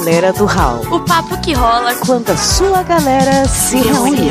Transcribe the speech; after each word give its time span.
galera 0.00 0.32
do 0.32 0.46
Hall. 0.46 0.80
O 0.90 1.00
papo 1.00 1.38
que 1.42 1.52
rola 1.52 1.94
quando 1.94 2.30
a 2.30 2.36
sua 2.36 2.82
galera 2.82 3.46
se 3.46 3.76
reúne. 3.76 4.30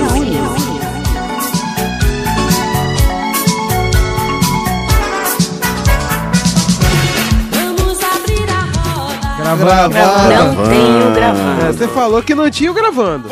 Gravando. 9.37 9.95
Não 9.95 10.69
tenho 10.69 11.13
gravando. 11.13 11.65
É, 11.65 11.71
você 11.71 11.87
falou 11.87 12.23
que 12.23 12.33
não 12.33 12.49
tinha 12.49 12.71
o 12.71 12.73
gravando. 12.73 13.29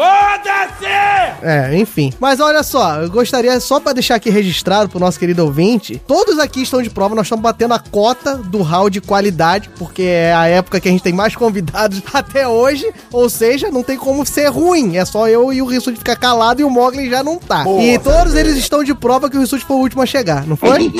É, 1.41 1.77
enfim. 1.77 2.13
Mas 2.19 2.39
olha 2.39 2.63
só, 2.63 3.01
eu 3.01 3.09
gostaria 3.09 3.59
só 3.59 3.79
pra 3.79 3.93
deixar 3.93 4.15
aqui 4.15 4.29
registrado 4.29 4.89
pro 4.89 4.99
nosso 4.99 5.19
querido 5.19 5.43
ouvinte, 5.43 6.01
todos 6.07 6.39
aqui 6.39 6.61
estão 6.61 6.81
de 6.81 6.89
prova, 6.89 7.15
nós 7.15 7.25
estamos 7.25 7.43
batendo 7.43 7.73
a 7.73 7.79
cota 7.79 8.35
do 8.35 8.61
hall 8.61 8.89
de 8.89 9.01
qualidade, 9.01 9.69
porque 9.77 10.03
é 10.03 10.33
a 10.33 10.47
época 10.47 10.79
que 10.79 10.87
a 10.87 10.91
gente 10.91 11.03
tem 11.03 11.13
mais 11.13 11.33
convidados 11.35 12.01
até 12.13 12.47
hoje, 12.47 12.91
ou 13.11 13.29
seja, 13.29 13.69
não 13.69 13.83
tem 13.83 13.97
como 13.97 14.25
ser 14.25 14.47
ruim, 14.47 14.97
é 14.97 15.05
só 15.05 15.27
eu 15.27 15.51
e 15.51 15.61
o 15.61 15.65
Rissuti 15.65 15.97
ficar 15.97 16.15
calado 16.15 16.61
e 16.61 16.63
o 16.63 16.69
Mogli 16.69 17.09
já 17.09 17.23
não 17.23 17.37
tá. 17.37 17.63
e 17.79 17.97
todos 17.99 18.35
eles 18.35 18.57
estão 18.57 18.83
de 18.83 18.93
prova 18.93 19.29
que 19.29 19.37
o 19.37 19.39
Rissuti 19.39 19.65
foi 19.65 19.75
o 19.75 19.79
último 19.79 20.01
a 20.01 20.05
chegar, 20.05 20.45
não 20.45 20.55
foi? 20.55 20.91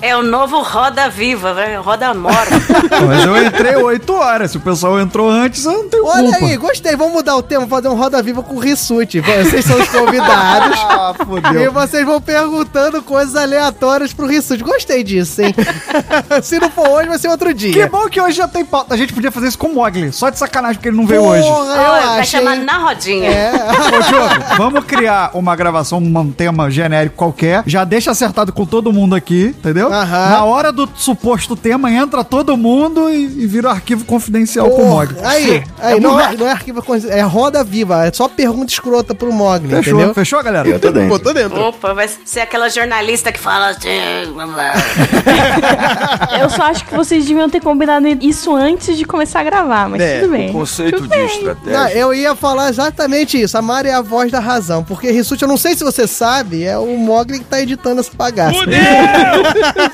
É 0.00 0.16
o 0.16 0.22
novo 0.22 0.62
Roda 0.62 1.08
Viva, 1.08 1.54
né? 1.54 1.76
Roda 1.76 2.12
Morta. 2.14 2.54
Mas 3.06 3.24
eu 3.24 3.46
entrei 3.46 3.76
8 3.76 4.12
horas. 4.12 4.50
Se 4.50 4.56
o 4.56 4.60
pessoal 4.60 4.98
entrou 5.00 5.30
antes, 5.30 5.64
eu 5.64 5.72
não 5.72 5.88
tenho 5.88 6.06
Olha 6.06 6.30
culpa. 6.30 6.46
aí, 6.46 6.56
gostei, 6.56 6.96
vamos 6.96 7.12
mudar 7.12 7.36
o 7.36 7.42
tema, 7.42 7.66
fazer 7.66 7.88
um 7.88 7.94
Roda 7.94 8.22
Viva 8.22 8.31
com 8.40 8.54
o 8.54 8.58
Rissuti. 8.60 9.18
Vocês 9.20 9.64
são 9.64 9.80
os 9.80 9.88
convidados. 9.88 10.78
Ah, 11.02 11.14
E 11.20 11.24
fodeu. 11.24 11.72
vocês 11.72 12.04
vão 12.06 12.20
perguntando 12.20 13.02
coisas 13.02 13.34
aleatórias 13.34 14.12
pro 14.12 14.26
Rissuti. 14.26 14.62
Gostei 14.62 15.02
disso, 15.02 15.42
hein? 15.42 15.52
Se 16.42 16.60
não 16.60 16.70
for 16.70 16.88
hoje, 16.88 17.08
vai 17.08 17.18
ser 17.18 17.28
outro 17.28 17.52
dia. 17.52 17.72
Que 17.72 17.86
bom 17.86 18.08
que 18.08 18.20
hoje 18.20 18.36
já 18.36 18.46
tem 18.46 18.64
pauta. 18.64 18.94
A 18.94 18.96
gente 18.96 19.12
podia 19.12 19.32
fazer 19.32 19.48
isso 19.48 19.58
com 19.58 19.68
o 19.68 19.74
Mogli. 19.74 20.12
Só 20.12 20.28
de 20.30 20.38
sacanagem 20.38 20.76
porque 20.76 20.88
ele 20.88 20.96
não 20.96 21.06
veio 21.06 21.22
hoje. 21.24 21.42
Porra, 21.42 21.74
eu 21.74 21.90
Olha, 21.90 22.06
vai 22.06 22.20
acho. 22.20 22.30
chamar 22.30 22.56
na 22.56 22.78
rodinha. 22.78 23.28
É. 23.30 23.52
Ô, 23.52 24.02
Diogo, 24.02 24.44
vamos 24.56 24.84
criar 24.84 25.30
uma 25.34 25.56
gravação, 25.56 25.98
um 25.98 26.30
tema 26.30 26.70
genérico 26.70 27.16
qualquer. 27.16 27.62
Já 27.66 27.84
deixa 27.84 28.10
acertado 28.10 28.52
com 28.52 28.64
todo 28.66 28.92
mundo 28.92 29.14
aqui, 29.14 29.54
entendeu? 29.58 29.92
Aham. 29.92 30.28
Na 30.30 30.44
hora 30.44 30.70
do 30.70 30.88
suposto 30.94 31.56
tema, 31.56 31.90
entra 31.90 32.22
todo 32.22 32.56
mundo 32.56 33.10
e, 33.10 33.24
e 33.24 33.46
vira 33.46 33.68
um 33.68 33.70
arquivo 33.72 34.04
confidencial 34.04 34.68
com 34.70 34.74
o 34.74 34.78
Porra, 34.78 34.90
Mogli. 34.90 35.16
Aí, 35.24 35.64
aí 35.80 36.00
não, 36.00 36.20
é, 36.20 36.36
não 36.36 36.46
é 36.46 36.52
arquivo, 36.52 36.82
é 37.08 37.20
roda 37.22 37.64
viva, 37.64 38.06
é 38.06 38.12
só 38.12 38.21
pergunta 38.28 38.72
escrota 38.72 39.14
pro 39.14 39.32
Mogli, 39.32 39.68
Fechou, 39.76 39.94
entendeu? 39.94 40.14
fechou, 40.14 40.42
galera? 40.42 40.68
Eu 40.68 40.80
tô 40.80 40.90
dentro. 40.90 41.08
Pô, 41.08 41.18
tô 41.18 41.32
dentro. 41.32 41.60
Opa, 41.60 41.94
vai 41.94 42.08
ser 42.24 42.40
aquela 42.40 42.68
jornalista 42.68 43.30
que 43.32 43.38
fala 43.38 43.68
assim. 43.70 43.88
Eu 46.40 46.50
só 46.50 46.62
acho 46.64 46.84
que 46.84 46.94
vocês 46.94 47.24
deviam 47.26 47.48
ter 47.48 47.60
combinado 47.60 48.06
isso 48.20 48.54
antes 48.54 48.96
de 48.96 49.04
começar 49.04 49.40
a 49.40 49.44
gravar, 49.44 49.88
mas 49.88 50.00
É, 50.00 50.20
tudo 50.20 50.32
bem. 50.32 50.52
Conceito 50.52 50.96
Tudo 50.96 51.08
de 51.08 51.16
bem. 51.16 51.26
estratégia. 51.26 51.78
Não, 51.78 51.88
eu 51.88 52.14
ia 52.14 52.34
falar 52.34 52.68
exatamente 52.70 53.40
isso. 53.40 53.56
A 53.56 53.62
Mari 53.62 53.88
é 53.88 53.94
a 53.94 54.00
voz 54.00 54.30
da 54.30 54.40
razão. 54.40 54.82
Porque 54.84 55.10
Rissuti, 55.10 55.42
eu 55.42 55.48
não 55.48 55.56
sei 55.56 55.74
se 55.74 55.84
você 55.84 56.06
sabe, 56.06 56.64
é 56.64 56.76
o 56.78 56.96
Mogli 56.98 57.38
que 57.38 57.44
tá 57.44 57.60
editando 57.60 58.00
essa 58.00 58.10
bagaça. 58.14 58.58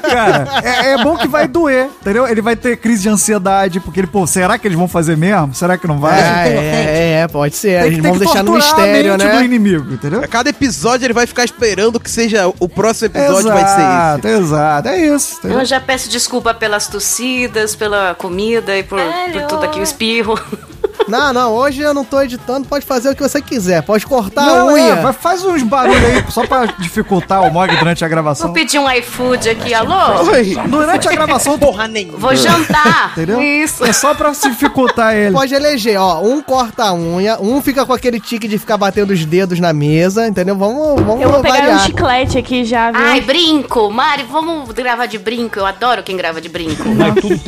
Cara, 0.03 0.49
é, 0.63 0.93
é 0.93 0.99
bom 1.03 1.17
que 1.17 1.29
vai 1.29 1.47
doer, 1.47 1.89
entendeu? 2.01 2.27
Ele 2.27 2.41
vai 2.41 2.57
ter 2.57 2.77
crise 2.77 3.03
de 3.03 3.09
ansiedade, 3.09 3.81
porque 3.81 4.01
ele, 4.01 4.07
pô, 4.07 4.27
será 4.27 4.59
que 4.59 4.67
eles 4.67 4.79
vão 4.79 4.89
fazer 4.89 5.17
mesmo? 5.17 5.55
Será 5.55 5.77
que 5.77 5.87
não 5.87 5.99
vai? 5.99 6.21
Ah, 6.21 6.49
é, 6.49 7.21
é, 7.23 7.29
pode 7.29 7.55
ser. 7.57 7.83
Tem 7.83 7.93
que- 7.95 8.01
vão 8.01 8.18
que 8.19 8.25
deixar 8.25 8.43
no 8.45 8.53
mistério, 8.53 9.13
mente 9.13 9.23
do 9.27 9.33
né? 9.35 9.45
inimigo, 9.45 9.93
entendeu? 9.95 10.23
A 10.23 10.27
cada 10.29 10.51
episódio 10.51 11.07
ele 11.07 11.15
vai 11.15 11.27
ficar 11.27 11.45
esperando 11.45 11.99
que 12.01 12.11
seja 12.11 12.47
o 12.59 12.69
próximo 12.69 13.07
episódio 13.07 13.49
vai 13.53 13.65
ser 13.67 13.81
Exato, 13.81 14.29
exato. 14.29 14.89
É 14.89 15.07
isso. 15.07 15.39
entendeu? 15.39 15.59
Eu 15.61 15.65
já 15.65 15.81
peço 15.81 16.09
desculpa 16.09 16.53
pelas 16.55 16.87
tossidas, 16.87 17.75
pela 17.75 18.15
comida 18.15 18.77
e 18.77 18.83
por, 18.83 18.99
por 19.33 19.43
tudo 19.43 19.65
aqui, 19.65 19.81
o 19.81 19.83
espirro. 19.83 20.39
Não, 21.07 21.33
não, 21.33 21.55
hoje 21.55 21.81
eu 21.81 21.95
não 21.95 22.05
tô 22.05 22.21
editando, 22.21 22.69
pode 22.69 22.85
fazer 22.85 23.09
o 23.09 23.17
que 23.17 23.23
você 23.23 23.41
quiser. 23.41 23.83
Pode 23.83 24.05
cortar 24.05 24.43
a 24.43 24.57
Não, 24.57 24.75
unha. 24.75 24.93
é, 24.93 24.97
vai- 24.97 25.13
faz 25.15 25.43
uns 25.43 25.63
barulhos 25.63 26.05
aí, 26.05 26.23
só 26.31 26.47
pra 26.47 26.67
dificultar 26.67 27.43
o 27.45 27.51
Mog 27.51 27.75
durante 27.77 28.05
a 28.05 28.09
gravação. 28.09 28.49
Vou 28.49 28.55
pedir 28.55 28.79
um 28.79 28.91
iFood 28.91 29.49
aqui, 29.49 29.73
alô? 29.73 30.31
Oi. 30.33 30.55
Durante 30.69 31.09
a 31.09 31.13
gravação, 31.13 31.59
Porra 31.59 31.89
nenhuma. 31.89 32.19
Vou 32.19 32.37
jantar. 32.37 33.13
entendeu? 33.13 33.41
Isso. 33.41 33.87
É 33.87 33.93
só 33.93 34.13
pra 34.13 34.31
dificultar 34.33 35.15
ele. 35.15 35.33
Pode 35.33 35.55
eleger, 35.55 35.99
ó. 35.99 36.21
Um 36.21 36.43
corta 36.43 36.85
a 36.85 36.95
unha, 36.95 37.39
um 37.41 37.63
fica 37.63 37.87
com 37.87 37.93
aquele 37.95 38.08
tique 38.21 38.49
de 38.49 38.59
ficar 38.59 38.77
batendo 38.77 39.13
os 39.13 39.25
dedos 39.25 39.61
na 39.61 39.73
mesa, 39.73 40.27
entendeu? 40.27 40.57
Vamos, 40.57 41.01
vamos 41.03 41.21
Eu 41.23 41.31
vou 41.31 41.41
pegar 41.43 41.55
um 41.57 41.61
variar. 41.61 41.81
chiclete 41.87 42.39
aqui 42.39 42.65
já, 42.65 42.91
viu? 42.91 43.01
Ai, 43.01 43.21
brinco. 43.21 43.91
Mari, 43.91 44.25
vamos 44.31 44.71
gravar 44.71 45.07
de 45.07 45.19
brinco. 45.19 45.59
Eu 45.59 45.67
adoro 45.67 46.03
quem 46.03 46.17
grava 46.17 46.41
de 46.41 46.49
brinco. 46.49 46.83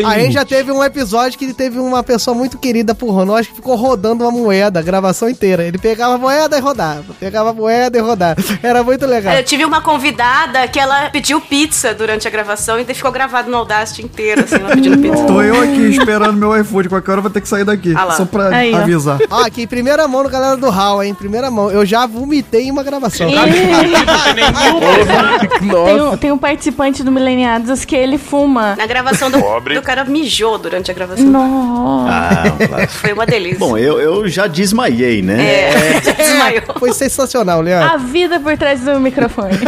A 0.07 0.19
gente 0.19 0.33
já 0.35 0.45
teve 0.45 0.71
um 0.71 0.83
episódio 0.85 1.39
que 1.39 1.53
teve 1.55 1.79
uma 1.79 2.03
pessoa 2.03 2.35
muito 2.35 2.59
querida 2.59 2.95
por 2.95 3.25
nós 3.25 3.47
que 3.47 3.55
ficou 3.55 3.75
rodando 3.77 4.25
uma 4.25 4.31
moeda 4.31 4.81
a 4.81 4.83
gravação 4.83 5.29
inteira. 5.29 5.65
Ele 5.65 5.79
pegava 5.79 6.15
a 6.15 6.19
moeda 6.19 6.57
e 6.57 6.61
rodava. 6.61 7.15
Pegava 7.19 7.51
a 7.51 7.53
moeda 7.53 7.99
e 7.99 8.01
rodava. 8.01 8.37
Era 8.63 8.83
muito 8.83 9.07
legal. 9.07 9.35
Eu 9.35 9.45
tive 9.45 9.65
uma 9.65 9.81
convidada 9.81 10.67
que 10.69 10.79
ela 10.79 11.11
pediu 11.11 11.41
pizza 11.41 11.95
durante 11.95 12.27
a 12.27 12.31
gravação 12.31 12.79
e 12.79 12.85
ficou 12.95 13.13
gravado 13.13 13.51
no 13.51 13.57
Audacity 13.59 14.03
inteiro, 14.03 14.43
assim, 14.43 14.57
ela 14.57 14.71
pedindo 14.71 14.99
pizza. 14.99 15.25
Tô 15.25 15.43
eu 15.43 15.63
aqui 15.63 15.91
esperando 15.91 16.37
meu 16.37 16.59
iFood. 16.61 16.89
Qualquer 16.89 17.13
hora 17.13 17.19
eu 17.19 17.23
vou 17.23 17.31
ter 17.31 17.41
que 17.41 17.49
sair 17.49 17.65
daqui. 17.65 17.95
Ah 17.97 18.05
lá. 18.05 18.17
Só 18.17 18.25
pra 18.25 18.49
Aí, 18.49 18.73
ó. 18.75 18.79
avisar. 18.79 19.19
Ó, 19.31 19.45
aqui, 19.45 19.63
em 19.63 19.67
primeira 19.67 20.07
mão 20.09 20.23
no 20.23 20.31
galera 20.51 20.57
do 20.57 20.71
Hall, 20.71 21.03
hein? 21.03 21.15
Primeira 21.15 21.51
mão. 21.51 21.71
Eu 21.71 21.85
já 21.85 22.07
vomitei 22.07 22.65
em 22.65 22.71
uma 22.71 22.83
gravação. 22.83 23.29
Tem 25.61 26.01
um, 26.01 26.17
tem 26.17 26.33
um 26.33 26.39
participante 26.39 27.03
do 27.03 27.13
Mileniados 27.13 27.85
que 27.85 27.95
ele 27.95 28.19
fuma. 28.19 28.75
Na 28.77 28.87
gravação 28.87 29.31
do, 29.31 29.39
do 29.39 29.83
cara 29.83 30.05
mijou 30.05 30.59
durante 30.59 30.91
a 30.91 30.95
gravação. 30.95 31.25
Nossa. 31.27 32.11
Ah, 32.11 32.67
claro. 32.67 32.89
Foi 32.89 33.13
uma 33.13 33.27
delícia. 33.27 33.59
Bom, 33.59 33.77
eu, 33.77 34.01
eu 34.01 34.29
já 34.29 34.47
desmaiei, 34.47 35.23
né? 35.23 35.43
é, 35.43 36.01
desmaiou. 36.01 36.63
Foi 36.79 36.93
sensacional, 36.93 37.61
Leandro. 37.61 37.89
A 37.95 37.97
vida 37.97 38.41
por 38.41 38.57
trás 38.57 38.81
do 38.81 38.99
microfone. 39.01 39.59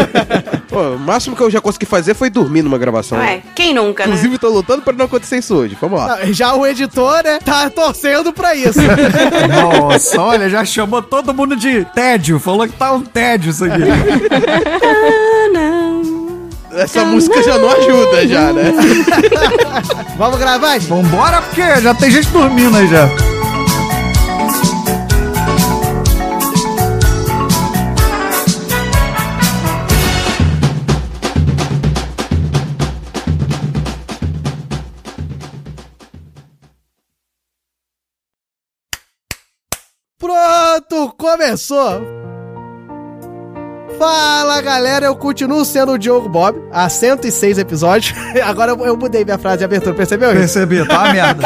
Pô, 0.69 0.81
o 0.81 0.99
máximo 0.99 1.37
que 1.37 1.43
eu 1.43 1.51
já 1.51 1.61
consegui 1.61 1.87
fazer 1.87 2.15
foi 2.15 2.31
dormir 2.31 2.63
numa 2.63 2.79
gravação. 2.79 3.19
Ué, 3.19 3.43
quem 3.55 3.75
nunca, 3.75 4.05
né? 4.07 4.11
Inclusive, 4.13 4.39
tô 4.39 4.49
lutando 4.49 4.83
pra 4.83 4.93
não 4.93 5.05
acontecer 5.05 5.39
isso 5.39 5.55
hoje. 5.55 5.77
Vamos 5.81 5.99
lá. 5.99 6.19
Ah, 6.23 6.33
Já 6.33 6.55
o 6.55 6.67
editor, 6.67 7.23
né? 7.23 7.39
Tá 7.45 7.69
torcendo 7.71 8.33
pra 8.33 8.55
isso. 8.55 8.79
Nossa, 9.81 10.21
olha, 10.21 10.49
já 10.49 10.65
chamou 10.73 11.03
todo 11.03 11.35
mundo 11.35 11.55
de 11.57 11.85
tédio. 11.87 12.39
Falou 12.39 12.67
que 12.67 12.73
tá 12.73 12.93
um 12.93 13.03
tédio 13.03 13.51
isso 13.51 13.65
aqui. 13.65 13.83
Essa 16.75 17.05
música 17.05 17.43
já 17.43 17.59
não 17.59 17.71
ajuda, 17.71 18.27
já, 18.27 18.51
né? 18.53 18.73
Vamos 20.17 20.39
gravar? 20.39 20.79
Vambora, 20.81 21.43
porque 21.43 21.81
já 21.83 21.95
tem 21.95 22.11
gente 22.11 22.29
dormindo 22.29 22.77
aí 22.77 22.89
já. 22.89 23.11
Começou! 41.11 42.03
Fala 43.99 44.61
galera, 44.61 45.07
eu 45.07 45.15
continuo 45.15 45.65
sendo 45.65 45.93
o 45.93 45.99
Diogo 45.99 46.29
Bob, 46.29 46.61
há 46.73 46.89
106 46.89 47.59
episódios. 47.59 48.13
Agora 48.45 48.73
eu, 48.73 48.85
eu 48.85 48.97
mudei 48.97 49.25
minha 49.25 49.39
frase 49.39 49.59
de 49.59 49.65
abertura, 49.65 49.95
percebeu 49.95 50.31
isso? 50.31 50.39
Percebi, 50.41 50.85
tá 50.87 51.05
uma 51.05 51.13
merda. 51.13 51.45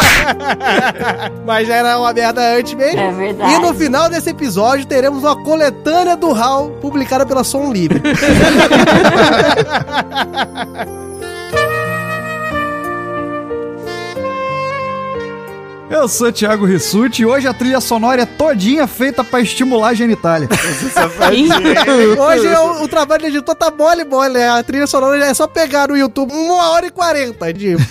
Mas 1.45 1.69
já 1.69 1.77
era 1.77 1.99
uma 1.99 2.13
merda 2.15 2.57
antes 2.57 2.73
mesmo. 2.73 3.01
É 3.01 3.13
verdade. 3.13 3.53
E 3.53 3.59
no 3.59 3.75
final 3.75 4.09
desse 4.09 4.31
episódio 4.31 4.87
teremos 4.87 5.23
uma 5.23 5.37
coletânea 5.43 6.17
do 6.17 6.33
HAL 6.33 6.71
publicada 6.81 7.27
pela 7.27 7.45
Som 7.45 7.71
Livre. 7.73 8.01
Eu 15.89 16.09
sou 16.09 16.29
o 16.29 16.33
Thiago 16.33 16.65
Rissuti 16.67 17.23
e 17.23 17.27
hoje 17.27 17.47
a 17.47 17.55
trilha 17.55 17.81
sonora 17.81 18.23
é 18.23 18.27
todinha 18.27 18.89
feita 18.89 19.23
pra 19.23 19.41
estimular 19.41 19.91
a 19.91 19.95
genitália. 19.95 20.49
Hoje 22.19 22.47
eu- 22.47 22.83
o 22.83 22.89
trabalho 22.89 23.23
do 23.23 23.29
editor 23.29 23.55
tá 23.55 23.71
mole, 23.71 24.05
mole. 24.05 24.35
né? 24.35 24.49
A 24.49 24.63
trilha 24.65 24.87
sonora 24.89 25.25
é 25.25 25.33
só 25.33 25.47
pegar 25.47 25.89
no 25.89 25.97
YouTube 25.97 26.33
uma 26.33 26.71
hora 26.71 26.87
e 26.87 26.91
quarenta 26.91 27.53
de... 27.53 27.77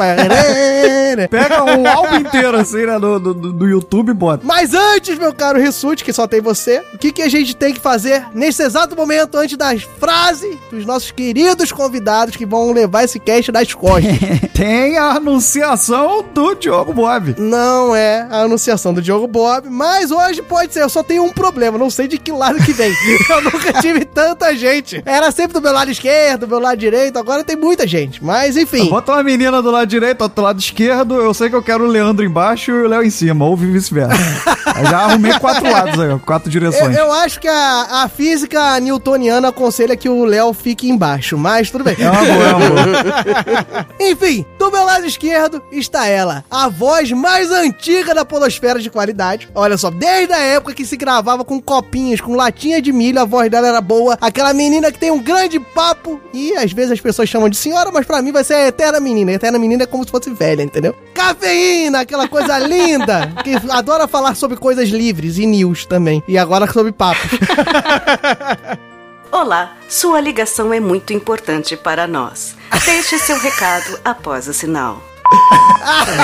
Pega 1.30 1.63
um 1.63 1.88
álbum 1.88 2.18
inteiro 2.18 2.57
assim, 2.57 2.86
né, 2.86 3.00
do, 3.00 3.18
do, 3.18 3.33
do 3.53 3.65
YouTube 3.68 4.09
e 4.09 4.13
bota. 4.13 4.44
Mas 4.45 4.74
antes, 4.74 5.18
meu 5.18 5.33
caro 5.33 5.57
Rissuti, 5.59 6.03
que 6.03 6.12
só 6.12 6.27
tem 6.27 6.41
você, 6.41 6.83
o 6.94 6.98
que, 6.98 7.13
que 7.13 7.21
a 7.21 7.30
gente 7.30 7.56
tem 7.56 7.74
que 7.74 7.80
fazer 7.80 8.25
nesse 8.33 8.62
exato 8.62 8.94
momento, 8.95 9.38
antes 9.38 9.56
das 9.57 9.83
frases 9.83 10.57
dos 10.69 10.86
nossos 10.86 11.12
queridos 11.12 11.71
convidados 11.71 12.36
que 12.36 12.45
vão 12.45 12.74
levar 12.74 13.06
esse 13.06 13.19
cast 13.21 13.51
das 13.53 13.74
costas? 13.74 14.12
Tem 14.53 14.98
a 14.98 15.12
anunciação 15.12 16.24
do 16.33 16.56
Diogo 16.56 16.94
Bob. 16.94 17.36
Não 17.38 17.85
não 17.86 17.96
é 17.96 18.28
a 18.32 18.42
anunciação 18.42 18.94
do 18.94 19.02
Diogo 19.02 19.28
Bob, 19.28 19.70
mas 19.70 20.10
hoje 20.10 20.42
pode 20.42 20.74
ser. 20.74 20.82
Eu 20.82 20.90
só 20.90 21.04
tenho 21.04 21.24
um 21.24 21.32
problema, 21.32 21.78
não 21.78 21.90
sei 21.90 22.08
de 22.08 22.18
que 22.18 22.32
lado 22.32 22.58
que 22.64 22.74
vem. 22.74 22.92
Eu 23.30 23.42
nunca 23.42 23.74
tive 23.74 24.04
tanta 24.06 24.56
gente. 24.56 25.04
Era 25.06 25.32
sempre 25.32 25.54
do 25.54 25.62
meu 25.62 25.72
lado 25.72 25.92
esquerdo, 25.92 26.42
do 26.42 26.48
meu 26.48 26.60
lado 26.60 26.78
direito, 26.78 27.20
agora 27.20 27.44
tem 27.44 27.56
muita 27.56 27.86
gente. 27.86 28.24
Mas 28.24 28.58
enfim. 28.58 28.90
Bota 28.90 29.12
uma 29.12 29.24
menina 29.24 29.62
do 29.62 29.70
lado 29.70 29.88
direito, 29.88 30.22
outra 30.22 30.36
do 30.36 30.42
lado 30.42 30.60
esquerdo. 30.60 31.16
Eu 31.16 31.34
sei 31.34 31.50
que 31.50 31.56
eu 31.56 31.62
quero 31.62 31.84
o 31.84 31.88
Leandro 31.88 32.26
embaixo 32.26 32.72
e 32.72 32.74
o 32.74 32.88
Léo 32.88 33.04
em 33.04 33.10
cima, 33.10 33.46
ou 33.46 33.56
vice-versa. 33.56 34.16
Já 34.90 35.00
arrumei 35.02 35.38
quatro 35.40 35.72
lados 35.72 36.00
aí, 36.00 36.20
quatro 36.20 36.50
Eu, 36.50 36.52
direções. 36.52 36.98
eu 36.98 37.12
acho 37.14 37.40
que 37.40 37.48
a, 37.48 38.04
a 38.04 38.10
física 38.10 38.80
newtoniana 38.80 39.50
aconselha 39.50 39.96
que 39.96 40.10
o 40.10 40.26
Léo 40.26 40.54
fique 40.54 40.90
embaixo, 40.90 41.38
mas 41.38 41.70
tudo 41.70 41.84
bem. 41.84 41.96
É 42.00 42.10
uma 42.10 42.26
boa, 42.26 42.44
é 42.44 42.54
uma 42.54 42.70
boa. 42.70 43.88
Enfim, 44.12 44.46
do 44.58 44.72
meu 44.72 44.84
lado 44.84 45.06
esquerdo 45.06 45.62
está 45.72 46.08
ela, 46.08 46.44
a 46.50 46.68
voz 46.68 47.12
mais 47.12 47.52
antiga 47.52 47.75
da 48.13 48.25
polosfera 48.25 48.80
de 48.80 48.89
qualidade. 48.89 49.50
Olha 49.54 49.77
só, 49.77 49.89
desde 49.89 50.33
a 50.33 50.39
época 50.39 50.74
que 50.74 50.86
se 50.86 50.98
gravava 50.98 51.44
com 51.44 51.62
copinhos, 51.62 52.22
com 52.22 52.36
latinha 52.36 52.81
de 52.81 52.92
milho, 52.92 53.19
a 53.19 53.25
voz 53.25 53.50
dela 53.50 53.68
era 53.68 53.81
boa. 53.81 54.18
Aquela 54.22 54.54
menina 54.54 54.92
que 54.92 55.00
tem 55.00 55.12
um 55.12 55.22
grande 55.22 55.60
papo 55.60 56.19
e 56.33 56.54
às 56.57 56.72
vezes 56.72 56.92
as 56.94 57.01
pessoas 57.01 57.30
chamam 57.30 57.50
de 57.50 57.57
senhora, 57.57 57.92
mas 57.92 58.06
pra 58.06 58.22
mim 58.22 58.31
vai 58.31 58.44
ser 58.44 58.56
a 58.56 58.68
eterna 58.68 59.00
menina. 59.00 59.31
A 59.31 59.36
eterna 59.36 59.60
menina 59.60 59.83
é 59.83 59.86
como 59.88 60.04
se 60.04 60.12
fosse 60.12 60.30
velha, 60.30 60.63
entendeu? 60.63 60.95
Cafeína, 61.13 62.01
aquela 62.01 62.27
coisa 62.27 62.57
linda, 62.60 63.33
que 63.44 63.56
adora 63.69 64.07
falar 64.07 64.36
sobre 64.36 64.57
coisas 64.57 64.89
livres 64.89 65.38
e 65.38 65.45
news 65.45 65.86
também. 65.86 66.24
E 66.27 66.38
agora 66.38 66.72
sobre 66.72 66.92
papos. 66.92 67.30
Olá, 69.31 69.75
sua 69.89 70.22
ligação 70.22 70.74
é 70.74 70.80
muito 70.80 71.12
importante 71.12 71.75
para 71.75 72.07
nós. 72.07 72.56
Deixe 72.86 73.19
seu 73.19 73.38
recado 73.38 74.00
após 74.04 74.48
o 74.48 74.54
sinal. 74.54 75.01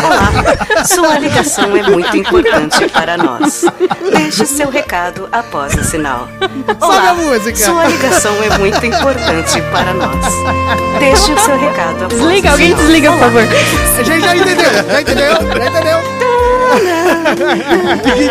Olá, 0.04 0.86
sua 0.86 1.20
ligação 1.20 1.76
é 1.76 1.84
muito 1.84 2.18
importante 2.18 2.88
para 2.90 3.18
nós. 3.18 3.64
Deixe 4.12 4.46
seu 4.46 4.70
recado 4.70 5.28
após 5.32 5.74
o 5.76 5.84
sinal. 5.84 6.28
Música. 7.18 7.58
Sua 7.58 7.86
ligação 7.88 8.34
é 8.44 8.58
muito 8.58 8.86
importante 8.86 9.62
para 9.72 9.94
nós. 9.94 10.26
Deixe 11.00 11.32
o 11.34 11.40
seu 11.40 11.58
recado 11.60 12.06
após 12.06 12.20
Desliga, 12.22 12.50
o 12.50 12.52
alguém 12.52 12.68
sinal. 12.70 12.82
desliga, 12.86 13.12
por 13.12 13.18
Olá, 13.18 13.26
favor. 13.26 13.44
A 14.00 14.04
gente 14.04 14.22
já 14.22 14.36
entendeu, 14.36 14.72
já 14.74 15.02
entendeu, 15.02 15.34
já 15.34 15.68
entendeu. 15.68 16.00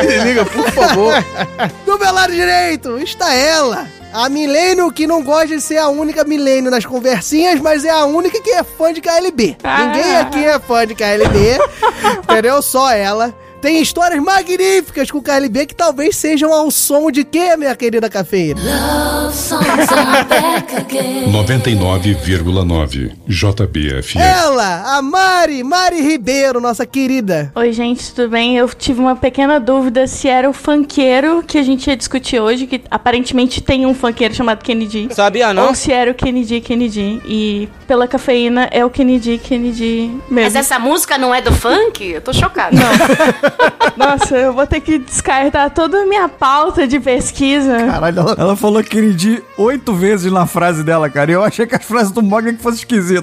Desliga, 0.09 0.45
por 0.45 0.71
favor. 0.73 1.15
Do 1.87 1.99
meu 1.99 2.13
lado 2.13 2.33
direito 2.33 2.99
está 2.99 3.33
ela. 3.35 3.87
A 4.13 4.29
milênio 4.29 4.93
que 4.93 5.07
não 5.07 5.23
gosta 5.23 5.49
de 5.49 5.61
ser 5.61 5.79
a 5.79 5.89
única 5.89 6.25
milênio 6.25 6.71
nas 6.71 6.85
conversinhas, 6.85 7.61
mas 7.61 7.85
é 7.85 7.91
a 7.91 8.05
única 8.05 8.41
que 8.41 8.51
é 8.51 8.63
fã 8.65 8.93
de 8.93 9.01
KLB. 9.01 9.57
Ah. 9.63 9.85
Ninguém 9.85 10.17
aqui 10.17 10.45
é 10.45 10.59
fã 10.59 10.87
de 10.87 10.95
KLB, 10.95 11.59
entendeu? 12.23 12.61
Só 12.61 12.91
ela. 12.93 13.35
Tem 13.61 13.81
histórias 13.83 14.23
magníficas 14.23 15.11
com 15.11 15.19
o 15.19 15.23
KLB 15.23 15.67
que 15.67 15.75
talvez 15.75 16.17
sejam 16.17 16.51
ao 16.51 16.71
som 16.71 17.11
de 17.11 17.25
quê, 17.25 17.59
minha 17.59 17.77
querida 17.77 18.09
cafeína? 18.09 18.59
99,9 21.31 23.13
JBFM. 23.29 24.19
Ela, 24.19 24.97
a 24.97 25.03
Mari, 25.03 25.63
Mari 25.63 26.01
Ribeiro, 26.01 26.59
nossa 26.59 26.87
querida. 26.87 27.53
Oi, 27.55 27.71
gente, 27.73 28.15
tudo 28.15 28.31
bem? 28.31 28.57
Eu 28.57 28.67
tive 28.71 28.99
uma 28.99 29.15
pequena 29.15 29.61
dúvida 29.61 30.07
se 30.07 30.27
era 30.27 30.49
o 30.49 30.55
funkeiro 30.55 31.43
que 31.47 31.59
a 31.59 31.63
gente 31.63 31.87
ia 31.89 31.97
discutir 31.97 32.41
hoje, 32.41 32.67
que 32.67 32.81
aparentemente 32.91 33.61
tem 33.61 33.85
um 33.85 33.93
funkeiro 33.93 34.33
chamado 34.35 34.63
Kennedy. 34.63 35.09
Sabia 35.13 35.53
não? 35.53 35.69
Ou 35.69 35.75
se 35.75 35.93
era 35.93 36.11
o 36.11 36.15
Kennedy 36.15 36.63
Kennedy. 36.63 37.21
E 37.27 37.69
pela 37.87 38.09
cafeína 38.09 38.69
é 38.71 38.83
o 38.85 38.91
Kennedy 38.91 39.37
Kennedy 39.37 40.11
Mas 40.31 40.45
mesmo. 40.45 40.59
essa 40.61 40.79
música 40.79 41.19
não 41.19 41.35
é 41.35 41.43
do 41.43 41.53
funk? 41.53 42.03
Eu 42.05 42.23
tô 42.23 42.33
chocada. 42.33 42.77
Nossa, 43.97 44.37
eu 44.37 44.53
vou 44.53 44.67
ter 44.67 44.81
que 44.81 44.99
descartar 44.99 45.71
toda 45.71 46.03
a 46.03 46.07
minha 46.07 46.29
pauta 46.29 46.87
de 46.87 46.99
pesquisa. 46.99 47.77
Caralho, 47.87 48.21
ela, 48.21 48.37
ela 48.39 48.57
falou 48.57 48.83
Kennedy 48.83 49.43
oito 49.57 49.93
vezes 49.95 50.33
na 50.33 50.47
frase 50.47 50.83
dela, 50.83 51.09
cara. 51.11 51.31
E 51.31 51.35
eu 51.35 51.45
achei 51.45 51.67
que 51.67 51.75
as 51.75 51.85
frases 51.85 52.11
do 52.11 52.23
Morgan 52.23 52.55
que 52.55 52.63
fosse 52.63 52.79
esquisita. 52.79 53.23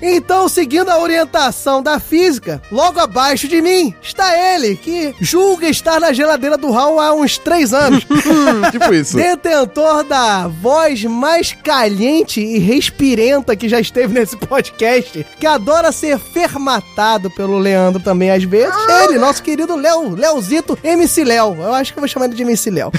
Então, 0.00 0.48
seguindo 0.48 0.90
a 0.90 0.98
orientação 0.98 1.82
da 1.82 1.98
física, 1.98 2.62
logo 2.70 3.00
abaixo 3.00 3.48
de 3.48 3.60
mim 3.60 3.94
está 4.00 4.36
ele, 4.54 4.76
que 4.76 5.14
julga 5.20 5.68
estar 5.68 6.00
na 6.00 6.12
geladeira 6.12 6.56
do 6.56 6.70
Raul 6.70 7.00
há 7.00 7.12
uns 7.12 7.36
três 7.38 7.72
anos. 7.72 8.04
tipo 8.70 8.94
isso. 8.94 9.16
Detentor 9.16 10.04
da 10.04 10.46
voz 10.46 11.04
mais 11.04 11.52
caliente 11.52 12.40
e 12.40 12.58
respirenta 12.58 13.56
que 13.56 13.68
já 13.68 13.80
esteve 13.80 14.14
nesse 14.14 14.36
podcast, 14.36 15.26
que 15.38 15.46
adora 15.46 15.90
ser 15.90 16.18
fermatado 16.18 17.30
pelo 17.30 17.58
Leandro 17.58 18.00
também 18.08 18.30
às 18.30 18.42
vezes. 18.42 18.74
Ele, 19.04 19.18
nosso 19.18 19.42
querido 19.42 19.76
Léo, 19.76 20.14
Léozito 20.14 20.78
MC 20.82 21.24
Léo. 21.24 21.54
Eu 21.60 21.74
acho 21.74 21.92
que 21.92 21.98
eu 21.98 22.00
vou 22.00 22.08
chamar 22.08 22.24
ele 22.24 22.34
de 22.34 22.42
MC 22.42 22.70
Léo. 22.70 22.90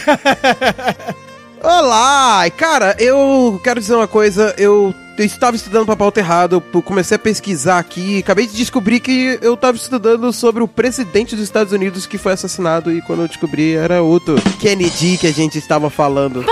Olá! 1.64 2.48
Cara, 2.56 2.96
eu 3.00 3.60
quero 3.64 3.80
dizer 3.80 3.96
uma 3.96 4.08
coisa, 4.08 4.54
eu 4.58 4.94
eu 5.18 5.26
estava 5.26 5.54
estudando 5.54 5.86
pra 5.86 5.98
pauta 5.98 6.22
errada, 6.22 6.56
eu 6.56 6.82
comecei 6.82 7.16
a 7.16 7.20
pesquisar 7.20 7.78
aqui, 7.78 8.20
acabei 8.20 8.48
de 8.48 8.56
descobrir 8.56 9.02
que 9.02 9.38
eu 9.42 9.56
estava 9.56 9.76
estudando 9.76 10.32
sobre 10.32 10.64
o 10.64 10.68
presidente 10.68 11.36
dos 11.36 11.44
Estados 11.44 11.74
Unidos 11.74 12.06
que 12.06 12.18
foi 12.18 12.32
assassinado 12.32 12.90
e 12.90 13.02
quando 13.02 13.24
eu 13.24 13.28
descobri 13.28 13.74
era 13.74 14.02
outro 14.02 14.36
Kennedy 14.62 15.18
que 15.18 15.28
a 15.28 15.34
gente 15.34 15.58
estava 15.58 15.90
falando. 15.90 16.46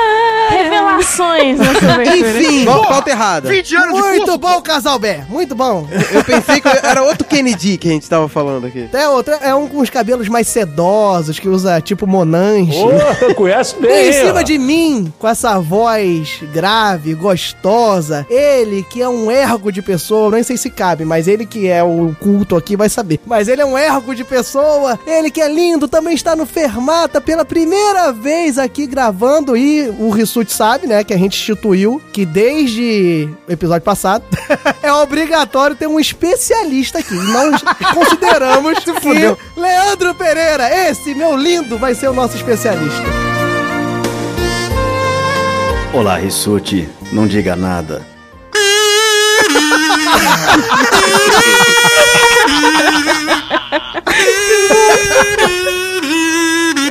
Revelações 0.98 1.60
nessa 1.60 1.94
abertura. 1.94 2.42
Enfim, 2.42 2.66
pauta 2.66 3.10
errada. 3.10 3.50
Muito 3.90 4.38
bom, 4.38 4.62
Casal 4.62 5.00
Bé. 5.00 5.26
Muito 5.30 5.56
bom. 5.56 5.88
Eu 6.12 6.24
pensei 6.24 6.60
que 6.60 6.68
era 6.68 7.04
outro 7.04 7.26
Kennedy 7.26 7.78
que 7.78 7.88
a 7.88 7.92
gente 7.92 8.04
estava 8.04 8.28
falando 8.28 8.68
aqui. 8.68 8.86
Até 8.86 9.08
outro, 9.08 9.36
é 9.42 9.54
um 9.54 9.68
com 9.68 9.80
os 9.80 9.90
cabelos 9.90 10.28
mais 10.28 10.48
sedosos, 10.48 11.40
que 11.40 11.48
usa 11.48 11.80
tipo 11.82 12.08
Monange. 12.08 12.78
conhece 13.36 13.76
E 13.82 14.10
em 14.10 14.14
cima 14.14 14.44
de 14.44 14.58
mim, 14.58 15.14
com 15.20 15.28
essa 15.28 15.60
voz 15.60 16.40
grave, 16.54 17.14
gostosa, 17.14 18.26
ele 18.30 18.84
que 18.84 19.02
é 19.02 19.10
um 19.10 19.30
ergo 19.30 19.72
de 19.72 19.82
pessoa, 19.82 20.32
nem 20.32 20.44
sei 20.44 20.58
se 20.58 20.70
cabe, 20.70 21.06
mas 21.06 21.28
ele 21.28 21.46
que 21.46 21.68
é 21.68 21.84
o 21.84 22.16
culto 22.20 22.56
aqui 22.56 22.76
vai 22.76 22.90
saber. 22.90 23.20
Mas 23.26 23.48
ele 23.48 23.62
é 23.62 23.66
um 23.66 23.78
ergo 23.78 24.16
de 24.16 24.24
pessoa, 24.24 25.00
ele 25.06 25.30
que 25.30 25.42
é 25.42 25.48
lindo, 25.48 25.88
também 25.88 26.14
está 26.14 26.36
no 26.36 26.46
Fermata 26.46 27.22
pela 27.22 27.46
primeira 27.46 28.12
vez 28.12 28.58
aqui 28.58 28.88
gravando 28.88 29.56
e 29.56 29.88
o 30.00 30.10
Rissuti 30.10 30.52
sabe, 30.52 30.87
né, 30.88 31.04
que 31.04 31.14
a 31.14 31.18
gente 31.18 31.38
instituiu 31.38 32.02
que 32.12 32.26
desde 32.26 33.30
o 33.48 33.52
episódio 33.52 33.84
passado 33.84 34.24
é 34.82 34.92
obrigatório 34.92 35.76
ter 35.76 35.88
um 35.88 36.00
especialista 36.00 37.00
aqui. 37.00 37.14
Nós 37.14 37.62
consideramos 37.94 38.80
que 38.80 39.60
Leandro 39.60 40.16
Pereira, 40.16 40.70
esse 40.90 41.14
meu 41.14 41.36
lindo, 41.36 41.78
vai 41.78 41.94
ser 41.94 42.08
o 42.08 42.14
nosso 42.14 42.36
especialista. 42.36 43.04
Olá, 45.94 46.18
Rissuti. 46.18 46.90
Não 47.12 47.28
diga 47.28 47.56
nada. 47.56 48.06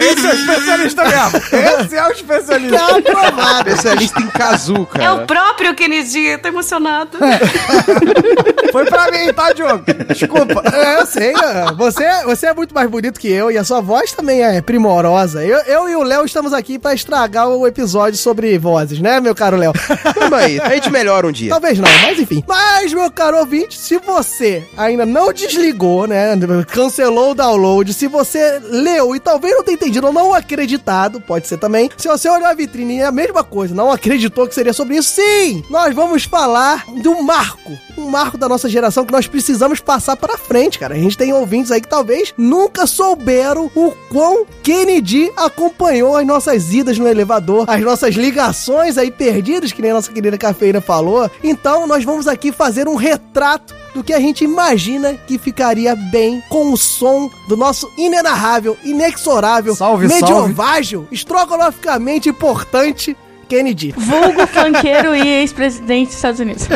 Esse 0.01 0.27
é 0.27 0.31
o 0.31 0.35
especialista 0.35 1.05
mesmo. 1.05 1.39
Esse 1.83 1.97
é 1.97 2.07
o 2.07 2.13
especialista. 2.13 2.79
Tá 2.79 2.97
aprovado. 2.97 3.69
Especialista 3.71 4.21
em 4.21 4.27
casu, 4.29 4.87
cara. 4.87 5.05
É 5.05 5.11
o 5.11 5.27
próprio 5.27 5.75
Kennedy, 5.75 6.39
tô 6.39 6.49
emocionado. 6.49 7.19
Foi 8.73 8.85
pra 8.87 9.11
mim, 9.11 9.33
tá, 9.33 9.53
Diogo? 9.53 9.85
Desculpa. 10.09 10.63
É, 10.73 11.01
eu 11.01 11.07
sei. 11.07 11.33
é. 11.33 11.73
Você, 11.77 12.25
você 12.25 12.47
é 12.47 12.55
muito 12.55 12.75
mais 12.75 12.89
bonito 12.91 13.19
que 13.21 13.29
eu 13.29 13.51
e 13.51 13.59
a 13.59 13.65
sua 13.65 13.81
voz 13.81 14.13
também 14.13 14.43
é 14.43 14.61
primorosa. 14.61 15.45
Eu, 15.45 15.59
eu 15.61 15.89
e 15.89 15.97
o 15.97 16.03
Léo 16.03 16.25
estamos 16.25 16.53
aqui 16.53 16.79
pra 16.79 16.95
estragar 16.95 17.49
o 17.49 17.67
episódio 17.67 18.19
sobre 18.19 18.57
vozes, 18.59 19.01
né, 19.01 19.21
meu 19.21 19.35
caro 19.35 19.57
Léo? 19.57 19.73
Tamo 20.15 20.35
aí, 20.35 20.61
a 20.61 20.71
gente 20.75 20.91
melhora 20.91 21.27
um 21.27 21.33
dia. 21.33 21.51
Talvez 21.51 21.79
não, 21.79 21.89
mas 22.03 22.19
enfim. 22.19 22.45
Mas, 22.47 22.93
meu 22.93 23.11
caro 23.11 23.39
ouvinte, 23.39 23.79
se 23.79 23.99
você 23.99 24.65
ainda 24.77 25.07
não 25.07 25.33
desligou, 25.33 26.07
né, 26.07 26.35
cancelou 26.69 27.31
o 27.31 27.35
download, 27.35 27.93
se 27.95 28.07
você 28.07 28.61
leu 28.65 29.15
e 29.15 29.21
talvez 29.21 29.55
não 29.55 29.63
tenha 29.63 29.75
entendido 29.77 29.96
ou 30.05 30.13
não 30.13 30.35
acreditado, 30.35 31.21
pode 31.21 31.47
ser 31.47 31.59
também, 31.59 31.91
se 31.97 32.09
você 32.09 32.29
olhou 32.29 32.47
a 32.47 32.55
vitrine 32.55 32.97
e 32.97 33.01
é 33.01 33.07
a 33.07 33.13
mesma 33.13 33.43
coisa, 33.43 33.75
não 33.75 33.91
acreditou 33.91 34.47
que 34.47 34.55
seria 34.55 34.73
sobre 34.73 34.97
isso, 34.97 35.15
sim! 35.15 35.65
Nós 35.71 35.95
vamos 35.95 36.25
falar 36.25 36.85
do 37.03 37.23
marco, 37.23 37.73
um 37.97 38.09
marco 38.09 38.37
da 38.37 38.49
nossa 38.49 38.69
geração 38.69 39.05
que 39.05 39.13
nós 39.13 39.27
precisamos 39.27 39.81
passar 39.81 40.17
pra 40.17 40.37
frente, 40.37 40.79
cara. 40.79 40.95
A 40.95 40.99
gente 40.99 41.17
tem 41.17 41.33
ouvintes 41.33 41.71
aí 41.71 41.81
que 41.81 41.89
talvez 41.89 42.35
nunca 42.37 42.87
souberam 42.87 43.71
o 43.75 43.93
quão 44.11 44.47
Kennedy 44.63 45.31
acompanhou 45.37 46.17
as 46.17 46.27
nossas 46.27 46.73
idas 46.73 46.99
no 46.99 47.09
elevador, 47.09 47.65
as 47.69 47.81
nossas 47.81 48.15
ligações 48.15 48.99
aí 48.99 49.11
perdidas, 49.11 49.73
que 49.73 49.83
nem 49.83 49.91
a 49.91 49.95
nossa 49.95 50.13
querida 50.13 50.39
Cafeína 50.39 50.81
falou. 50.81 51.31
Então, 51.43 51.87
nós 51.87 52.05
vamos 52.05 52.29
aqui 52.29 52.53
fazer 52.53 52.89
um 52.89 52.95
retrato 52.95 53.75
do 53.97 54.05
que 54.05 54.13
a 54.13 54.21
gente 54.21 54.45
imagina 54.45 55.15
que 55.15 55.39
ficaria 55.39 55.97
bem 55.97 56.43
com 56.51 56.71
o 56.71 56.77
som 56.77 57.31
do 57.49 57.57
nosso 57.57 57.91
inenarrável, 57.97 58.77
inexorável, 58.85 59.75
Salve, 59.75 60.07
mediovágil, 60.07 61.09
estrogonoficamente 61.11 62.29
importante 62.29 63.17
Kennedy. 63.49 63.95
Vulgo, 63.97 64.47
funkeiro 64.49 65.15
e 65.15 65.27
ex-presidente 65.27 66.09
dos 66.09 66.17
Estados 66.17 66.41
Unidos. 66.41 66.67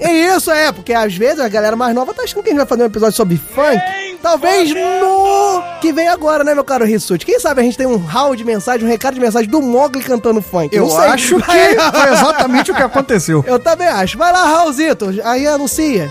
É 0.00 0.12
isso, 0.12 0.50
é, 0.50 0.72
porque 0.72 0.92
às 0.92 1.14
vezes 1.14 1.40
a 1.40 1.48
galera 1.48 1.76
mais 1.76 1.94
nova 1.94 2.12
tá 2.14 2.22
achando 2.22 2.42
que 2.42 2.48
a 2.48 2.52
gente 2.52 2.58
vai 2.58 2.66
fazer 2.66 2.82
um 2.82 2.86
episódio 2.86 3.16
sobre 3.16 3.36
funk. 3.36 3.78
Talvez 4.22 4.70
no 4.70 5.62
que 5.80 5.92
vem 5.92 6.08
agora, 6.08 6.42
né, 6.42 6.54
meu 6.54 6.64
caro 6.64 6.84
Rissuti? 6.84 7.24
Quem 7.26 7.38
sabe 7.38 7.60
a 7.60 7.64
gente 7.64 7.76
tem 7.76 7.86
um 7.86 7.96
round 7.96 8.36
de 8.36 8.44
mensagem, 8.44 8.84
um 8.86 8.88
recado 8.88 9.14
de 9.14 9.20
mensagem 9.20 9.48
do 9.48 9.60
Mogli 9.60 10.02
cantando 10.02 10.40
funk. 10.40 10.74
Eu 10.74 10.96
acho 10.98 11.36
que 11.36 11.42
foi 11.44 12.12
exatamente 12.12 12.70
o 12.70 12.74
que 12.74 12.82
aconteceu. 12.82 13.44
Eu 13.46 13.58
também 13.58 13.88
acho. 13.88 14.16
Vai 14.18 14.32
lá, 14.32 14.44
Raulzito, 14.44 15.14
aí 15.22 15.46
anuncia. 15.46 16.10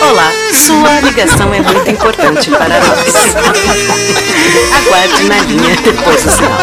Olá, 0.00 0.30
sua 0.52 1.00
ligação 1.00 1.52
é 1.54 1.60
muito 1.60 1.90
importante 1.90 2.50
para 2.50 2.68
nós. 2.68 3.14
Aguarde 4.76 5.24
na 5.24 5.38
linha 5.38 5.76
depois 5.76 6.24
do 6.24 6.30
sinal. 6.30 6.58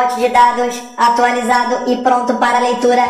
Pacote 0.00 0.20
de 0.20 0.30
dados 0.30 0.82
atualizado 0.96 1.90
e 1.90 2.02
pronto 2.02 2.34
para 2.36 2.58
leitura. 2.58 3.02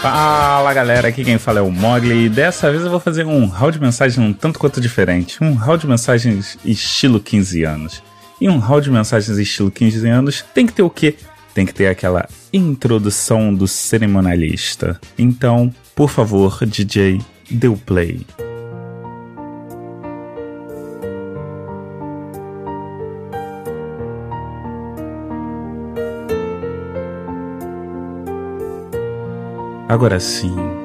Fala 0.00 0.72
galera, 0.72 1.08
aqui 1.08 1.24
quem 1.24 1.38
fala 1.38 1.58
é 1.58 1.62
o 1.62 1.72
Mogli 1.72 2.26
e 2.26 2.28
dessa 2.28 2.70
vez 2.70 2.84
eu 2.84 2.90
vou 2.90 3.00
fazer 3.00 3.26
um 3.26 3.46
hall 3.46 3.72
de 3.72 3.80
mensagem 3.80 4.22
um 4.22 4.32
tanto 4.32 4.60
quanto 4.60 4.80
diferente. 4.80 5.42
Um 5.42 5.54
hall 5.54 5.76
de 5.76 5.88
mensagens 5.88 6.56
estilo 6.64 7.18
15 7.18 7.64
anos. 7.64 8.13
E 8.40 8.48
um 8.48 8.58
hall 8.58 8.80
de 8.80 8.90
mensagens 8.90 9.38
estilo 9.38 9.70
15 9.70 10.08
anos 10.08 10.44
tem 10.54 10.66
que 10.66 10.72
ter 10.72 10.82
o 10.82 10.90
quê? 10.90 11.14
Tem 11.54 11.64
que 11.64 11.72
ter 11.72 11.86
aquela 11.86 12.28
introdução 12.52 13.54
do 13.54 13.68
cerimonialista. 13.68 15.00
Então, 15.16 15.72
por 15.94 16.10
favor, 16.10 16.66
DJ, 16.66 17.20
dê 17.50 17.68
o 17.68 17.76
play. 17.76 18.26
Agora 29.88 30.18
sim. 30.18 30.83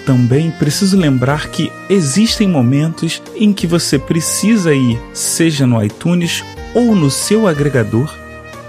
Também 0.06 0.50
preciso 0.52 0.98
lembrar 0.98 1.50
que 1.50 1.70
existem 1.90 2.48
momentos 2.48 3.22
em 3.36 3.52
que 3.52 3.68
você 3.68 4.00
precisa 4.00 4.74
ir, 4.74 4.98
seja 5.14 5.68
no 5.68 5.84
iTunes 5.84 6.42
ou 6.78 6.96
no 6.96 7.10
seu 7.10 7.48
agregador, 7.48 8.16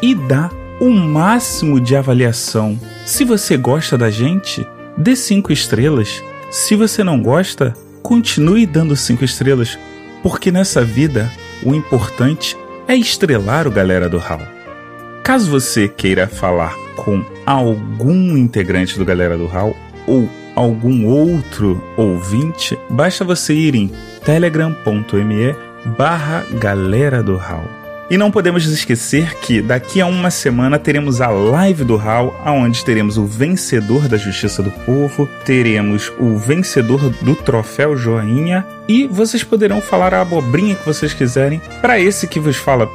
e 0.01 0.15
dar 0.15 0.51
o 0.81 0.89
máximo 0.89 1.79
de 1.79 1.95
avaliação. 1.95 2.81
Se 3.05 3.23
você 3.23 3.55
gosta 3.55 3.99
da 3.99 4.11
gente, 4.11 4.67
dê 4.97 5.15
cinco 5.15 5.53
estrelas. 5.53 6.25
Se 6.51 6.75
você 6.75 7.05
não 7.05 7.21
gosta, 7.21 7.75
continue 8.03 8.65
dando 8.65 8.97
cinco 8.97 9.27
estrelas, 9.27 9.79
porque 10.23 10.51
nessa 10.51 10.83
vida 10.83 11.31
o 11.63 11.75
importante 11.75 12.57
é 12.87 12.97
estrelar 12.97 13.69
o 13.69 13.71
galera 13.71 14.09
do 14.09 14.17
Hall. 14.17 14.41
Caso 15.23 15.51
você 15.51 15.87
queira 15.87 16.27
falar 16.27 16.75
com 16.97 17.23
algum 17.45 18.39
integrante 18.39 18.99
do 18.99 19.05
Galera 19.05 19.37
do 19.37 19.47
Hall 19.47 19.77
ou 20.07 20.27
algum 20.57 21.05
outro 21.05 21.85
ouvinte, 21.95 22.79
basta 22.89 23.23
você 23.23 23.53
ir 23.53 23.75
em 23.75 23.93
telegram.me 24.25 25.55
barra 25.99 26.47
Galera 26.59 27.23
do 27.23 27.37
Hall. 27.37 27.78
E 28.11 28.17
não 28.17 28.31
podemos 28.31 28.65
esquecer 28.65 29.35
que 29.37 29.61
daqui 29.61 30.01
a 30.01 30.07
uma 30.07 30.31
semana 30.31 30.79
teremos 30.79 31.21
a 31.21 31.29
live 31.29 31.85
do 31.85 31.97
Hall, 31.97 32.35
onde 32.47 32.83
teremos 32.83 33.19
o 33.19 33.27
vencedor 33.27 34.09
da 34.09 34.17
Justiça 34.17 34.63
do 34.63 34.71
Povo, 34.71 35.29
teremos 35.45 36.11
o 36.19 36.39
vencedor 36.39 37.11
do 37.21 37.35
Troféu 37.35 37.97
Joinha 37.99 38.67
e 38.89 39.07
vocês 39.07 39.45
poderão 39.45 39.83
falar 39.83 40.15
a 40.15 40.23
abobrinha 40.23 40.75
que 40.75 40.87
vocês 40.87 41.13
quiserem 41.13 41.61
para 41.83 42.01
esse 42.01 42.27
que 42.27 42.41
vos 42.41 42.57
fala. 42.57 42.89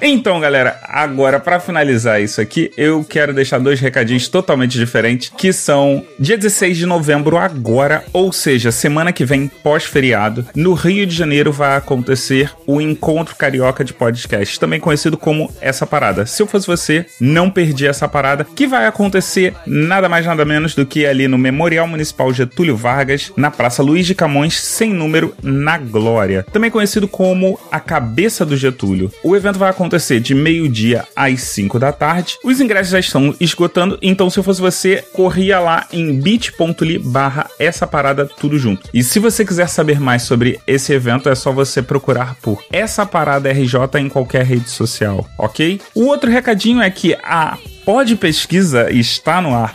Então, 0.00 0.40
galera, 0.40 0.80
agora 0.84 1.38
para 1.38 1.60
finalizar 1.60 2.20
isso 2.20 2.40
aqui, 2.40 2.70
eu 2.76 3.04
quero 3.04 3.32
deixar 3.32 3.58
dois 3.58 3.80
recadinhos 3.80 4.28
totalmente 4.28 4.78
diferentes, 4.78 5.30
que 5.36 5.52
são 5.52 6.04
dia 6.18 6.36
16 6.36 6.76
de 6.76 6.86
novembro 6.86 7.36
agora, 7.36 8.04
ou 8.12 8.32
seja, 8.32 8.72
semana 8.72 9.12
que 9.12 9.24
vem, 9.24 9.48
pós-feriado, 9.48 10.46
no 10.54 10.74
Rio 10.74 11.06
de 11.06 11.14
Janeiro 11.14 11.52
vai 11.52 11.76
acontecer 11.76 12.50
o 12.66 12.80
Encontro 12.80 13.36
Carioca 13.36 13.84
de 13.84 13.92
Podcast, 13.92 14.58
também 14.58 14.80
conhecido 14.80 15.16
como 15.16 15.52
essa 15.60 15.86
parada. 15.86 16.26
Se 16.26 16.42
eu 16.42 16.46
fosse 16.46 16.66
você, 16.66 17.06
não 17.20 17.50
perdi 17.50 17.86
essa 17.86 18.08
parada, 18.08 18.44
que 18.44 18.66
vai 18.66 18.86
acontecer 18.86 19.54
nada 19.66 20.08
mais 20.08 20.26
nada 20.26 20.44
menos 20.44 20.74
do 20.74 20.86
que 20.86 21.06
ali 21.06 21.28
no 21.28 21.38
Memorial 21.38 21.86
Municipal 21.86 22.32
Getúlio 22.32 22.76
Vargas, 22.76 23.32
na 23.36 23.50
Praça 23.50 23.82
Luiz 23.82 24.06
de 24.06 24.14
Camões, 24.14 24.60
sem 24.60 24.92
número, 24.92 25.34
na 25.42 25.78
Glória. 25.78 26.44
Também 26.52 26.70
conhecido 26.70 27.06
como 27.06 27.58
a 27.70 27.78
Cabeça 27.78 28.44
do 28.44 28.56
Getúlio. 28.56 29.11
O 29.22 29.36
evento 29.36 29.58
vai 29.58 29.70
acontecer 29.70 30.20
de 30.20 30.34
meio-dia 30.34 31.04
às 31.14 31.40
5 31.42 31.78
da 31.78 31.92
tarde. 31.92 32.38
Os 32.44 32.60
ingressos 32.60 32.92
já 32.92 33.00
estão 33.00 33.34
esgotando, 33.40 33.98
então 34.02 34.28
se 34.30 34.38
eu 34.38 34.42
fosse 34.42 34.60
você, 34.60 35.04
corria 35.12 35.58
lá 35.58 35.86
em 35.92 36.20
bit.ly 36.20 36.98
barra 36.98 37.48
essa 37.58 37.86
parada 37.86 38.26
tudo 38.26 38.58
junto. 38.58 38.88
E 38.92 39.02
se 39.02 39.18
você 39.18 39.44
quiser 39.44 39.68
saber 39.68 40.00
mais 40.00 40.22
sobre 40.22 40.60
esse 40.66 40.92
evento, 40.92 41.28
é 41.28 41.34
só 41.34 41.52
você 41.52 41.82
procurar 41.82 42.36
por 42.42 42.62
essa 42.72 43.04
parada 43.06 43.52
RJ 43.52 43.98
em 43.98 44.08
qualquer 44.08 44.44
rede 44.44 44.70
social, 44.70 45.28
ok? 45.38 45.80
O 45.94 46.06
outro 46.06 46.30
recadinho 46.30 46.80
é 46.80 46.90
que 46.90 47.16
a 47.22 47.58
Pod 47.84 48.14
Pesquisa 48.16 48.90
está 48.90 49.40
no 49.40 49.54
ar. 49.54 49.74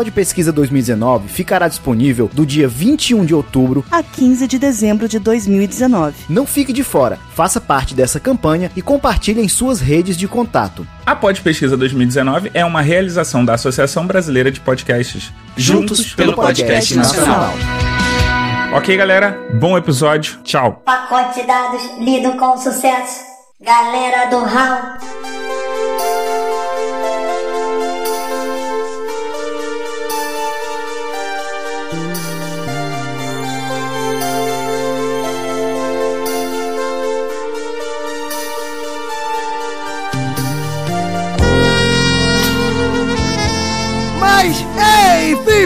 Pod 0.00 0.10
Pesquisa 0.12 0.50
2019 0.50 1.28
ficará 1.28 1.68
disponível 1.68 2.30
do 2.32 2.46
dia 2.46 2.66
21 2.66 3.22
de 3.22 3.34
outubro 3.34 3.84
a 3.90 4.02
15 4.02 4.46
de 4.46 4.58
dezembro 4.58 5.06
de 5.06 5.18
2019. 5.18 6.14
Não 6.26 6.46
fique 6.46 6.72
de 6.72 6.82
fora, 6.82 7.18
faça 7.34 7.60
parte 7.60 7.94
dessa 7.94 8.18
campanha 8.18 8.70
e 8.74 8.80
compartilhe 8.80 9.42
em 9.42 9.48
suas 9.48 9.78
redes 9.78 10.16
de 10.16 10.26
contato. 10.26 10.86
A 11.04 11.14
Pod 11.14 11.38
Pesquisa 11.42 11.76
2019 11.76 12.50
é 12.54 12.64
uma 12.64 12.80
realização 12.80 13.44
da 13.44 13.52
Associação 13.52 14.06
Brasileira 14.06 14.50
de 14.50 14.58
Podcasts, 14.60 15.30
juntos, 15.54 16.14
pelo 16.14 16.32
Podcast, 16.34 16.96
Nacional. 16.96 17.52
Ok, 18.72 18.96
galera, 18.96 19.38
bom 19.52 19.76
episódio. 19.76 20.38
Tchau. 20.42 20.80
Pacote 20.82 21.42
de 21.42 21.46
dados 21.46 21.82
lido 21.98 22.38
com 22.38 22.56
sucesso. 22.56 23.20
Galera 23.60 24.30
do 24.30 24.38
HAL. 24.38 25.59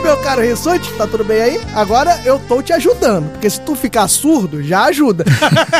Meu 0.05 0.19
caro 0.19 0.43
Rissuti, 0.43 0.93
tá 0.99 1.07
tudo 1.07 1.25
bem 1.25 1.41
aí? 1.41 1.61
Agora 1.75 2.21
eu 2.27 2.39
tô 2.39 2.63
te 2.63 2.75
ajudando, 2.75 3.31
porque 3.31 3.49
se 3.49 3.59
tu 3.63 3.75
ficar 3.75 4.07
surdo, 4.07 4.63
já 4.63 4.85
ajuda. 4.85 5.25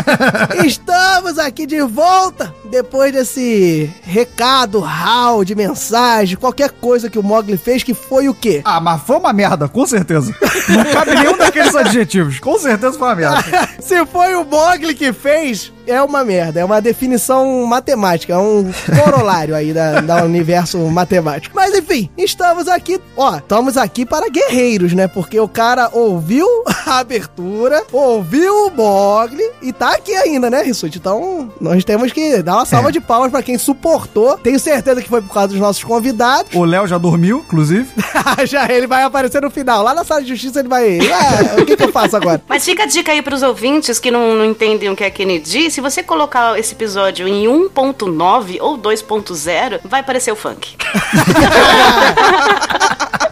Estamos 0.65 1.39
aqui 1.39 1.67
de 1.67 1.83
volta, 1.83 2.55
depois 2.71 3.13
desse 3.13 3.93
recado, 4.03 4.81
hall 4.81 5.45
de 5.45 5.55
mensagem, 5.55 6.39
qualquer 6.39 6.71
coisa 6.71 7.11
que 7.11 7.19
o 7.19 7.23
Mogli 7.23 7.59
fez, 7.59 7.83
que 7.83 7.93
foi 7.93 8.27
o 8.27 8.35
quê? 8.35 8.63
Ah, 8.65 8.81
mas 8.81 9.03
foi 9.03 9.17
uma 9.17 9.33
merda, 9.33 9.69
com 9.69 9.87
certeza. 9.87 10.35
Não 10.71 10.85
cabe 10.91 11.15
nenhum 11.17 11.37
daqueles 11.37 11.75
adjetivos. 11.75 12.41
Com 12.41 12.59
certeza 12.59 12.99
foi 12.99 13.09
uma 13.09 13.15
merda. 13.15 13.45
Se 13.79 14.07
foi 14.07 14.35
o 14.37 14.45
Mogli 14.45 14.95
que 14.95 15.13
fez, 15.13 15.71
é 15.87 16.03
uma 16.03 16.25
merda. 16.25 16.61
É 16.61 16.65
uma 16.65 16.81
definição 16.81 17.65
matemática. 17.67 18.35
É 18.35 18.39
um 18.39 18.71
corolário 19.03 19.55
aí 19.55 19.73
da, 19.73 20.01
da 20.01 20.25
universo 20.25 20.79
matemático. 20.91 21.55
Mas 21.55 21.75
enfim, 21.75 22.09
estamos 22.17 22.69
aqui. 22.69 23.01
Ó, 23.17 23.37
estamos 23.37 23.77
aqui 23.77 24.05
para 24.05 24.29
guerreiros, 24.29 24.93
né? 24.93 25.09
Porque 25.09 25.39
o 25.39 25.49
cara 25.49 25.91
ouviu 25.93 26.47
a 26.87 26.99
abertura, 26.99 27.83
ouviu 27.93 28.67
o 28.67 28.71
Mogli 28.71 29.45
e 29.63 29.73
tá 29.73 29.95
aqui 29.95 30.15
ainda, 30.15 30.51
né, 30.51 30.63
Rissuti? 30.63 30.99
Então, 30.99 31.53
nós 31.61 31.85
temos 31.85 32.13
que 32.13 32.43
dar 32.43 32.57
uma 32.57 32.65
salva 32.65 32.91
de 32.91 33.01
palmas 33.01 33.31
para 33.31 33.43
quem 33.43 33.59
suportou. 33.59 34.39
Tenho 34.39 34.59
certeza 34.59 35.03
que 35.03 35.09
foi 35.09 35.21
por 35.21 35.33
causa 35.33 35.49
dos 35.49 35.59
nossos 35.59 35.83
convidados. 35.83 36.55
O 36.55 36.65
Léo 36.65 36.87
já 36.87 36.99
dormiu, 36.99 37.39
inclusive. 37.39 37.89
já 38.47 38.71
ele 38.71 38.87
vai 38.87 39.03
aparecer 39.03 39.43
no 39.43 39.51
final. 39.51 39.83
Lá 39.83 39.95
na 39.95 40.05
sala 40.05 40.23
de 40.23 40.29
justiça 40.29 40.61
ele 40.61 40.69
vai. 40.69 40.99
Ah, 41.01 41.61
o 41.61 41.67
que, 41.67 41.77
que 41.77 41.83
eu 41.83 41.93
faço 41.93 42.17
agora? 42.17 42.43
Mas 42.49 42.65
fica 42.65 42.85
a 42.85 42.87
dica 42.87 43.13
aí 43.13 43.23
pros 43.23 43.43
ouvintes 43.43 43.99
que 43.99 44.11
não, 44.11 44.35
não 44.35 44.45
entendem 44.45 44.89
o 44.89 44.97
que 44.97 45.05
é 45.05 45.11
Kennedy. 45.11 45.71
Se 45.75 45.81
você 45.81 46.05
colocar 46.05 46.57
esse 46.57 46.73
episódio 46.73 47.27
em 47.27 47.47
1.9 47.49 48.59
ou 48.61 48.79
2.0, 48.79 49.81
vai 49.85 50.03
aparecer 50.03 50.31
o 50.31 50.37
funk. 50.37 50.77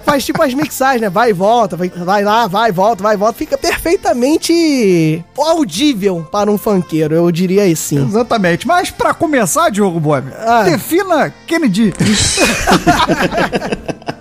Faz 0.04 0.26
tipo 0.26 0.42
as 0.42 0.52
mixagens, 0.52 1.02
né? 1.02 1.08
Vai 1.08 1.30
e 1.30 1.32
volta, 1.32 1.76
vai, 1.76 1.88
vai 1.88 2.24
lá, 2.24 2.48
vai 2.48 2.70
e 2.70 2.72
volta, 2.72 3.00
vai 3.00 3.14
e 3.14 3.16
volta. 3.16 3.38
Fica 3.38 3.56
perfeitamente 3.56 5.24
audível 5.38 6.26
para 6.32 6.50
um 6.50 6.58
funkeiro, 6.58 7.14
eu 7.14 7.30
diria 7.30 7.64
isso 7.64 7.90
sim. 7.90 8.04
Exatamente. 8.04 8.66
Mas 8.66 8.90
pra 8.90 9.14
começar, 9.14 9.70
Diogo 9.70 10.00
Bob, 10.00 10.24
Ah. 10.44 10.64
defina 10.64 11.32
Kennedy. 11.46 11.94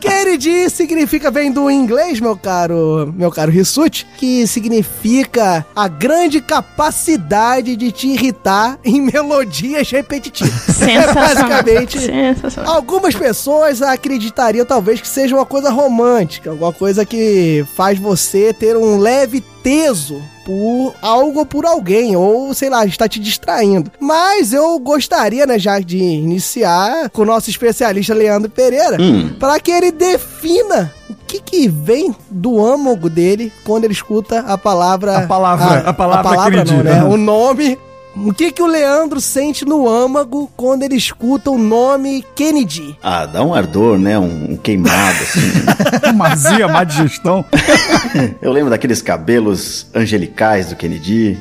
Kennedy 0.01 0.67
significa, 0.69 1.29
vem 1.29 1.51
do 1.51 1.69
inglês, 1.69 2.19
meu 2.19 2.35
caro, 2.35 3.13
meu 3.15 3.29
caro 3.29 3.51
Rissuti, 3.51 4.07
que 4.17 4.47
significa 4.47 5.63
a 5.75 5.87
grande 5.87 6.41
capacidade 6.41 7.75
de 7.75 7.91
te 7.91 8.07
irritar 8.07 8.79
em 8.83 8.99
melodias 8.99 9.91
repetitivas. 9.91 10.53
Sensacional. 10.75 11.13
Basicamente, 11.13 11.99
Sensacional. 11.99 12.75
Algumas 12.75 13.13
pessoas 13.13 13.81
acreditariam 13.83 14.65
talvez 14.65 14.99
que 14.99 15.07
seja 15.07 15.35
uma 15.35 15.45
coisa 15.45 15.69
romântica, 15.69 16.49
alguma 16.49 16.73
coisa 16.73 17.05
que 17.05 17.63
faz 17.75 17.99
você 17.99 18.51
ter 18.53 18.75
um 18.75 18.97
leve 18.97 19.41
teso 19.61 20.21
por 20.45 20.93
algo 21.01 21.39
ou 21.39 21.45
por 21.45 21.65
alguém, 21.65 22.15
ou 22.15 22.53
sei 22.53 22.69
lá, 22.69 22.85
está 22.85 23.07
te 23.07 23.19
distraindo. 23.19 23.91
Mas 23.99 24.53
eu 24.53 24.77
gostaria, 24.79 25.45
né, 25.45 25.59
já 25.59 25.79
de 25.79 25.97
iniciar 25.97 27.09
com 27.11 27.21
o 27.21 27.25
nosso 27.25 27.49
especialista 27.49 28.13
Leandro 28.13 28.49
Pereira, 28.49 28.97
Hum. 28.99 29.35
para 29.39 29.59
que 29.59 29.71
ele 29.71 29.91
defina 29.91 30.91
o 31.09 31.15
que 31.27 31.39
que 31.39 31.67
vem 31.67 32.15
do 32.29 32.63
âmago 32.65 33.09
dele 33.09 33.51
quando 33.63 33.83
ele 33.85 33.93
escuta 33.93 34.39
a 34.39 34.57
palavra 34.57 35.17
A 35.19 35.27
palavra- 35.27 35.79
a 35.89 35.93
palavra 35.93 36.35
não, 36.63 36.65
Kennedy. 36.65 36.83
né? 36.83 37.03
O 37.03 37.17
nome 37.17 37.77
o 38.15 38.33
que 38.33 38.51
que 38.51 38.61
o 38.61 38.67
Leandro 38.67 39.21
sente 39.21 39.63
no 39.65 39.87
âmago 39.87 40.51
quando 40.57 40.83
ele 40.83 40.95
escuta 40.95 41.49
o 41.49 41.57
nome 41.57 42.25
Kennedy? 42.35 42.97
Ah, 43.01 43.25
dá 43.25 43.43
um 43.43 43.53
ardor, 43.53 43.97
né? 43.97 44.19
Um, 44.19 44.51
um 44.53 44.57
queimado, 44.57 45.17
assim. 45.21 46.11
Uma 46.11 46.29
azia, 46.33 46.67
má 46.67 46.83
digestão. 46.83 47.45
Eu 48.41 48.51
lembro 48.51 48.69
daqueles 48.69 49.01
cabelos 49.01 49.87
angelicais 49.95 50.67
do 50.67 50.75
Kennedy. 50.75 51.39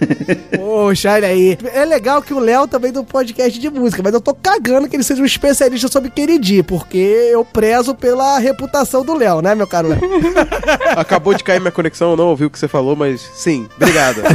Poxa, 0.56 1.12
olha 1.12 1.28
aí. 1.28 1.58
É 1.72 1.84
legal 1.84 2.22
que 2.22 2.34
o 2.34 2.38
Léo 2.38 2.66
também 2.66 2.92
do 2.92 3.04
podcast 3.04 3.58
de 3.58 3.70
música, 3.70 4.02
mas 4.02 4.12
eu 4.12 4.20
tô 4.20 4.34
cagando 4.34 4.88
que 4.88 4.96
ele 4.96 5.02
seja 5.02 5.22
um 5.22 5.26
especialista 5.26 5.88
sobre 5.88 6.10
Kennedy, 6.10 6.62
porque 6.62 6.96
eu 7.32 7.44
prezo 7.44 7.94
pela 7.94 8.38
reputação 8.38 9.04
do 9.04 9.14
Léo, 9.14 9.40
né, 9.40 9.54
meu 9.54 9.66
caro 9.66 9.88
Léo? 9.88 10.00
Acabou 10.96 11.34
de 11.34 11.44
cair 11.44 11.60
minha 11.60 11.72
conexão, 11.72 12.10
eu 12.10 12.16
não 12.16 12.28
ouvi 12.28 12.44
o 12.44 12.50
que 12.50 12.58
você 12.58 12.68
falou, 12.68 12.96
mas 12.96 13.20
sim, 13.34 13.68
obrigado. 13.76 14.22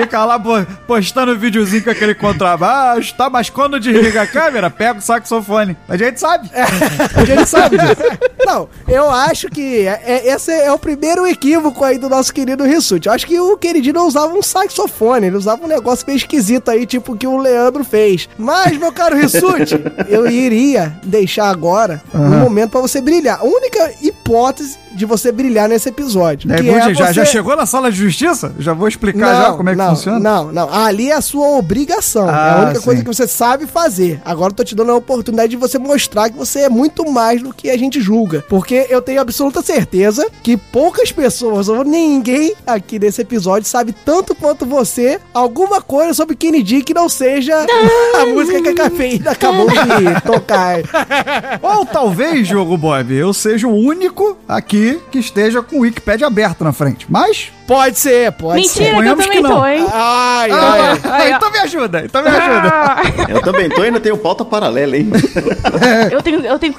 Fica 0.00 0.24
lá 0.24 0.38
po- 0.38 0.64
postando 0.86 1.38
videozinho 1.38 1.84
com 1.84 1.90
aquele 1.90 2.14
contrabaixo, 2.14 3.14
tá? 3.14 3.28
Mas 3.28 3.50
quando 3.50 3.78
desliga 3.78 4.22
a 4.22 4.26
câmera, 4.26 4.70
pega 4.70 4.98
o 4.98 5.02
saxofone. 5.02 5.76
A 5.86 5.96
gente 5.98 6.18
sabe. 6.18 6.50
A 7.14 7.24
gente 7.26 7.46
sabe 7.46 7.76
disso. 7.76 8.02
Não, 8.46 8.68
eu 8.88 9.10
acho 9.10 9.48
que 9.48 9.86
é- 9.86 10.00
é- 10.04 10.28
esse 10.34 10.50
é 10.50 10.72
o 10.72 10.78
primeiro 10.78 11.26
equívoco 11.26 11.84
aí 11.84 11.98
do 11.98 12.08
nosso 12.08 12.32
querido 12.32 12.64
Rissuti. 12.64 13.06
Eu 13.06 13.12
acho 13.12 13.26
que 13.26 13.38
o 13.38 13.56
Kennedy 13.58 13.92
não 13.92 14.06
usava 14.06 14.32
um 14.32 14.42
saxofone, 14.42 15.26
ele 15.26 15.36
usava 15.36 15.62
um 15.64 15.68
negócio 15.68 16.06
meio 16.06 16.16
esquisito 16.16 16.70
aí, 16.70 16.86
tipo 16.86 17.12
o 17.12 17.16
que 17.16 17.26
o 17.26 17.36
Leandro 17.36 17.84
fez. 17.84 18.28
Mas, 18.38 18.78
meu 18.78 18.92
caro 18.92 19.14
Rissuti, 19.16 19.78
eu 20.08 20.26
iria 20.30 20.96
deixar 21.04 21.48
agora 21.50 22.02
um 22.14 22.38
momento 22.40 22.70
pra 22.70 22.80
você 22.80 23.00
brilhar. 23.00 23.40
A 23.40 23.44
única 23.44 23.92
hipótese 24.00 24.78
de 24.94 25.06
você 25.06 25.32
brilhar 25.32 25.68
nesse 25.70 25.88
episódio. 25.88 26.52
É, 26.52 26.56
que 26.56 26.62
Gude, 26.70 26.94
já, 26.94 27.06
você- 27.06 27.12
já 27.14 27.24
chegou 27.24 27.56
na 27.56 27.64
sala 27.64 27.90
de 27.90 27.96
justiça? 27.96 28.52
Já 28.58 28.74
vou 28.74 28.86
explicar 28.88 29.34
já 29.42 29.52
como 29.52 29.70
é 29.70 29.72
que 29.72 29.78
não, 29.86 29.96
funciona? 29.96 30.18
Não, 30.18 30.52
não. 30.52 30.72
Ali 30.72 31.10
é 31.10 31.14
a 31.14 31.20
sua 31.20 31.46
obrigação. 31.56 32.28
é 32.28 32.32
Ah, 32.32 32.54
a 32.58 32.64
única 32.64 32.80
coisa 32.80 33.00
sim. 33.00 33.04
que 33.08 33.14
você 33.14 33.26
sabe 33.26 33.66
fazer. 33.66 34.20
Agora 34.24 34.52
eu 34.52 34.56
tô 34.56 34.64
te 34.64 34.74
dando 34.74 34.92
a 34.92 34.96
oportunidade 34.96 35.50
de 35.50 35.56
você 35.56 35.78
mostrar 35.78 36.30
que 36.30 36.36
você 36.36 36.60
é 36.60 36.68
muito 36.68 37.10
mais 37.10 37.42
do 37.42 37.52
que 37.52 37.70
a 37.70 37.76
gente 37.76 38.00
julga. 38.00 38.44
Porque 38.48 38.86
eu 38.88 39.00
tenho 39.02 39.20
absoluta 39.20 39.62
certeza 39.62 40.26
que 40.42 40.56
poucas 40.56 41.12
pessoas 41.12 41.68
ou 41.68 41.84
ninguém 41.84 42.54
aqui 42.66 42.98
nesse 42.98 43.20
episódio 43.22 43.68
sabe 43.68 43.92
tanto 44.04 44.34
quanto 44.34 44.64
você 44.66 45.20
alguma 45.34 45.80
coisa 45.80 46.14
sobre 46.14 46.36
Kennedy 46.36 46.82
que 46.82 46.94
não 46.94 47.08
seja 47.08 47.54
a 48.20 48.26
música 48.26 48.62
que 48.62 48.68
a 48.68 48.74
cafeína 48.74 49.30
acabou 49.32 49.66
de 49.68 50.20
tocar. 50.26 50.78
Ou 51.62 51.86
talvez, 51.86 52.46
Diogo 52.48 52.76
Bob, 52.76 53.12
eu 53.14 53.32
seja 53.32 53.66
o 53.66 53.74
único 53.74 54.36
aqui 54.48 54.98
que 55.10 55.18
esteja 55.18 55.62
com 55.62 55.76
o 55.76 55.80
Wikipedia 55.80 56.26
aberto 56.26 56.64
na 56.64 56.72
frente. 56.72 57.06
Mas. 57.08 57.50
Pode 57.66 57.98
ser, 57.98 58.32
pode 58.32 58.68
ser. 58.68 58.80
Mentira, 58.92 59.02
que 59.02 59.08
eu 59.08 59.16
também 59.16 59.30
que 59.30 59.40
não. 59.40 59.50
tô, 59.60 59.66
hein? 59.72 59.86
Ai, 59.92 60.50
ai, 60.50 61.00
Ah, 61.04 61.12
ai. 61.12 61.32
então 61.32 61.50
me 61.50 61.58
ajuda, 61.58 62.02
então 62.04 62.22
me 62.22 62.28
ajuda. 62.28 62.72
Eu 63.28 63.42
também 63.42 63.68
tô 63.68 63.82
e 63.82 63.86
ainda 63.86 64.00
tenho 64.00 64.16
pauta 64.18 64.44
paralela, 64.44 64.96
hein? 64.96 65.10
Eu 66.10 66.22
tenho, 66.22 66.44
eu 66.44 66.58
tenho 66.58 66.72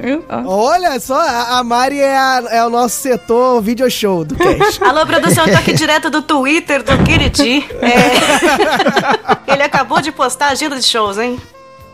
viu? 0.00 0.24
Ó. 0.28 0.42
Olha 0.68 0.98
só, 1.00 1.18
a 1.20 1.62
Mari 1.64 2.00
é, 2.00 2.16
a- 2.16 2.44
é 2.50 2.64
o 2.64 2.70
nosso 2.70 2.96
setor 2.96 3.60
video 3.60 3.90
show 3.90 4.24
do 4.24 4.34
cast. 4.34 4.82
Alô, 4.84 5.04
produção, 5.06 5.46
eu 5.46 5.52
tô 5.52 5.58
aqui 5.58 5.72
direto 5.72 6.10
do 6.10 6.22
Twitter 6.22 6.82
do 6.82 6.96
Kennedy. 7.04 7.66
É... 7.82 9.52
Ele 9.52 9.62
acabou 9.62 10.00
de 10.00 10.12
postar 10.12 10.46
a 10.46 10.50
agenda 10.50 10.76
de 10.76 10.84
shows, 10.84 11.18
hein? 11.18 11.38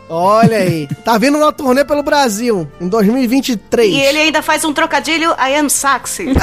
Olha 0.09 0.57
aí. 0.57 0.87
Tá 1.03 1.17
vindo 1.17 1.37
uma 1.37 1.51
turnê 1.51 1.83
pelo 1.83 2.03
Brasil 2.03 2.67
em 2.79 2.87
2023. 2.87 3.93
E 3.93 3.99
ele 3.99 4.19
ainda 4.19 4.41
faz 4.41 4.63
um 4.63 4.71
trocadilho 4.73 5.31
I 5.31 5.55
am 5.57 5.69
sexy. 5.69 6.25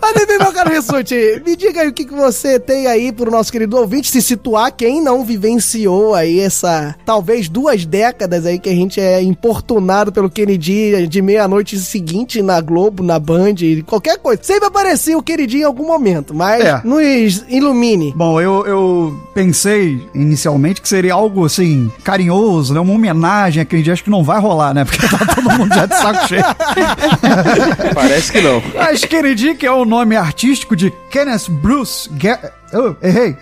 Mas 0.00 0.26
meu 0.38 0.52
caro 0.52 0.70
Rissuti, 0.70 1.42
me 1.44 1.56
diga 1.56 1.82
aí 1.82 1.88
o 1.88 1.92
que, 1.92 2.04
que 2.04 2.14
você 2.14 2.58
tem 2.58 2.86
aí 2.86 3.12
pro 3.12 3.30
nosso 3.30 3.50
querido 3.52 3.76
ouvinte 3.76 4.10
se 4.10 4.20
situar 4.20 4.72
quem 4.72 5.00
não 5.02 5.24
vivenciou 5.24 6.14
aí 6.14 6.40
essa, 6.40 6.94
talvez 7.04 7.48
duas 7.48 7.84
décadas 7.86 8.44
aí 8.46 8.58
que 8.58 8.68
a 8.68 8.74
gente 8.74 9.00
é 9.00 9.22
importunado 9.22 10.12
pelo 10.12 10.28
Kennedy 10.30 11.06
de 11.06 11.22
meia-noite 11.22 11.78
seguinte 11.78 12.42
na 12.42 12.60
Globo, 12.60 13.02
na 13.02 13.18
Band, 13.18 13.54
qualquer 13.86 14.18
coisa. 14.18 14.42
Sempre 14.42 14.66
aparecia 14.66 15.16
o 15.16 15.22
Kennedy 15.22 15.58
em 15.58 15.64
algum 15.64 15.86
momento, 15.86 16.34
mas 16.34 16.64
É. 16.64 16.80
nos 16.84 17.44
ilumine. 17.48 18.12
Bom, 18.16 18.40
eu, 18.40 18.66
eu 18.66 19.20
pensei 19.34 20.00
inicialmente 20.14 20.80
que 20.82 20.88
seria 20.88 21.14
algo 21.14 21.44
assim, 21.44 21.61
carinhoso, 22.02 22.74
né? 22.74 22.80
Uma 22.80 22.92
homenagem 22.92 23.62
àquele 23.62 23.82
dia. 23.82 23.92
Acho 23.92 24.04
que 24.04 24.10
não 24.10 24.22
vai 24.22 24.40
rolar, 24.40 24.74
né? 24.74 24.84
Porque 24.84 25.06
tá 25.06 25.34
todo 25.34 25.50
mundo 25.50 25.74
já 25.74 25.86
de 25.86 25.96
saco 25.96 26.26
cheio. 26.28 26.44
Parece 27.94 28.32
que 28.32 28.40
não. 28.40 28.62
Mas 28.74 29.04
Kennedy, 29.04 29.54
que 29.54 29.66
é 29.66 29.72
o 29.72 29.84
nome 29.84 30.16
artístico 30.16 30.76
de 30.76 30.92
Kenneth 31.10 31.48
Bruce. 31.48 32.08
Ge 32.18 32.38
oh, 32.74 32.94
errei. 33.02 33.36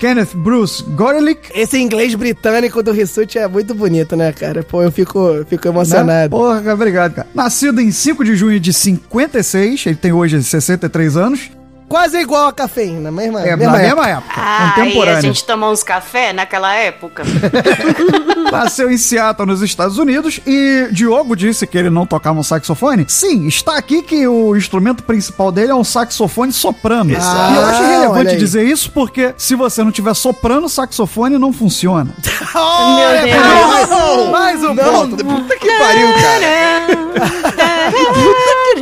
Kenneth 0.00 0.34
Bruce 0.34 0.82
Gorelick. 0.82 1.50
Esse 1.54 1.78
inglês 1.78 2.14
britânico 2.14 2.82
do 2.82 2.90
Rissuti 2.90 3.38
é 3.38 3.46
muito 3.46 3.74
bonito, 3.74 4.16
né, 4.16 4.32
cara? 4.32 4.62
Pô, 4.62 4.82
eu 4.82 4.90
fico, 4.90 5.44
fico 5.46 5.68
emocionado. 5.68 6.06
Né? 6.06 6.28
Porra, 6.30 6.72
obrigado, 6.72 7.14
cara. 7.16 7.28
Nascido 7.34 7.82
em 7.82 7.90
5 7.90 8.24
de 8.24 8.34
junho 8.34 8.58
de 8.58 8.72
56, 8.72 9.84
ele 9.86 9.96
tem 9.96 10.10
hoje 10.10 10.42
63 10.42 11.16
anos. 11.18 11.50
Quase 11.90 12.18
igual 12.20 12.46
a 12.46 12.52
cafeína, 12.52 13.10
mesma, 13.10 13.40
É, 13.44 13.56
mesma 13.56 13.72
na 13.72 13.80
época. 13.82 13.96
mesma 14.02 14.08
época. 14.18 14.34
Ah, 14.40 14.62
e 14.64 14.68
a 14.68 14.84
contemporânea. 14.84 15.22
gente 15.22 15.44
tomou 15.44 15.72
uns 15.72 15.82
café 15.82 16.32
naquela 16.32 16.72
época. 16.72 17.24
Nasceu 18.52 18.90
em 18.92 18.96
Seattle, 18.96 19.44
nos 19.48 19.60
Estados 19.60 19.98
Unidos, 19.98 20.40
e 20.46 20.88
Diogo 20.92 21.34
disse 21.34 21.66
que 21.66 21.76
ele 21.76 21.90
não 21.90 22.06
tocava 22.06 22.38
um 22.38 22.44
saxofone. 22.44 23.04
Sim, 23.08 23.48
está 23.48 23.76
aqui 23.76 24.02
que 24.02 24.24
o 24.28 24.54
instrumento 24.56 25.02
principal 25.02 25.50
dele 25.50 25.72
é 25.72 25.74
um 25.74 25.82
saxofone 25.82 26.52
soprano. 26.52 27.10
Exato. 27.12 27.52
E 27.52 27.56
eu 27.56 27.66
acho 27.66 27.82
Ah, 27.82 27.86
relevante 27.88 28.36
dizer 28.36 28.62
isso 28.64 28.90
porque 28.92 29.34
se 29.36 29.56
você 29.56 29.82
não 29.82 29.90
tiver 29.90 30.14
soprano, 30.14 30.68
saxofone 30.68 31.38
não 31.38 31.52
funciona. 31.52 32.12
Meu 32.54 33.22
Deus. 33.24 34.30
Mais 34.30 34.62
um 34.62 34.74
Não, 34.74 35.08
ponto. 35.08 35.24
puta 35.24 35.56
que 35.58 35.68
pariu, 35.78 36.08
cara. 36.14 36.86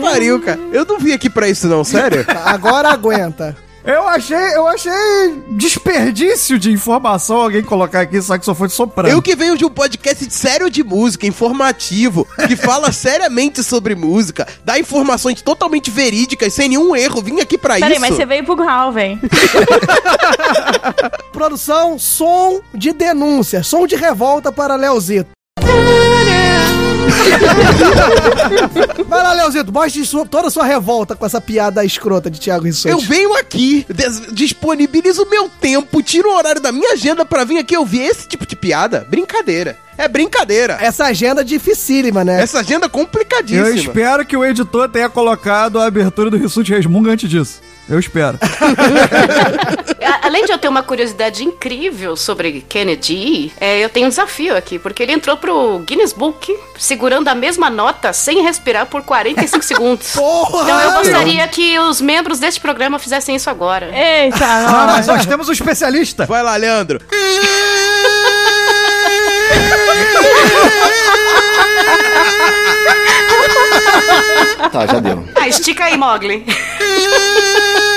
Que 0.09 0.15
pariu, 0.15 0.41
cara. 0.41 0.59
Eu 0.73 0.85
não 0.85 0.99
vim 0.99 1.13
aqui 1.13 1.31
pra 1.31 1.49
isso, 1.49 1.69
não, 1.69 1.85
sério. 1.85 2.27
Agora 2.45 2.91
aguenta. 2.91 3.57
Eu 3.89 4.07
achei, 4.07 4.55
eu 4.55 4.67
achei 4.67 4.93
desperdício 5.53 6.59
de 6.59 6.71
informação 6.71 7.39
alguém 7.39 7.63
colocar 7.63 8.01
aqui 8.01 8.21
saxofone 8.21 8.69
soprano. 8.69 9.09
Eu 9.09 9.23
que 9.23 9.35
venho 9.35 9.57
de 9.57 9.65
um 9.65 9.71
podcast 9.71 10.31
sério 10.31 10.69
de 10.69 10.85
música, 10.85 11.27
informativo, 11.27 12.29
que 12.47 12.55
fala 12.55 12.91
seriamente 12.93 13.63
sobre 13.63 13.95
música, 13.95 14.47
dá 14.63 14.79
informações 14.79 15.41
totalmente 15.41 15.91
verídicas, 15.91 16.53
sem 16.53 16.69
nenhum 16.69 16.95
erro. 16.95 17.23
Vim 17.23 17.41
aqui 17.41 17.57
pra 17.57 17.77
Peraí, 17.77 17.93
isso. 17.93 18.01
mas 18.03 18.15
você 18.15 18.27
veio 18.27 18.45
pro 18.45 18.63
Hall, 18.63 18.93
velho. 18.93 19.19
Produção, 21.33 21.99
som 21.99 22.61
de 22.75 22.93
denúncia, 22.93 23.63
som 23.63 23.87
de 23.87 23.97
revolta 23.97 24.53
para 24.53 24.77
Leozito. 24.77 25.31
Vai 29.09 29.23
lá, 29.23 29.33
Leozito, 29.33 29.73
mostre 29.73 30.05
sua- 30.05 30.27
toda 30.27 30.49
a 30.49 30.51
sua 30.51 30.65
revolta 30.65 31.15
com 31.17 31.25
essa 31.25 31.41
piada 31.41 31.85
escrota 31.85 32.31
de 32.31 32.39
Thiago 32.41 32.65
Rissuti. 32.65 32.89
Eu 32.91 32.99
venho 33.01 33.35
aqui, 33.37 33.87
des- 33.89 34.33
disponibilizo 34.33 35.23
o 35.23 35.31
meu 35.31 35.49
tempo, 35.61 36.03
tiro 36.03 36.31
o 36.31 36.37
horário 36.37 36.61
da 36.61 36.73
minha 36.73 36.93
agenda 36.93 37.25
pra 37.25 37.45
vir 37.45 37.59
aqui 37.59 37.77
ouvir 37.77 38.03
esse 38.03 38.29
tipo 38.29 38.47
de 38.47 38.57
piada. 38.57 39.07
Brincadeira. 39.09 39.77
É 39.97 40.07
brincadeira. 40.07 40.79
Essa 40.81 41.07
agenda 41.07 41.45
dificílima, 41.45 42.25
né? 42.25 42.41
Essa 42.41 42.61
agenda 42.61 42.87
é 42.87 42.89
complicadíssima. 42.89 43.67
Eu 43.69 43.75
espero 43.75 44.25
que 44.25 44.37
o 44.37 44.45
editor 44.45 44.89
tenha 44.89 45.09
colocado 45.09 45.81
a 45.81 45.87
abertura 45.87 46.31
do 46.31 46.37
Rissuti 46.37 46.73
Resmunga 46.73 47.11
antes 47.11 47.29
disso. 47.29 47.61
Eu 47.89 47.99
espero. 47.99 48.39
Além 50.23 50.45
de 50.45 50.53
eu 50.53 50.59
ter 50.59 50.69
uma 50.69 50.83
curiosidade 50.83 51.43
incrível 51.43 52.15
sobre 52.17 52.61
Kennedy, 52.69 53.51
é, 53.59 53.83
eu 53.83 53.89
tenho 53.89 54.07
um 54.07 54.09
desafio 54.11 54.55
aqui, 54.57 54.79
porque 54.79 55.03
ele 55.03 55.13
entrou 55.13 55.37
pro 55.39 55.79
Guinness 55.81 56.13
Book 56.13 56.55
segurando 56.79 57.29
a 57.29 57.35
mesma 57.35 57.71
nota 57.71 58.13
sem 58.13 58.43
respirar 58.43 58.87
por 58.87 59.03
45 59.03 59.65
segundos. 59.65 60.13
Porra! 60.13 60.63
Então 60.65 60.81
eu 60.81 60.93
gostaria 60.93 61.49
que 61.49 61.79
os 61.79 62.01
membros 62.01 62.39
deste 62.39 62.61
programa 62.61 62.99
fizessem 62.99 63.35
isso 63.37 63.49
agora. 63.49 63.87
Eita, 63.97 64.45
Ah, 64.45 64.87
mas 64.89 65.07
nós 65.07 65.25
temos 65.25 65.49
um 65.49 65.53
especialista. 65.53 66.27
Vai 66.27 66.43
lá, 66.43 66.57
Leandro. 66.57 67.01
Tá, 74.71 74.87
já 74.87 74.99
deu. 75.01 75.25
Ah, 75.35 75.49
estica 75.49 75.85
aí, 75.85 75.97
Mogli. 75.97 76.45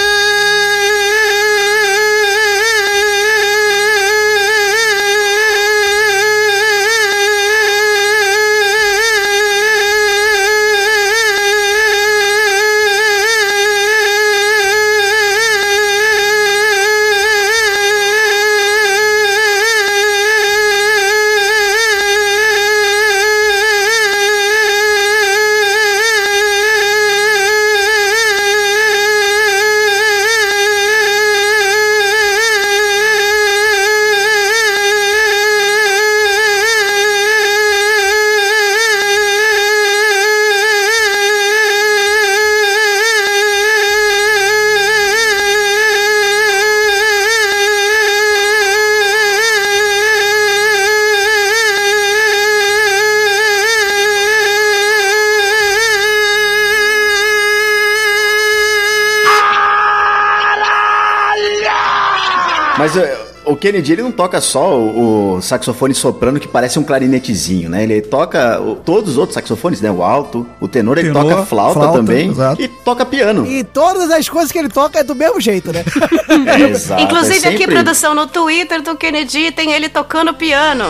Mas 62.82 62.98
eh, 62.98 63.18
o 63.46 63.56
Kennedy, 63.56 63.94
ele 63.94 64.02
não 64.04 64.12
toca 64.12 64.40
só 64.42 64.78
o, 64.78 65.36
o 65.38 65.42
saxofone 65.42 65.94
soprano 65.94 66.40
que 66.40 66.48
parece 66.48 66.78
um 66.80 66.84
clarinetezinho, 66.84 67.70
né? 67.70 67.84
Ele 67.84 68.02
toca 68.02 68.60
o- 68.62 68.76
todos 68.76 69.12
os 69.12 69.18
outros 69.18 69.34
saxofones, 69.36 69.82
né? 69.82 69.92
O 69.92 70.04
alto, 70.04 70.46
o 70.60 70.68
tenor, 70.68 70.98
ele 70.98 71.10
Tenor, 71.10 71.24
toca 71.30 71.46
flauta, 71.46 71.74
flauta, 71.80 71.98
também 71.98 72.30
exato. 72.30 72.62
e 72.62 72.68
toca 72.68 73.06
piano. 73.06 73.46
E 73.46 73.64
todas 73.64 74.10
as 74.12 74.28
coisas 74.30 74.52
que 74.52 74.58
ele 74.60 74.70
toca 74.70 75.00
é 75.00 75.04
do 75.04 75.16
mesmo 75.16 75.40
jeito, 75.40 75.72
né? 75.72 75.84
Exato, 76.70 77.02
Inclusive 77.04 77.46
é 77.46 77.50
aqui, 77.50 77.58
sempre- 77.60 77.76
produção 77.76 78.14
no 78.16 78.28
Twitter 78.28 78.82
do 78.82 78.96
Kennedy 78.96 79.52
tem 79.52 79.72
ele 79.74 79.90
tocando 79.90 80.34
piano. 80.34 80.86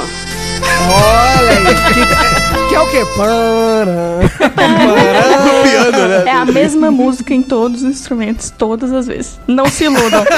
Olha 0.63 1.51
aí. 1.51 1.93
Que, 1.93 2.40
que 2.71 2.75
é 2.75 2.79
o 2.79 2.89
quê? 2.89 3.05
Para. 3.17 4.21
No 4.21 4.29
piano, 5.91 6.07
né? 6.07 6.23
É 6.25 6.31
a 6.31 6.45
mesma 6.45 6.89
música 6.89 7.33
em 7.33 7.41
todos 7.41 7.83
os 7.83 7.89
instrumentos, 7.89 8.49
todas 8.49 8.93
as 8.93 9.07
vezes. 9.07 9.37
Não 9.45 9.65
se 9.65 9.85
iludam. 9.85 10.23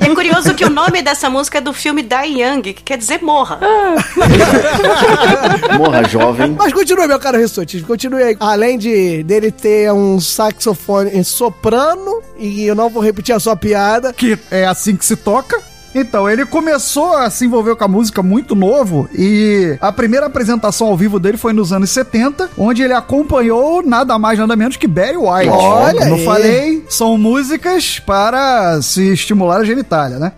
É 0.00 0.14
curioso 0.14 0.54
que 0.54 0.64
o 0.64 0.70
nome 0.70 1.02
dessa 1.02 1.30
música 1.30 1.58
é 1.58 1.60
do 1.60 1.72
filme 1.72 2.02
Die 2.02 2.42
Young, 2.42 2.62
que 2.62 2.82
quer 2.82 2.98
dizer 2.98 3.22
morra. 3.22 3.58
Morra 5.78 6.04
jovem. 6.08 6.54
Mas 6.58 6.72
continue, 6.72 7.06
meu 7.06 7.18
caro 7.18 7.38
Rissuti, 7.38 7.80
continue 7.82 8.22
aí. 8.22 8.36
Além 8.40 8.78
de 8.78 9.22
dele 9.22 9.50
ter 9.50 9.92
um 9.92 10.20
saxofone 10.20 11.22
soprano, 11.24 12.22
e 12.38 12.66
eu 12.66 12.74
não 12.74 12.88
vou 12.88 13.02
repetir 13.02 13.34
a 13.34 13.40
sua 13.40 13.56
piada, 13.56 14.12
que 14.12 14.38
é 14.50 14.66
assim 14.66 14.96
que 14.96 15.04
se 15.04 15.16
toca. 15.16 15.60
Então, 15.94 16.28
ele 16.28 16.46
começou 16.46 17.16
a 17.16 17.28
se 17.28 17.44
envolver 17.44 17.76
com 17.76 17.84
a 17.84 17.88
música 17.88 18.22
muito 18.22 18.54
novo 18.54 19.08
e 19.14 19.76
a 19.80 19.92
primeira 19.92 20.26
apresentação 20.26 20.86
ao 20.86 20.96
vivo 20.96 21.20
dele 21.20 21.36
foi 21.36 21.52
nos 21.52 21.72
anos 21.72 21.90
70, 21.90 22.50
onde 22.56 22.82
ele 22.82 22.94
acompanhou 22.94 23.82
nada 23.82 24.18
mais 24.18 24.38
nada 24.38 24.56
menos 24.56 24.76
que 24.76 24.86
Barry 24.86 25.16
White. 25.16 25.48
Olha 25.50 25.98
Como 25.98 26.16
eu 26.16 26.24
falei, 26.24 26.84
são 26.88 27.18
músicas 27.18 27.98
para 27.98 28.80
se 28.80 29.12
estimular 29.12 29.58
a 29.58 29.64
genitália, 29.64 30.18
né? 30.18 30.32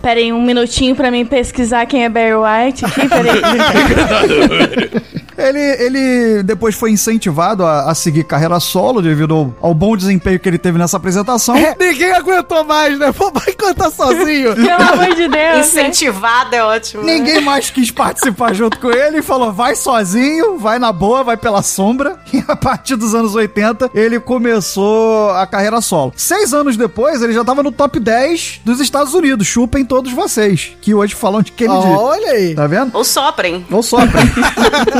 Pera 0.00 0.20
aí, 0.20 0.32
um 0.32 0.44
minutinho 0.44 0.94
pra 0.94 1.10
mim 1.10 1.24
pesquisar 1.24 1.86
quem 1.86 2.04
é 2.04 2.08
Barry 2.08 2.34
White 2.34 2.84
aqui, 2.84 3.08
peraí. 3.08 3.40
Ele, 5.36 5.58
ele 5.60 6.42
depois 6.42 6.74
foi 6.74 6.90
incentivado 6.90 7.64
a, 7.64 7.90
a 7.90 7.94
seguir 7.94 8.24
carreira 8.24 8.58
solo 8.60 9.00
devido 9.02 9.34
ao, 9.34 9.54
ao 9.68 9.74
bom 9.74 9.96
desempenho 9.96 10.38
que 10.38 10.48
ele 10.48 10.58
teve 10.58 10.78
nessa 10.78 10.96
apresentação. 10.96 11.56
É, 11.56 11.74
ninguém 11.78 12.12
aguentou 12.12 12.64
mais, 12.64 12.98
né? 12.98 13.12
Pô, 13.12 13.30
vai 13.32 13.52
cantar 13.52 13.90
sozinho. 13.90 14.54
Pelo 14.56 14.92
amor 14.92 15.14
de 15.14 15.28
Deus. 15.28 15.30
né? 15.30 15.60
Incentivado 15.60 16.54
é 16.54 16.62
ótimo. 16.64 17.02
né? 17.02 17.14
Ninguém 17.14 17.40
mais 17.40 17.70
quis 17.70 17.90
participar 17.90 18.52
junto 18.54 18.78
com 18.78 18.90
ele 18.90 19.18
e 19.18 19.22
falou: 19.22 19.52
vai 19.52 19.74
sozinho, 19.74 20.58
vai 20.58 20.78
na 20.78 20.92
boa, 20.92 21.22
vai 21.24 21.36
pela 21.36 21.62
sombra. 21.62 22.18
E 22.34 22.42
a 22.48 22.56
partir 22.56 22.96
dos 22.96 23.14
anos 23.14 23.34
80, 23.36 23.90
ele 23.94 24.18
começou 24.18 25.30
a 25.30 25.46
carreira 25.46 25.80
solo. 25.80 26.12
Seis 26.16 26.52
anos 26.52 26.76
depois, 26.76 27.22
ele 27.22 27.32
já 27.32 27.44
tava 27.44 27.62
no 27.62 27.70
top 27.70 28.00
10 28.00 28.60
dos 28.64 28.80
Estados 28.80 29.14
Unidos. 29.14 29.46
Chupem 29.46 29.84
todos 29.84 30.12
vocês, 30.12 30.72
que 30.80 30.92
hoje 30.94 31.14
falam 31.14 31.42
de 31.42 31.52
Kennedy. 31.52 31.86
Olha 31.86 32.30
aí. 32.32 32.54
Tá 32.54 32.66
vendo? 32.66 32.90
Ou 32.92 33.04
soprem. 33.04 33.64
Ou 33.70 33.82
sopra. 33.84 34.20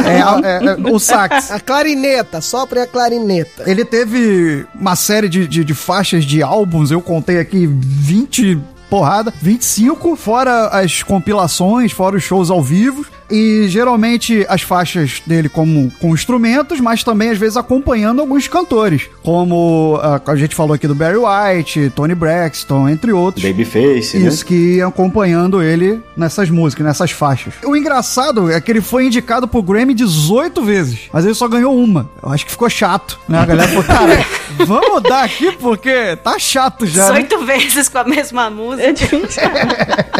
é, 0.06 0.20
é, 0.44 0.64
é, 0.64 0.92
o 0.92 0.98
sax. 0.98 1.50
A 1.54 1.60
clarineta, 1.60 2.40
sopra 2.40 2.82
a 2.82 2.86
clarineta. 2.86 3.64
Ele 3.66 3.84
teve 3.84 4.66
uma 4.74 4.96
série 4.96 5.28
de, 5.28 5.46
de, 5.46 5.64
de 5.64 5.74
faixas 5.74 6.24
de 6.24 6.42
álbuns, 6.42 6.90
eu 6.90 7.00
contei 7.00 7.38
aqui 7.38 7.66
20 7.66 8.60
porrada, 8.88 9.32
25, 9.40 10.14
fora 10.14 10.68
as 10.68 11.02
compilações, 11.02 11.92
fora 11.92 12.16
os 12.16 12.22
shows 12.22 12.50
ao 12.50 12.62
vivo. 12.62 13.04
E 13.34 13.66
geralmente 13.68 14.46
as 14.48 14.62
faixas 14.62 15.20
dele 15.26 15.48
como 15.48 15.90
com 16.00 16.14
instrumentos, 16.14 16.78
mas 16.78 17.02
também 17.02 17.30
às 17.30 17.38
vezes 17.38 17.56
acompanhando 17.56 18.20
alguns 18.20 18.46
cantores, 18.46 19.08
como 19.24 19.98
ah, 20.00 20.20
a 20.24 20.36
gente 20.36 20.54
falou 20.54 20.72
aqui 20.74 20.86
do 20.86 20.94
Barry 20.94 21.16
White, 21.16 21.90
Tony 21.96 22.14
Braxton, 22.14 22.88
entre 22.88 23.12
outros. 23.12 23.44
Babyface, 23.44 24.16
Isso, 24.24 24.44
né? 24.44 24.46
que 24.46 24.76
iam 24.76 24.88
acompanhando 24.88 25.60
ele 25.60 26.00
nessas 26.16 26.48
músicas, 26.48 26.86
nessas 26.86 27.10
faixas. 27.10 27.54
O 27.64 27.74
engraçado 27.76 28.52
é 28.52 28.60
que 28.60 28.70
ele 28.70 28.80
foi 28.80 29.06
indicado 29.06 29.48
pro 29.48 29.62
Grammy 29.62 29.94
18 29.94 30.62
vezes, 30.62 31.00
mas 31.12 31.24
ele 31.24 31.34
só 31.34 31.48
ganhou 31.48 31.76
uma. 31.76 32.08
Eu 32.22 32.30
acho 32.30 32.44
que 32.44 32.52
ficou 32.52 32.70
chato, 32.70 33.18
né? 33.28 33.38
A 33.38 33.44
galera 33.46 33.66
falou, 33.68 33.82
cara, 33.82 34.24
vamos 34.64 35.02
dar 35.02 35.24
aqui 35.24 35.50
porque 35.56 36.16
tá 36.22 36.38
chato 36.38 36.86
já. 36.86 37.08
né? 37.12 37.22
18 37.22 37.44
vezes 37.44 37.88
com 37.88 37.98
a 37.98 38.04
mesma 38.04 38.48
música. 38.50 38.88
É 38.88 38.92
difícil. 38.92 39.42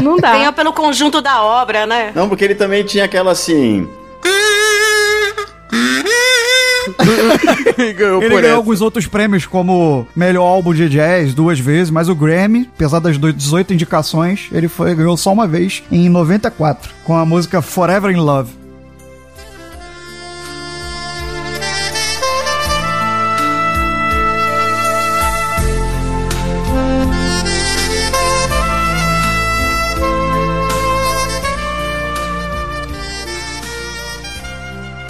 Não 0.03 0.17
dá. 0.17 0.33
Venha 0.33 0.53
pelo 0.53 0.73
conjunto 0.73 1.21
da 1.21 1.45
obra, 1.45 1.87
né? 1.87 2.11
Não, 2.15 2.29
porque 2.29 2.45
ele 2.45 2.55
também 2.57 2.83
tinha 2.85 3.04
aquela 3.05 3.33
assim. 3.33 3.87
ganhou 7.97 8.23
Ele 8.23 8.29
ganhou 8.29 8.39
essa. 8.41 8.55
alguns 8.55 8.81
outros 8.81 9.07
prêmios, 9.07 9.47
como 9.47 10.07
melhor 10.15 10.45
álbum 10.45 10.73
de 10.75 10.89
jazz 10.89 11.35
duas 11.35 11.59
vezes, 11.59 11.91
mas 11.91 12.09
o 12.09 12.15
Grammy, 12.15 12.69
apesar 12.75 12.99
das 13.01 13.17
do- 13.19 13.33
18 13.33 13.73
indicações, 13.75 14.49
ele 14.53 14.69
foi, 14.69 14.95
ganhou 14.95 15.17
só 15.17 15.33
uma 15.33 15.47
vez, 15.47 15.83
em 15.91 16.09
94, 16.09 16.91
com 17.05 17.17
a 17.17 17.25
música 17.25 17.63
Forever 17.63 18.11
in 18.15 18.21
Love. 18.21 18.53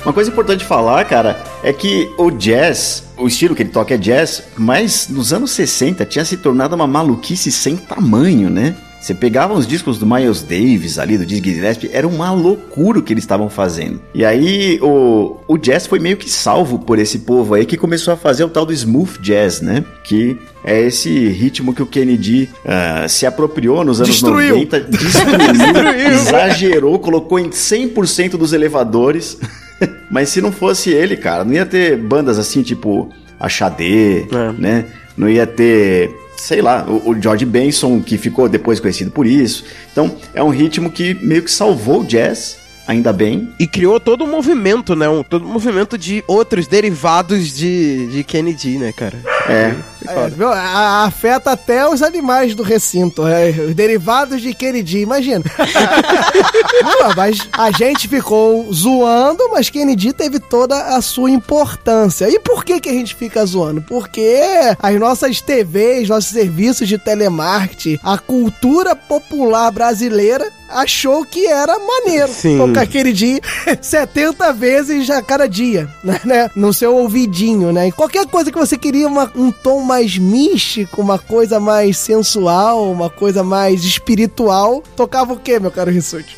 Uma 0.05 0.13
coisa 0.13 0.31
importante 0.31 0.65
falar, 0.65 1.03
cara, 1.07 1.43
é 1.63 1.73
que 1.73 2.13
o 2.19 2.31
jazz, 2.31 3.05
o 3.17 3.27
estilo 3.27 3.55
que 3.55 3.63
ele 3.63 3.71
toca 3.71 3.95
é 3.95 3.97
jazz, 3.97 4.43
mas 4.57 5.09
nos 5.09 5.33
anos 5.33 5.51
60 5.53 6.05
tinha 6.05 6.25
se 6.27 6.37
tornado 6.37 6.75
uma 6.75 6.87
maluquice 6.87 7.51
sem 7.51 7.75
tamanho, 7.77 8.51
né? 8.51 8.77
Você 9.01 9.15
pegava 9.15 9.53
os 9.53 9.67
discos 9.67 9.99
do 9.99 10.07
Miles 10.07 10.43
Davis 10.43 10.99
ali, 10.99 11.19
do 11.19 11.27
Dizzy 11.27 11.43
Gillespie, 11.43 11.91
era 11.93 12.09
uma 12.09 12.33
loucura 12.33 12.99
o 12.99 13.03
que 13.03 13.13
eles 13.13 13.25
estavam 13.25 13.51
fazendo. 13.51 14.01
E 14.15 14.25
aí 14.25 14.79
o, 14.83 15.37
o 15.47 15.59
jazz 15.59 15.87
foi 15.87 15.99
meio 15.99 16.17
que 16.17 16.29
salvo 16.31 16.79
por 16.79 16.99
esse 16.99 17.19
povo 17.19 17.53
aí 17.53 17.67
que 17.67 17.77
começou 17.77 18.15
a 18.15 18.17
fazer 18.17 18.45
o 18.45 18.49
tal 18.49 18.65
do 18.65 18.73
smooth 18.73 19.19
jazz, 19.21 19.61
né? 19.61 19.85
Que 20.05 20.39
é 20.65 20.81
esse 20.81 21.29
ritmo 21.29 21.75
que 21.75 21.83
o 21.83 21.87
Kennedy 21.87 22.49
ah, 22.65 23.07
se 23.07 23.27
apropriou 23.27 23.85
nos 23.85 24.01
anos 24.01 24.13
Destruiu. 24.13 24.55
90, 24.57 24.81
destruiu, 24.89 26.13
exagerou, 26.13 26.99
colocou 26.99 27.39
em 27.39 27.51
100% 27.51 28.39
dos 28.39 28.55
elevadores. 28.55 29.39
Mas 30.11 30.29
se 30.29 30.41
não 30.41 30.53
fosse 30.53 30.91
ele, 30.91 31.17
cara, 31.17 31.45
não 31.45 31.53
ia 31.53 31.67
ter 31.67 31.97
bandas 31.97 32.39
assim, 32.39 32.63
tipo 32.63 33.11
a 33.39 33.49
Xadê, 33.49 34.27
né? 34.59 34.87
Não 35.17 35.29
ia 35.29 35.47
ter, 35.47 36.11
sei 36.37 36.61
lá, 36.63 36.85
o, 36.89 37.11
o 37.11 37.21
George 37.21 37.45
Benson, 37.45 38.01
que 38.01 38.17
ficou 38.19 38.49
depois 38.49 38.81
conhecido 38.81 39.11
por 39.11 39.27
isso. 39.27 39.65
Então, 39.93 40.17
é 40.35 40.43
um 40.43 40.49
ritmo 40.49 40.91
que 40.91 41.15
meio 41.15 41.43
que 41.43 41.51
salvou 41.51 42.01
o 42.01 42.05
jazz, 42.05 42.59
ainda 42.87 43.13
bem. 43.13 43.53
E 43.59 43.67
criou 43.67 43.99
todo 44.01 44.25
um 44.25 44.31
movimento, 44.31 44.95
né? 44.97 45.09
Um, 45.09 45.23
todo 45.23 45.45
um 45.45 45.53
movimento 45.53 45.97
de 45.97 46.25
outros 46.27 46.67
derivados 46.67 47.55
de, 47.55 48.07
de 48.09 48.25
Kennedy, 48.25 48.79
né, 48.79 48.93
cara? 48.93 49.19
É. 49.49 49.75
É, 50.09 51.05
afeta 51.07 51.53
até 51.53 51.89
os 51.89 52.03
animais 52.03 52.55
do 52.55 52.63
recinto, 52.63 53.27
é, 53.27 53.51
os 53.51 53.75
derivados 53.75 54.41
de 54.41 54.53
Kennedy, 54.55 54.99
imagina. 55.01 55.45
Não, 56.83 57.15
mas 57.17 57.39
a 57.53 57.71
gente 57.71 58.09
ficou 58.09 58.73
zoando, 58.73 59.49
mas 59.51 59.71
Kennedy 59.71 60.13
teve 60.13 60.39
toda 60.39 60.97
a 60.97 61.01
sua 61.01 61.31
importância. 61.31 62.29
E 62.29 62.39
por 62.39 62.65
que, 62.65 62.81
que 62.81 62.89
a 62.89 62.93
gente 62.93 63.15
fica 63.15 63.45
zoando? 63.45 63.83
Porque 63.83 64.41
as 64.83 64.99
nossas 64.99 65.41
TVs, 65.41 66.09
nossos 66.09 66.31
serviços 66.31 66.89
de 66.89 66.99
telemarketing, 66.99 67.99
a 68.03 68.19
cultura 68.19 68.95
popular 68.97 69.71
brasileira 69.71 70.51
achou 70.71 71.25
que 71.25 71.47
era 71.47 71.79
maneiro 71.79 72.33
Sim. 72.33 72.59
tocar 72.59 72.87
Kennedy 72.87 73.41
70 73.81 74.53
vezes 74.55 75.09
a 75.11 75.23
cada 75.23 75.47
dia, 75.49 75.89
né? 76.25 76.51
No 76.57 76.73
seu 76.73 76.97
ouvidinho, 76.97 77.71
né? 77.73 77.89
E 77.89 77.93
qualquer 77.93 78.27
coisa 78.27 78.51
que 78.51 78.59
você 78.59 78.77
queria 78.77 79.07
uma- 79.07 79.31
um 79.37 79.53
tom 79.53 79.83
mais 79.83 79.94
místico, 80.19 81.01
uma 81.01 81.19
coisa 81.19 81.59
mais 81.61 81.97
sensual, 81.97 82.91
uma 82.91 83.09
coisa 83.11 83.43
mais 83.43 83.85
espiritual, 83.85 84.83
tocava 84.97 85.33
o 85.33 85.39
quê, 85.39 85.59
meu 85.59 85.71
caro 85.71 85.91
Rissuti? 85.91 86.37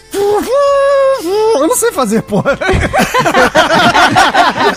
Eu 1.59 1.67
não 1.69 1.77
sei 1.77 1.91
fazer, 1.91 2.23
porra. 2.23 2.57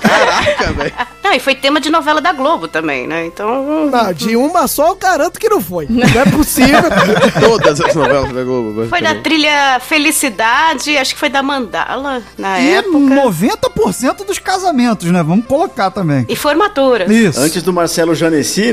Caraca, 0.01 0.73
velho. 0.73 0.93
Não, 1.23 1.33
e 1.33 1.39
foi 1.39 1.53
tema 1.53 1.79
de 1.79 1.89
novela 1.89 2.21
da 2.21 2.31
Globo 2.31 2.67
também, 2.67 3.05
né? 3.05 3.25
Então. 3.25 3.87
Não, 3.87 4.13
de 4.13 4.35
uma 4.35 4.67
só 4.67 4.87
eu 4.87 4.95
garanto 4.95 5.39
que 5.39 5.47
não 5.49 5.61
foi. 5.61 5.85
Não 5.89 6.03
é 6.03 6.25
possível. 6.25 6.81
Todas 7.39 7.79
as 7.81 7.93
novelas 7.93 8.31
da 8.33 8.43
Globo. 8.43 8.87
Foi 8.87 9.01
da 9.01 9.15
trilha 9.15 9.79
Felicidade, 9.81 10.97
acho 10.97 11.13
que 11.13 11.19
foi 11.19 11.29
da 11.29 11.43
Mandala 11.43 12.23
na 12.37 12.59
E 12.59 12.71
época. 12.75 12.97
90% 12.97 14.25
dos 14.25 14.39
casamentos, 14.39 15.11
né? 15.11 15.21
Vamos 15.21 15.45
colocar 15.45 15.91
também. 15.91 16.25
E 16.27 16.35
formatura. 16.35 17.11
Isso. 17.13 17.39
Antes 17.39 17.61
do 17.61 17.73
Marcelo 17.73 18.15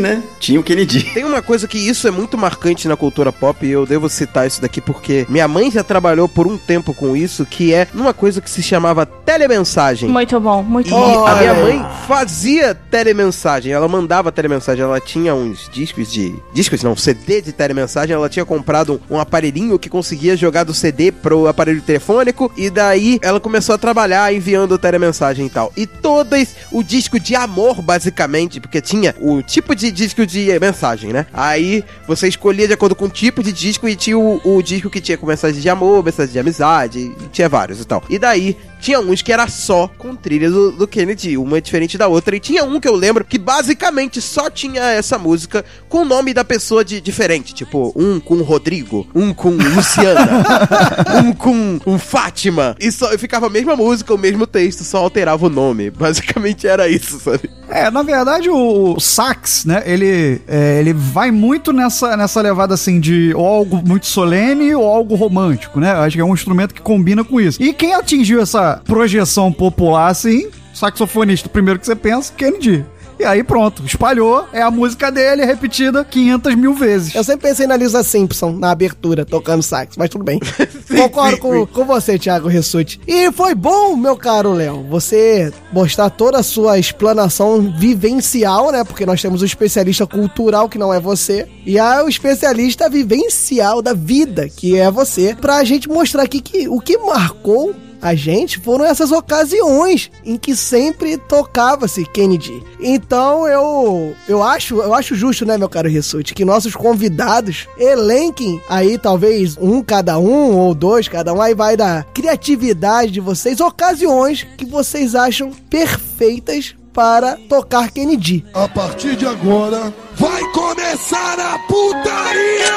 Né? 0.00 0.22
Tinha 0.38 0.60
o 0.60 0.62
Kennedy. 0.62 1.02
Tem 1.14 1.24
uma 1.24 1.40
coisa 1.42 1.66
que 1.66 1.78
isso 1.78 2.06
é 2.06 2.10
muito 2.10 2.36
marcante 2.36 2.86
na 2.88 2.96
cultura 2.96 3.32
pop 3.32 3.64
e 3.66 3.70
eu 3.70 3.86
devo 3.86 4.08
citar 4.08 4.46
isso 4.46 4.60
daqui 4.60 4.80
porque 4.80 5.26
minha 5.28 5.46
mãe 5.48 5.70
já 5.70 5.82
trabalhou 5.82 6.28
por 6.28 6.46
um 6.46 6.56
tempo 6.58 6.92
com 6.94 7.16
isso, 7.16 7.44
que 7.46 7.72
é 7.72 7.88
numa 7.94 8.12
coisa 8.12 8.40
que 8.40 8.50
se 8.50 8.62
chamava 8.62 9.06
telemensagem. 9.06 10.08
Muito 10.08 10.38
bom, 10.40 10.62
muito 10.62 10.88
E 10.88 10.90
bom. 10.90 11.26
a 11.26 11.34
minha 11.36 11.54
mãe 11.54 11.86
fazia 12.06 12.74
telemensagem, 12.74 13.72
ela 13.72 13.86
mandava 13.88 14.32
telemensagem, 14.32 14.82
ela 14.84 15.00
tinha 15.00 15.34
uns 15.34 15.68
discos 15.72 16.10
de. 16.10 16.34
Discos 16.52 16.82
não, 16.82 16.96
CD 16.96 17.40
de 17.40 17.52
telemensagem, 17.52 18.14
ela 18.14 18.28
tinha 18.28 18.44
comprado 18.44 19.00
um, 19.10 19.16
um 19.16 19.20
aparelhinho 19.20 19.78
que 19.78 19.88
conseguia 19.88 20.36
jogar 20.36 20.64
do 20.64 20.74
CD 20.74 21.10
pro 21.12 21.46
aparelho 21.46 21.80
telefônico, 21.80 22.52
e 22.56 22.70
daí 22.70 23.18
ela 23.22 23.38
começou 23.40 23.74
a 23.74 23.78
trabalhar 23.78 24.32
enviando 24.34 24.78
telemensagem 24.78 25.46
e 25.46 25.50
tal. 25.50 25.72
E 25.76 25.86
todas 25.86 26.54
o 26.72 26.82
disco 26.82 27.18
de 27.20 27.34
amor, 27.34 27.80
basicamente, 27.82 28.60
porque 28.60 28.80
tinha 28.80 29.14
o 29.20 29.42
tipo 29.42 29.74
de 29.74 29.85
disco 29.90 30.26
de 30.26 30.46
mensagem, 30.58 31.12
né? 31.12 31.26
Aí 31.32 31.84
você 32.06 32.28
escolhia 32.28 32.66
de 32.66 32.74
acordo 32.74 32.94
com 32.94 33.06
o 33.06 33.10
tipo 33.10 33.42
de 33.42 33.52
disco 33.52 33.88
e 33.88 33.96
tinha 33.96 34.18
o, 34.18 34.40
o 34.44 34.62
disco 34.62 34.90
que 34.90 35.00
tinha 35.00 35.18
com 35.18 35.26
mensagem 35.26 35.60
de 35.60 35.68
amor, 35.68 36.04
mensagem 36.04 36.32
de 36.32 36.38
amizade, 36.38 37.12
tinha 37.32 37.48
vários 37.48 37.80
e 37.80 37.84
tal. 37.84 38.02
E 38.08 38.18
daí 38.18 38.56
tinha 38.80 39.00
uns 39.00 39.22
que 39.22 39.32
era 39.32 39.48
só 39.48 39.88
com 39.98 40.14
trilha 40.14 40.50
do, 40.50 40.72
do 40.72 40.86
Kennedy, 40.86 41.36
uma 41.36 41.58
é 41.58 41.60
diferente 41.60 41.98
da 41.98 42.08
outra. 42.08 42.36
E 42.36 42.40
tinha 42.40 42.64
um 42.64 42.80
que 42.80 42.88
eu 42.88 42.94
lembro 42.94 43.24
que 43.24 43.38
basicamente 43.38 44.20
só 44.20 44.48
tinha 44.50 44.82
essa 44.82 45.18
música 45.18 45.64
com 45.88 45.98
o 45.98 46.04
nome 46.04 46.32
da 46.32 46.44
pessoa 46.44 46.84
de 46.84 47.00
diferente. 47.00 47.54
Tipo, 47.54 47.92
um 47.96 48.20
com 48.20 48.36
Rodrigo, 48.42 49.06
um 49.14 49.32
com 49.32 49.50
Luciana, 49.50 50.28
um 51.24 51.32
com 51.32 51.80
um 51.86 51.98
Fátima. 51.98 52.76
E 52.78 52.90
só 52.92 53.16
ficava 53.18 53.46
a 53.46 53.50
mesma 53.50 53.76
música, 53.76 54.14
o 54.14 54.18
mesmo 54.18 54.46
texto, 54.46 54.84
só 54.84 54.98
alterava 54.98 55.46
o 55.46 55.50
nome. 55.50 55.90
Basicamente 55.96 56.66
era 56.66 56.88
isso, 56.88 57.20
sabe? 57.20 57.50
É, 57.68 57.90
na 57.90 58.02
verdade, 58.02 58.48
o 58.48 58.98
sax, 59.00 59.64
né, 59.64 59.82
ele, 59.84 60.40
é, 60.46 60.78
ele 60.80 60.92
vai 60.92 61.30
muito 61.30 61.72
nessa, 61.72 62.16
nessa 62.16 62.40
levada, 62.40 62.74
assim, 62.74 63.00
de 63.00 63.34
ou 63.34 63.46
algo 63.46 63.82
muito 63.84 64.06
solene 64.06 64.74
ou 64.74 64.84
algo 64.84 65.14
romântico, 65.14 65.80
né? 65.80 65.90
Acho 65.90 66.16
que 66.16 66.20
é 66.20 66.24
um 66.24 66.34
instrumento 66.34 66.74
que 66.74 66.80
combina 66.80 67.24
com 67.24 67.40
isso. 67.40 67.60
E 67.60 67.72
quem 67.72 67.94
atingiu 67.94 68.40
essa 68.40 68.65
projeção 68.84 69.52
popular, 69.52 70.08
assim, 70.08 70.48
saxofonista, 70.74 71.48
o 71.48 71.50
primeiro 71.50 71.78
que 71.78 71.86
você 71.86 71.96
pensa, 71.96 72.32
Kennedy. 72.36 72.84
E 73.18 73.24
aí 73.24 73.42
pronto, 73.42 73.82
espalhou, 73.84 74.46
é 74.52 74.60
a 74.60 74.70
música 74.70 75.10
dele 75.10 75.42
repetida 75.44 76.04
500 76.04 76.54
mil 76.54 76.74
vezes. 76.74 77.14
Eu 77.14 77.24
sempre 77.24 77.48
pensei 77.48 77.66
na 77.66 77.74
Lisa 77.74 78.02
Simpson, 78.02 78.52
na 78.52 78.70
abertura, 78.70 79.24
tocando 79.24 79.62
sax, 79.62 79.96
mas 79.96 80.10
tudo 80.10 80.22
bem. 80.22 80.38
Concordo 80.94 81.38
com, 81.38 81.66
com 81.66 81.84
você, 81.86 82.18
Thiago 82.18 82.46
Ressute. 82.46 83.00
E 83.06 83.32
foi 83.32 83.54
bom, 83.54 83.96
meu 83.96 84.16
caro 84.16 84.52
Léo, 84.52 84.82
você 84.82 85.50
mostrar 85.72 86.10
toda 86.10 86.38
a 86.38 86.42
sua 86.42 86.78
explanação 86.78 87.74
vivencial, 87.78 88.70
né? 88.70 88.84
Porque 88.84 89.06
nós 89.06 89.22
temos 89.22 89.40
o 89.40 89.46
especialista 89.46 90.06
cultural, 90.06 90.68
que 90.68 90.78
não 90.78 90.92
é 90.92 91.00
você, 91.00 91.48
e 91.64 91.78
a, 91.78 92.04
o 92.04 92.08
especialista 92.10 92.90
vivencial 92.90 93.80
da 93.80 93.94
vida, 93.94 94.46
que 94.50 94.76
é 94.76 94.90
você, 94.90 95.34
pra 95.40 95.64
gente 95.64 95.88
mostrar 95.88 96.24
aqui 96.24 96.42
que 96.42 96.68
o 96.68 96.80
que 96.80 96.98
marcou 96.98 97.74
a 98.00 98.14
gente 98.14 98.58
foram 98.58 98.84
essas 98.84 99.12
ocasiões 99.12 100.10
em 100.24 100.36
que 100.36 100.54
sempre 100.54 101.16
tocava-se 101.16 102.04
Kennedy. 102.04 102.62
Então 102.80 103.46
eu 103.46 104.14
eu 104.28 104.42
acho, 104.42 104.76
eu 104.76 104.94
acho 104.94 105.14
justo, 105.14 105.44
né, 105.44 105.56
meu 105.58 105.68
caro 105.68 105.88
Ressute, 105.88 106.34
que 106.34 106.44
nossos 106.44 106.74
convidados 106.74 107.66
elenquem 107.78 108.60
aí 108.68 108.98
talvez 108.98 109.56
um 109.58 109.82
cada 109.82 110.18
um 110.18 110.56
ou 110.56 110.74
dois 110.74 111.08
cada 111.08 111.32
um, 111.32 111.40
aí 111.40 111.54
vai 111.54 111.76
da 111.76 112.04
criatividade 112.14 113.12
de 113.12 113.20
vocês, 113.20 113.60
ocasiões 113.60 114.46
que 114.56 114.64
vocês 114.64 115.14
acham 115.14 115.50
perfeitas 115.68 116.74
para 116.96 117.36
tocar 117.46 117.90
Kennedy. 117.90 118.42
A 118.54 118.66
partir 118.66 119.16
de 119.16 119.26
agora 119.26 119.92
vai 120.14 120.42
começar 120.52 121.38
a 121.38 121.58
putaria! 121.68 122.72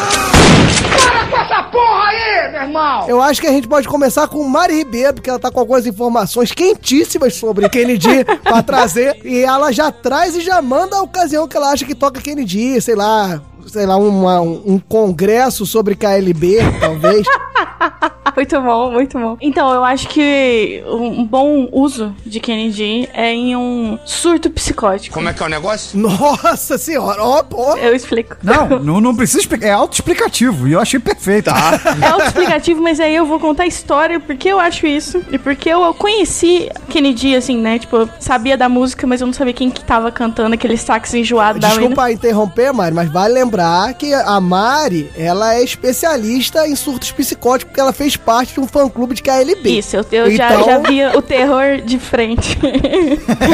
Para 1.05 1.25
com 1.27 1.37
essa 1.37 1.63
porra 1.63 2.03
aí, 2.09 2.51
meu 2.51 2.61
irmão! 2.63 3.07
Eu 3.07 3.21
acho 3.21 3.39
que 3.39 3.47
a 3.47 3.51
gente 3.51 3.69
pode 3.69 3.87
começar 3.87 4.27
com 4.27 4.43
Mari 4.43 4.75
Ribeiro, 4.75 5.13
porque 5.13 5.29
ela 5.29 5.39
tá 5.39 5.49
com 5.49 5.61
algumas 5.61 5.87
informações 5.87 6.51
quentíssimas 6.51 7.35
sobre 7.35 7.69
Kennedy 7.69 8.25
pra 8.43 8.61
trazer. 8.61 9.21
E 9.23 9.39
ela 9.39 9.71
já 9.71 9.89
traz 9.89 10.35
e 10.35 10.41
já 10.41 10.61
manda 10.61 10.97
a 10.97 11.01
ocasião 11.01 11.47
que 11.47 11.55
ela 11.55 11.71
acha 11.71 11.85
que 11.85 11.95
toca 11.95 12.19
Kennedy, 12.19 12.81
sei 12.81 12.95
lá, 12.95 13.41
sei 13.69 13.85
lá, 13.85 13.97
uma, 13.97 14.41
um, 14.41 14.61
um 14.65 14.79
congresso 14.79 15.65
sobre 15.65 15.95
KLB, 15.95 16.57
talvez. 16.79 17.25
muito 18.35 18.61
bom, 18.61 18.91
muito 18.91 19.19
bom. 19.19 19.37
Então, 19.41 19.73
eu 19.73 19.83
acho 19.83 20.07
que 20.07 20.83
um 20.87 21.25
bom 21.25 21.69
uso 21.71 22.15
de 22.25 22.39
Kennedy 22.39 23.09
é 23.13 23.31
em 23.33 23.55
um 23.55 23.99
surto 24.05 24.49
psicótico. 24.49 25.13
Como 25.13 25.29
é 25.29 25.33
que 25.33 25.41
é 25.41 25.45
o 25.45 25.49
negócio? 25.49 25.97
Nossa 25.99 26.77
senhora, 26.77 27.23
ó, 27.23 27.43
ó. 27.53 27.77
Eu 27.77 27.95
explico. 27.95 28.37
Não, 28.43 28.67
não, 28.79 29.01
não 29.01 29.15
precisa 29.15 29.39
explicar, 29.39 29.67
é 29.67 29.71
autoexplicativo 29.71 30.67
e 30.67 30.73
eu 30.73 30.79
achei 30.79 30.99
perfeito. 30.99 31.45
Tá. 31.45 31.79
É 32.01 32.07
autoexplicativo, 32.07 32.81
mas 32.81 32.99
aí 32.99 33.15
eu 33.15 33.25
vou 33.25 33.39
contar 33.39 33.63
a 33.63 33.67
história, 33.67 34.19
porque 34.19 34.49
eu 34.49 34.59
acho 34.59 34.87
isso. 34.87 35.23
E 35.31 35.37
porque 35.37 35.69
eu 35.69 35.93
conheci 35.93 36.69
Kennedy, 36.89 37.35
assim, 37.35 37.57
né? 37.57 37.79
Tipo, 37.79 37.97
eu 37.97 38.09
sabia 38.19 38.57
da 38.57 38.67
música, 38.67 39.05
mas 39.05 39.21
eu 39.21 39.27
não 39.27 39.33
sabia 39.33 39.53
quem 39.53 39.69
que 39.69 39.83
tava 39.83 40.11
cantando 40.11 40.53
aquele 40.55 40.77
sax 40.77 41.13
enjoado 41.13 41.59
da 41.59 41.69
Desculpa 41.69 42.11
interromper, 42.11 42.73
Mari, 42.73 42.93
mas 42.93 43.09
vale 43.09 43.33
lembrar 43.33 43.58
que 43.97 44.13
a 44.13 44.39
Mari, 44.39 45.09
ela 45.17 45.55
é 45.55 45.63
especialista 45.63 46.67
em 46.67 46.75
surtos 46.75 47.11
psicóticos, 47.11 47.69
porque 47.69 47.79
ela 47.79 47.93
fez 47.93 48.15
parte 48.15 48.53
de 48.53 48.59
um 48.59 48.67
fã-clube 48.67 49.15
de 49.15 49.21
KLB. 49.23 49.69
Isso, 49.79 49.95
eu, 49.97 50.05
eu 50.11 50.31
já, 50.31 50.49
Então- 50.53 50.65
já 50.65 50.77
via 50.79 51.17
o 51.17 51.21
terror 51.21 51.81
de 51.83 51.97
frente. 51.99 52.57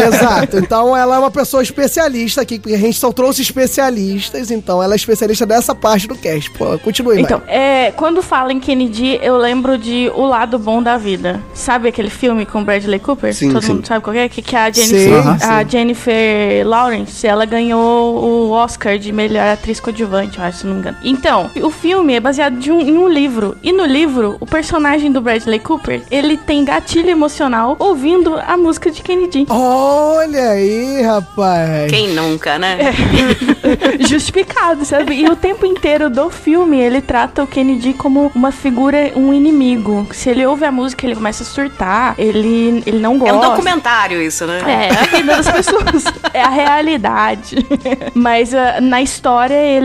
Exato. 0.08 0.58
Então 0.65 0.96
ela 0.96 1.15
é 1.15 1.20
uma 1.20 1.32
pessoa 1.32 1.62
especialista 1.62 2.41
aqui, 2.41 2.60
porque 2.60 2.74
a 2.76 2.80
gente 2.80 2.98
só 3.00 3.12
trouxe 3.12 3.41
especialistas, 3.41 4.50
então 4.52 4.82
ela 4.82 4.94
é 4.94 4.96
especialista 4.96 5.46
dessa 5.46 5.76
parte 5.76 6.08
do 6.08 6.15
cast. 6.15 6.50
Pô, 6.52 6.78
continue, 6.80 7.22
Então, 7.22 7.39
Mari. 7.39 7.52
é, 7.52 7.91
quando 7.96 8.22
fala 8.22 8.52
em 8.54 8.60
Kennedy, 8.60 9.20
eu 9.22 9.38
lembro 9.38 9.78
de 9.78 10.12
O 10.15 10.26
Lado 10.26 10.58
Bom 10.58 10.82
da 10.82 10.98
Vida. 10.98 11.41
Sabe 11.54 11.89
aquele 11.89 12.10
filme 12.10 12.46
com 12.46 12.63
Bradley 12.63 13.00
Cooper? 13.00 13.34
Sim, 13.34 13.52
Todo 13.52 13.62
sim. 13.63 13.74
mundo 13.74 13.88
sabe 13.88 14.04
qual 14.04 14.15
é? 14.15 14.28
Que, 14.30 14.41
que 14.41 14.56
a 14.56 14.74
Sim, 14.74 14.86
Jennifer, 14.88 15.28
a 15.28 15.63
sim. 15.63 15.70
Jennifer 15.70 16.68
Lawrence, 16.68 17.28
ela 17.28 17.46
ganhou 17.46 18.15
o 18.24 18.52
Oscar 18.52 18.98
de 18.98 19.12
melhor 19.12 19.48
atriz 19.48 19.80
coadjuvante, 19.95 20.38
eu 20.38 20.43
acho, 20.43 20.58
se 20.60 20.67
não 20.67 20.73
me 20.73 20.79
engano. 20.79 20.97
Então, 21.03 21.49
o 21.62 21.69
filme 21.71 22.13
é 22.13 22.19
baseado 22.19 22.58
de 22.58 22.71
um- 22.71 22.81
em 22.81 22.97
um 22.97 23.08
livro. 23.08 23.55
E 23.63 23.71
no 23.71 23.86
livro, 23.86 24.38
o 24.39 24.45
personagem 24.45 25.12
do 25.12 25.21
Bradley 25.21 25.60
Cooper, 25.60 26.01
ele 26.12 26.38
tem 26.38 26.65
gatilho 26.65 27.10
emocional 27.10 27.75
ouvindo 27.79 28.36
a 28.45 28.58
música 28.58 28.91
de 28.91 29.01
Kennedy. 29.01 29.45
Olha 29.49 30.49
aí, 30.49 31.01
rapaz. 31.01 31.89
Quem 31.89 32.10
nunca, 32.10 32.60
né? 32.60 32.77
justificado, 34.08 34.84
sabe? 34.86 35.15
E 35.15 35.27
o 35.29 35.36
tempo 35.36 35.65
inteiro 35.65 36.10
do 36.10 36.29
filme 36.29 36.79
ele 36.79 37.01
trata 37.01 37.43
o 37.43 37.47
Kennedy 37.47 37.93
como 37.93 38.31
uma 38.36 38.51
figura, 38.51 39.12
um 39.15 39.34
inimigo. 39.34 40.08
Se 40.12 40.29
ele 40.29 40.45
ouve 40.45 40.65
a 40.65 40.71
música, 40.71 41.05
ele 41.05 41.15
começa 41.15 41.43
a 41.43 41.45
surtar, 41.45 42.15
ele, 42.17 42.84
ele 42.86 42.99
não 42.99 43.17
gosta. 43.17 43.34
É 43.36 43.38
um 43.38 43.41
documentário 43.41 44.21
isso, 44.21 44.45
né? 44.45 44.60
É, 44.65 44.89
a 44.93 45.03
vida 45.17 45.36
das 45.38 45.49
pessoas. 45.49 46.03
É 46.34 46.41
a 46.41 46.49
realidade. 46.49 47.55
Mas 48.13 48.53
ah, 48.53 48.79
na 48.81 49.01
história 49.01 49.53
ele 49.55 49.85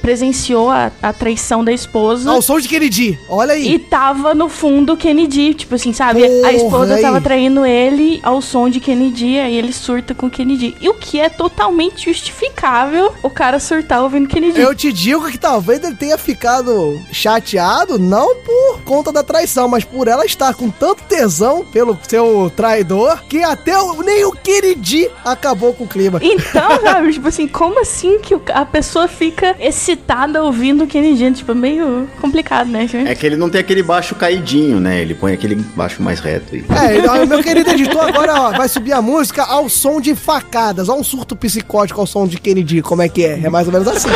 presenciou 0.00 0.70
a, 0.70 0.90
a 1.02 1.12
traição 1.12 1.64
da 1.64 1.72
esposa. 1.72 2.30
Ao 2.30 2.40
som 2.42 2.58
de 2.60 2.68
Kennedy, 2.68 3.18
olha 3.28 3.54
aí. 3.54 3.74
E 3.74 3.78
tava 3.78 4.34
no 4.34 4.48
fundo 4.48 4.96
Kennedy, 4.96 5.54
tipo 5.54 5.74
assim, 5.74 5.92
sabe? 5.92 6.24
a 6.24 6.28
Porra, 6.28 6.52
esposa 6.52 6.94
aí. 6.94 7.02
tava 7.02 7.20
traindo 7.20 7.64
ele 7.66 8.20
ao 8.22 8.40
som 8.40 8.68
de 8.68 8.80
Kennedy, 8.80 9.38
aí 9.38 9.56
ele 9.56 9.72
surta 9.72 10.14
com 10.14 10.30
Kennedy. 10.30 10.76
E 10.80 10.88
o 10.88 10.94
que 10.94 11.20
é 11.20 11.28
totalmente 11.28 12.04
justificável 12.04 13.12
o 13.22 13.30
cara 13.30 13.58
surtar 13.58 14.02
ouvindo 14.02 14.28
Kennedy. 14.28 14.60
Eu 14.60 14.74
te 14.74 14.92
digo 14.92 15.30
que 15.30 15.38
talvez 15.38 15.82
ele 15.82 15.94
tenha 15.94 16.16
ficado 16.18 17.00
chateado, 17.12 17.98
não 17.98 18.34
por 18.36 18.80
conta 18.84 19.12
da 19.12 19.22
traição, 19.22 19.68
mas 19.68 19.84
por 19.84 20.08
ela 20.08 20.24
estar 20.24 20.54
com 20.54 20.70
tanto 20.70 21.02
tesão 21.04 21.64
pelo 21.64 21.98
seu 22.08 22.50
traidor, 22.54 23.22
que 23.28 23.42
até 23.42 23.78
o- 23.78 24.02
nem 24.02 24.24
o 24.24 24.32
Kennedy 24.32 25.08
acabou 25.24 25.72
com 25.74 25.84
o 25.84 25.88
clima. 25.88 26.18
Então, 26.22 26.80
sabe, 26.82 27.12
tipo 27.12 27.28
assim, 27.28 27.46
como 27.46 27.80
assim 27.80 28.18
que 28.20 28.34
o- 28.34 28.42
a 28.52 28.64
pessoa 28.64 29.06
fica 29.20 29.54
excitada 29.60 30.42
ouvindo 30.42 30.84
o 30.84 30.86
Kennedy? 30.86 31.30
Tipo, 31.32 31.54
meio 31.54 32.08
complicado, 32.22 32.70
né, 32.70 32.88
gente? 32.88 33.06
É 33.06 33.14
que 33.14 33.26
ele 33.26 33.36
não 33.36 33.50
tem 33.50 33.60
aquele 33.60 33.82
baixo 33.82 34.14
caidinho, 34.14 34.80
né? 34.80 35.02
Ele 35.02 35.12
põe 35.12 35.34
aquele 35.34 35.56
baixo 35.76 36.02
mais 36.02 36.20
reto 36.20 36.54
aí. 36.54 36.64
É, 36.70 36.96
então, 36.96 37.26
meu 37.26 37.42
querido 37.42 37.68
editor 37.70 38.00
agora 38.00 38.40
ó, 38.40 38.50
vai 38.52 38.66
subir 38.66 38.94
a 38.94 39.02
música 39.02 39.42
ao 39.42 39.68
som 39.68 40.00
de 40.00 40.14
facadas. 40.14 40.88
Olha 40.88 41.00
um 41.00 41.04
surto 41.04 41.36
psicótico 41.36 42.00
ao 42.00 42.06
som 42.06 42.26
de 42.26 42.40
Kennedy, 42.40 42.80
como 42.80 43.02
é 43.02 43.10
que 43.10 43.22
é? 43.22 43.40
É 43.44 43.50
mais 43.50 43.66
ou 43.66 43.74
menos 43.74 43.88
assim. 43.88 44.08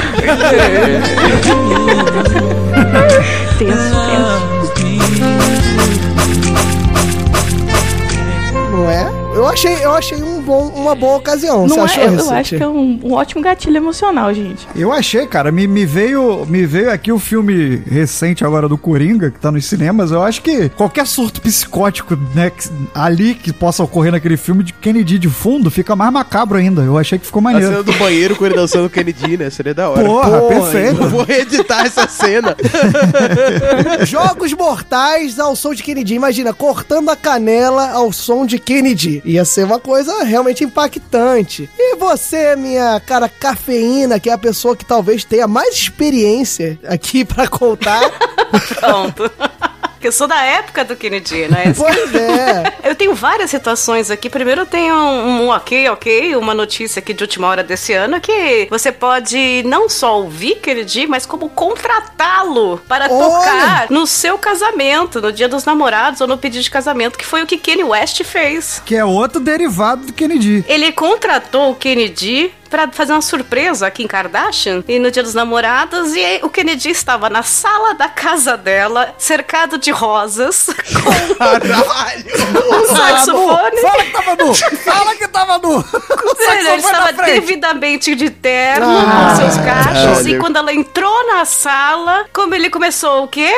Tenso, 3.59 3.77
tenso. 4.75 5.15
Não 8.73 8.91
é? 8.91 9.24
Eu 9.35 9.47
achei, 9.49 9.75
eu 9.85 9.93
achei 9.93 10.23
um 10.23 10.41
bom, 10.41 10.69
uma 10.69 10.95
boa 10.95 11.17
ocasião. 11.17 11.67
Não 11.67 11.69
Você 11.69 12.01
é, 12.01 12.05
achou, 12.07 12.19
eu 12.27 12.31
acho 12.31 12.57
que 12.57 12.63
é 12.63 12.69
um, 12.69 13.01
um 13.03 13.13
ótimo 13.15 13.43
gatilho 13.43 13.77
emocional, 13.77 14.33
gente. 14.33 14.67
Eu 14.77 14.93
achei, 14.93 15.27
cara, 15.27 15.51
me, 15.51 15.67
me 15.67 15.85
veio 15.85 16.47
me 16.47 16.65
veio 16.65 16.91
aqui 16.91 17.11
o 17.11 17.19
filme 17.19 17.83
recente 17.87 18.45
agora 18.45 18.69
do 18.69 18.79
Coringa, 18.79 19.31
que 19.31 19.39
tá 19.41 19.51
nos 19.51 19.65
cinemas. 19.67 20.11
Eu 20.13 20.23
acho 20.23 20.41
que 20.41 20.69
qualquer 20.71 21.07
surto 21.07 21.41
psicótico, 21.41 22.17
né, 22.35 22.51
que- 22.51 22.69
ali 22.95 23.35
que 23.35 23.53
possa 23.53 23.83
ocorrer 23.83 24.13
naquele 24.13 24.37
filme 24.37 24.63
de 24.63 24.73
Kennedy 24.73 25.19
de 25.19 25.29
fundo, 25.29 25.71
fica 25.71 25.97
mais 25.97 26.13
macabro 26.13 26.57
ainda. 26.57 26.83
Eu 26.83 26.97
achei 26.97 27.19
que 27.19 27.27
ficou 27.27 27.41
A 27.41 27.45
maneiro. 27.45 27.67
cena 27.69 27.83
do 27.83 27.93
banheiro 27.95 28.37
com 28.37 28.47
ele 28.47 28.55
dançando 28.55 28.89
Kennedy, 28.89 29.37
né? 29.37 29.51
Seria 29.51 29.75
da 29.75 29.91
hora. 29.91 30.05
Porra, 30.05 30.41
Pô, 30.41 30.49
perfeito. 30.49 31.03
Eu 31.03 31.09
vou 31.09 31.25
reeditar 31.25 31.85
essa 31.87 32.07
cena. 32.07 32.57
Jogos 34.07 34.53
mortais 34.53 35.39
ao 35.41 35.57
som 35.57 35.75
de 35.75 35.83
Kennedy. 35.83 36.15
Imagina, 36.15 36.53
cortando 36.53 37.09
a 37.11 37.17
canela 37.17 37.91
ao 37.91 38.13
som 38.13 38.47
de 38.47 38.59
Kennedy. 38.59 39.23
Ia 39.25 39.45
ser 39.45 39.65
uma 39.65 39.81
coisa 39.81 40.23
realmente 40.23 40.63
impactante. 40.63 41.69
E 41.79 41.97
você, 41.97 42.55
minha 42.55 43.01
cara 43.01 43.29
cafeína, 43.29 44.21
que 44.21 44.29
é 44.29 44.33
a 44.33 44.39
pessoa 44.39 44.77
que 44.77 44.85
talvez 44.85 45.25
tenha 45.25 45.49
mais 45.49 45.75
experiência 45.75 46.79
aqui 46.87 47.25
pra 47.25 47.49
contar. 47.49 48.11
Pronto. 48.79 49.31
Porque 50.05 50.09
eu 50.09 50.13
sou 50.13 50.27
da 50.27 50.43
época 50.43 50.85
do 50.85 50.95
Kennedy, 50.97 51.49
né? 51.49 51.73
pois 51.75 52.15
é. 52.15 52.75
Eu 52.85 52.95
tenho 52.95 53.15
várias 53.15 53.49
situações 53.49 54.11
aqui. 54.11 54.29
Primeiro 54.29 54.61
eu 54.61 54.67
tenho 54.67 54.95
um, 54.95 55.45
um 55.45 55.49
ok, 55.49 55.89
ok, 55.89 56.37
uma 56.37 56.53
notícia 56.53 57.01
aqui 57.01 57.15
de 57.15 57.25
última 57.25 57.47
hora 57.49 57.63
desse 57.65 57.95
ano 57.95 58.21
que 58.21 58.67
você 58.69 58.93
pode 58.93 59.63
não 59.65 59.89
só 59.89 60.21
ouvir 60.21 60.57
Kennedy, 60.57 61.07
mas 61.07 61.25
como 61.25 61.49
contratá-lo 61.49 62.83
para 62.87 63.11
Olha! 63.11 63.25
tocar 63.25 63.87
no 63.89 64.07
seu 64.07 64.37
casamento, 64.37 65.23
no 65.23 65.33
dia 65.33 65.49
dos 65.49 65.65
namorados 65.65 66.21
ou 66.21 66.27
no 66.27 66.37
pedido 66.37 66.63
de 66.63 66.71
casamento, 66.71 67.17
que 67.17 67.25
foi 67.25 67.43
o 67.43 67.47
que 67.47 67.57
Kanye 67.57 67.85
West 67.85 68.23
fez. 68.25 68.83
Que 68.85 68.97
é 68.97 69.05
outro 69.07 69.41
derivado 69.41 70.05
do 70.05 70.13
Kennedy. 70.13 70.67
Ele 70.69 70.93
contratou 70.93 71.71
o 71.71 71.75
Kennedy 71.75 72.53
pra 72.75 72.91
fazer 72.91 73.13
uma 73.13 73.23
surpresa 73.23 73.87
aqui 73.87 74.03
em 74.03 74.07
Kardashian 74.09 74.83
e 74.89 74.99
no 74.99 75.09
dia 75.09 75.23
dos 75.23 75.33
namorados 75.33 76.13
e 76.13 76.41
o 76.43 76.51
Kennedy 76.51 76.91
estava 76.91 77.31
na 77.31 77.45
sala 77.45 77.95
da 77.95 78.09
casa 78.09 78.57
dela, 78.57 79.15
cercado 79.17 79.79
de 79.79 79.93
rosas, 79.93 80.67
Caralho! 81.39 82.25
com 82.65 82.75
um 82.75 82.97
saxofone. 82.97 83.81
Fala 83.81 84.05
que 84.05 84.11
tava 84.11 84.37
nu! 84.37 84.55
Fala 84.55 85.15
que 85.15 85.29
tava 85.29 85.59
nu! 85.59 85.85
Ele, 86.51 86.69
estava 86.77 87.13
devidamente 87.13 88.17
de 88.17 88.29
terno 88.31 88.87
Ah, 88.87 89.29
com 89.31 89.37
seus 89.37 89.57
cachos 89.65 90.27
e 90.27 90.37
quando 90.39 90.57
ela 90.57 90.73
entrou 90.73 91.27
na 91.29 91.45
sala, 91.45 92.27
como 92.33 92.55
ele 92.57 92.71
começou 92.71 93.23
o 93.23 93.29
quê? 93.29 93.55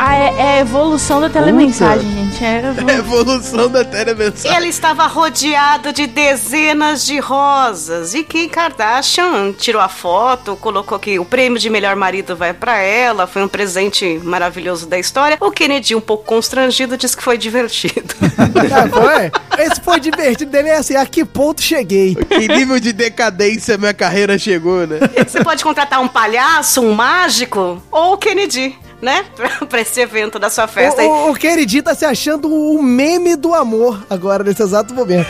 Ah, 0.00 0.14
é, 0.16 0.34
é 0.38 0.42
a 0.54 0.60
evolução 0.60 1.20
da 1.20 1.28
telemensagem, 1.28 2.08
gente. 2.08 2.44
É 2.44 2.58
a 2.58 2.70
evolu- 2.70 2.90
Evolução 2.90 3.68
da 3.68 3.84
telemensagem. 3.84 4.56
Ele 4.56 4.68
estava 4.68 5.06
rodeado 5.06 5.92
de 5.92 6.06
dezenas 6.06 7.04
de 7.04 7.18
rosas. 7.18 8.14
E 8.14 8.22
Kim 8.22 8.48
Kardashian 8.48 9.52
tirou 9.52 9.82
a 9.82 9.88
foto, 9.88 10.54
colocou 10.56 10.98
que 11.00 11.18
o 11.18 11.24
prêmio 11.24 11.58
de 11.58 11.68
melhor 11.68 11.96
marido 11.96 12.36
vai 12.36 12.52
pra 12.54 12.78
ela. 12.78 13.26
Foi 13.26 13.42
um 13.42 13.48
presente 13.48 14.20
maravilhoso 14.22 14.86
da 14.86 14.98
história. 14.98 15.36
O 15.40 15.50
Kennedy, 15.50 15.94
um 15.96 16.00
pouco 16.00 16.24
constrangido, 16.24 16.96
disse 16.96 17.16
que 17.16 17.22
foi 17.22 17.36
divertido. 17.36 18.14
Ah, 18.70 18.88
foi? 18.88 19.64
Esse 19.64 19.80
foi 19.80 19.98
divertido 20.00 20.50
dele, 20.50 20.68
é 20.68 20.76
assim, 20.76 20.94
a 20.94 21.04
que 21.06 21.24
ponto 21.24 21.60
cheguei? 21.62 22.14
Que 22.14 22.46
nível 22.48 22.78
de 22.78 22.92
decadência 22.92 23.76
minha 23.78 23.94
carreira 23.94 24.38
chegou, 24.38 24.86
né? 24.86 24.98
Você 25.26 25.42
pode 25.42 25.62
contratar 25.64 26.00
um 26.00 26.08
palhaço, 26.08 26.80
um 26.80 26.92
mágico 26.94 27.82
ou 27.90 28.12
o 28.14 28.18
Kennedy, 28.18 28.76
né? 29.00 29.24
Pra, 29.38 29.48
pra 29.66 29.80
esse 29.80 30.00
evento 30.00 30.38
da 30.38 30.50
sua 30.50 30.66
festa. 30.66 31.00
O, 31.02 31.28
o, 31.28 31.30
o 31.30 31.34
Kennedy 31.34 31.80
tá 31.80 31.94
se 31.94 32.04
achando 32.04 32.52
o 32.52 32.82
meme 32.82 33.36
do 33.36 33.54
amor 33.54 34.04
agora, 34.10 34.42
nesse 34.42 34.60
exato 34.62 34.92
momento. 34.92 35.28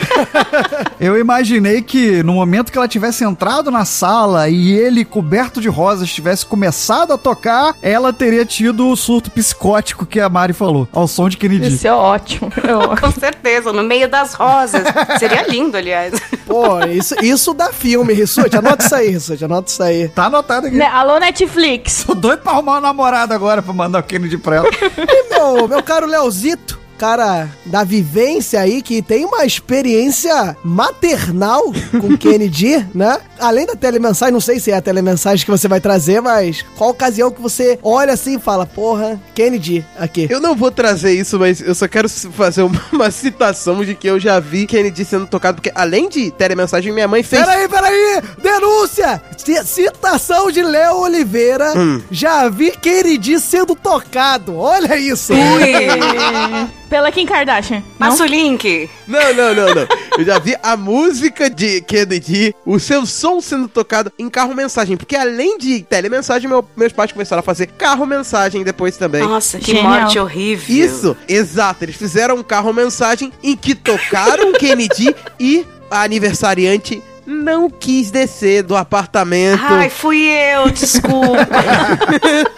Eu 0.99 1.17
imaginei 1.17 1.81
que 1.81 2.23
no 2.23 2.33
momento 2.33 2.71
que 2.71 2.77
ela 2.77 2.87
tivesse 2.87 3.23
entrado 3.23 3.69
na 3.69 3.85
sala 3.85 4.49
e 4.49 4.71
ele, 4.71 5.05
coberto 5.05 5.61
de 5.61 5.69
rosas, 5.69 6.09
tivesse 6.09 6.45
começado 6.45 7.13
a 7.13 7.17
tocar, 7.17 7.75
ela 7.83 8.11
teria 8.11 8.43
tido 8.43 8.87
o 8.87 8.95
surto 8.95 9.29
psicótico 9.29 10.05
que 10.05 10.19
a 10.19 10.27
Mari 10.27 10.53
falou, 10.53 10.87
ao 10.91 11.07
som 11.07 11.29
de 11.29 11.37
Kennedy. 11.37 11.75
Isso 11.75 11.87
é 11.87 11.93
ótimo. 11.93 12.51
É 12.63 12.73
ótimo. 12.75 12.99
Com 12.99 13.11
certeza, 13.19 13.71
no 13.71 13.83
meio 13.83 14.09
das 14.09 14.33
rosas. 14.33 14.83
Seria 15.19 15.43
lindo, 15.47 15.77
aliás. 15.77 16.19
Pô, 16.47 16.79
isso, 16.85 17.13
isso 17.23 17.53
dá 17.53 17.71
filme, 17.71 18.13
Rissuti. 18.13 18.57
Anota 18.57 18.83
isso 18.83 18.95
aí, 18.95 19.09
Rissuti, 19.09 19.45
anota 19.45 19.71
isso 19.71 19.83
aí. 19.83 20.07
Tá 20.09 20.25
anotado 20.25 20.67
aqui. 20.67 20.75
Né, 20.75 20.87
Alô, 20.87 21.19
Netflix. 21.19 22.03
Tô 22.03 22.15
doido 22.15 22.41
pra 22.41 22.53
arrumar 22.53 22.73
uma 22.73 22.81
namorada 22.81 23.35
agora 23.35 23.58
pra 23.61 23.73
mandar 23.73 23.99
o 23.99 24.03
Kennedy 24.03 24.37
pra 24.37 24.57
ela. 24.57 24.69
E 24.97 25.29
meu, 25.29 25.67
meu 25.67 25.83
caro 25.83 26.05
Leozito, 26.07 26.78
cara 26.99 27.47
da 27.65 27.83
vivência 27.83 28.59
aí, 28.59 28.81
que 28.81 29.01
tem 29.01 29.23
uma 29.25 29.45
experiência 29.45 30.55
maternal 30.63 31.63
com 32.01 32.15
Kennedy, 32.19 32.85
né? 32.93 33.17
Além 33.39 33.65
da 33.65 33.75
telemensagem, 33.75 34.33
não 34.33 34.41
sei 34.41 34.59
se 34.59 34.69
é 34.71 34.75
a 34.75 34.81
telemensagem 34.81 35.45
que 35.45 35.51
você 35.51 35.67
vai 35.67 35.79
trazer, 35.79 36.21
mas 36.21 36.63
qual 36.77 36.89
ocasião 36.89 37.31
que 37.31 37.41
você 37.41 37.79
olha 37.81 38.13
assim 38.13 38.35
e 38.35 38.39
fala, 38.39 38.65
porra, 38.65 39.19
Kennedy, 39.33 39.85
aqui. 39.97 40.27
Eu 40.29 40.41
não 40.41 40.55
vou 40.55 40.69
trazer 40.71 41.13
isso, 41.13 41.39
mas 41.39 41.61
eu 41.61 41.73
só 41.73 41.87
quero 41.87 42.09
fazer 42.35 42.63
uma, 42.63 42.81
uma 42.91 43.09
citação 43.11 43.83
de 43.85 43.95
que 43.95 44.07
eu 44.07 44.19
já 44.19 44.39
vi 44.39 44.67
Kennedy 44.67 45.05
sendo 45.05 45.25
tocado, 45.25 45.55
porque 45.55 45.71
além 45.73 46.09
de 46.09 46.31
telemensagem, 46.31 46.91
minha 46.91 47.07
mãe 47.07 47.23
fez. 47.23 47.45
Peraí, 47.45 47.67
peraí! 47.69 48.21
Denúncia! 48.43 49.21
C- 49.37 49.63
Citação 49.63 50.51
de 50.51 50.61
Léo 50.61 50.97
Oliveira. 50.99 51.73
Hum. 51.77 52.01
Já 52.11 52.49
vi 52.49 52.71
Kennedy 52.71 53.39
sendo 53.39 53.73
tocado. 53.75 54.57
Olha 54.57 54.97
isso! 54.97 55.33
Pela 56.89 57.11
Kim 57.11 57.25
Kardashian. 57.25 57.83
Não? 57.99 58.09
Passa 58.09 58.23
o 58.23 58.25
link. 58.25 58.89
Não, 59.07 59.33
não, 59.33 59.53
não, 59.53 59.75
não. 59.75 59.87
Eu 60.17 60.25
já 60.25 60.39
vi 60.39 60.55
a 60.63 60.75
música 60.75 61.49
de 61.49 61.81
Kennedy, 61.81 62.53
o 62.65 62.79
seu 62.79 63.05
som 63.05 63.39
sendo 63.39 63.67
tocado 63.67 64.11
em 64.17 64.27
carro-mensagem. 64.29 64.97
Porque 64.97 65.15
além 65.15 65.57
de 65.57 65.81
telemensagem, 65.83 66.49
meu- 66.49 66.67
meus 66.75 66.91
pais 66.91 67.11
começaram 67.11 67.41
a 67.41 67.43
fazer 67.43 67.67
carro-mensagem 67.67 68.63
depois 68.63 68.97
também. 68.97 69.21
Nossa, 69.21 69.59
que 69.59 69.67
Genial. 69.73 69.83
morte 70.01 70.17
horrível. 70.19 70.75
Isso, 70.85 71.17
exato. 71.27 71.83
Eles 71.85 71.95
fizeram 71.95 72.35
um 72.37 72.43
carro-mensagem 72.43 73.31
em 73.43 73.55
que 73.55 73.75
tocaram 73.75 74.51
Kennedy 74.53 75.15
e 75.39 75.65
a 75.91 76.01
aniversariante 76.03 77.01
não 77.29 77.69
quis 77.69 78.09
descer 78.09 78.63
do 78.63 78.75
apartamento. 78.75 79.61
Ai, 79.63 79.89
fui 79.89 80.27
eu, 80.27 80.69
desculpa. 80.71 81.47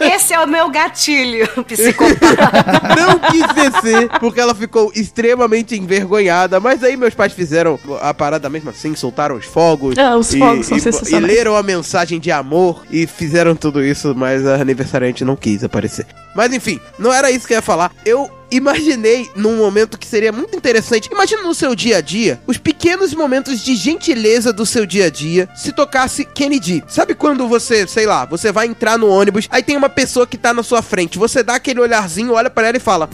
Esse 0.00 0.32
é 0.32 0.40
o 0.40 0.46
meu 0.48 0.70
gatilho, 0.70 1.46
psicopata. 1.64 2.94
não 2.96 3.18
quis 3.18 3.46
descer 3.54 4.08
porque 4.18 4.40
ela 4.40 4.54
ficou 4.54 4.90
extremamente 4.94 5.78
envergonhada. 5.78 6.58
Mas 6.58 6.82
aí 6.82 6.96
meus 6.96 7.14
pais 7.14 7.32
fizeram 7.32 7.78
a 8.00 8.14
parada 8.14 8.48
mesmo 8.48 8.70
assim, 8.70 8.94
soltaram 8.96 9.36
os 9.36 9.44
fogos. 9.44 9.96
Ah, 9.98 10.16
os 10.16 10.32
e- 10.32 10.38
fogos 10.38 10.66
são 10.66 10.76
e, 10.76 10.80
sensacionais. 10.80 11.30
E 11.32 11.36
leram 11.36 11.54
a 11.56 11.62
mensagem 11.62 12.18
de 12.18 12.32
amor 12.32 12.82
e 12.90 13.06
fizeram 13.06 13.54
tudo 13.54 13.84
isso, 13.84 14.14
mas 14.16 14.46
a 14.46 14.54
aniversariante 14.54 15.24
não 15.24 15.36
quis 15.36 15.62
aparecer. 15.62 16.06
Mas 16.34 16.52
enfim, 16.52 16.80
não 16.98 17.12
era 17.12 17.30
isso 17.30 17.46
que 17.46 17.52
eu 17.52 17.58
ia 17.58 17.62
falar. 17.62 17.92
Eu 18.06 18.30
imaginei 18.52 19.30
num 19.34 19.56
momento 19.56 19.98
que 19.98 20.06
seria 20.06 20.30
muito 20.30 20.54
interessante. 20.54 21.08
Imagina 21.10 21.42
no 21.42 21.54
seu 21.54 21.74
dia 21.74 21.96
a 21.96 22.00
dia, 22.00 22.40
os 22.46 22.58
pequenos 22.58 23.14
momentos 23.14 23.64
de 23.64 23.74
gentileza 23.74 24.52
do 24.52 24.66
seu 24.66 24.86
dia 24.86 25.06
a 25.06 25.10
dia, 25.10 25.48
se 25.56 25.72
tocasse 25.72 26.24
Kennedy. 26.24 26.84
Sabe 26.86 27.14
quando 27.14 27.48
você, 27.48 27.86
sei 27.86 28.06
lá, 28.06 28.24
você 28.26 28.52
vai 28.52 28.66
entrar 28.66 28.98
no 28.98 29.08
ônibus, 29.08 29.48
aí 29.50 29.62
tem 29.62 29.76
uma 29.76 29.88
pessoa 29.88 30.26
que 30.26 30.36
tá 30.36 30.52
na 30.52 30.62
sua 30.62 30.82
frente, 30.82 31.18
você 31.18 31.42
dá 31.42 31.54
aquele 31.54 31.80
olharzinho, 31.80 32.34
olha 32.34 32.50
pra 32.50 32.68
ela 32.68 32.76
e 32.76 32.80
fala: 32.80 33.08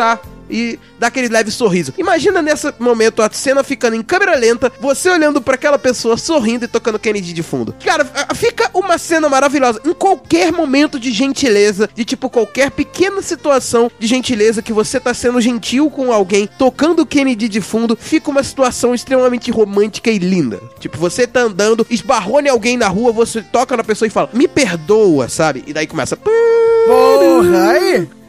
entrar. 0.00 0.20
E 0.52 0.80
dá 0.98 1.06
aquele 1.06 1.28
leve 1.28 1.48
sorriso. 1.48 1.94
Imagina 1.96 2.42
nesse 2.42 2.74
momento 2.80 3.22
a 3.22 3.30
cena 3.30 3.62
ficando 3.62 3.94
em 3.94 4.02
câmera 4.02 4.34
lenta, 4.34 4.72
você 4.80 5.08
olhando 5.08 5.40
pra 5.40 5.54
aquela 5.54 5.78
pessoa 5.78 6.16
sorrindo 6.16 6.64
e 6.64 6.68
tocando 6.68 6.98
Kennedy 6.98 7.32
de 7.32 7.40
fundo. 7.40 7.72
Cara, 7.84 8.04
fica 8.34 8.68
uma 8.74 8.98
cena 8.98 9.28
maravilhosa. 9.28 9.80
Em 9.84 9.92
qualquer 9.92 10.52
momento 10.52 10.98
de 10.98 11.12
gentileza, 11.12 11.88
de 11.94 12.04
tipo 12.04 12.28
qualquer 12.28 12.72
pequena 12.72 13.22
situação 13.22 13.88
de 13.96 14.08
gentileza 14.08 14.60
que 14.60 14.72
você 14.72 14.98
tá 14.98 15.14
sendo 15.14 15.40
gentil 15.40 15.88
com 15.88 16.12
alguém, 16.12 16.48
tocando 16.58 17.06
Kennedy 17.06 17.48
de 17.48 17.60
fundo, 17.60 17.96
fica 17.96 18.28
uma 18.28 18.42
situação 18.42 18.92
extremamente 18.92 19.52
romântica 19.52 20.10
e 20.10 20.18
linda. 20.18 20.58
Tipo, 20.80 20.98
você 20.98 21.28
tá 21.28 21.42
andando, 21.42 21.86
esbarrou 21.88 22.40
em 22.40 22.48
alguém 22.48 22.76
na 22.76 22.88
rua, 22.88 23.12
você 23.12 23.40
toca 23.40 23.76
na 23.76 23.84
pessoa 23.84 24.08
e 24.08 24.10
fala: 24.10 24.30
"Me 24.32 24.48
perdoa", 24.48 25.28
sabe? 25.28 25.62
E 25.64 25.72
daí 25.72 25.86
começa 25.86 26.16
Porra, 26.16 27.68
aí! 27.70 28.19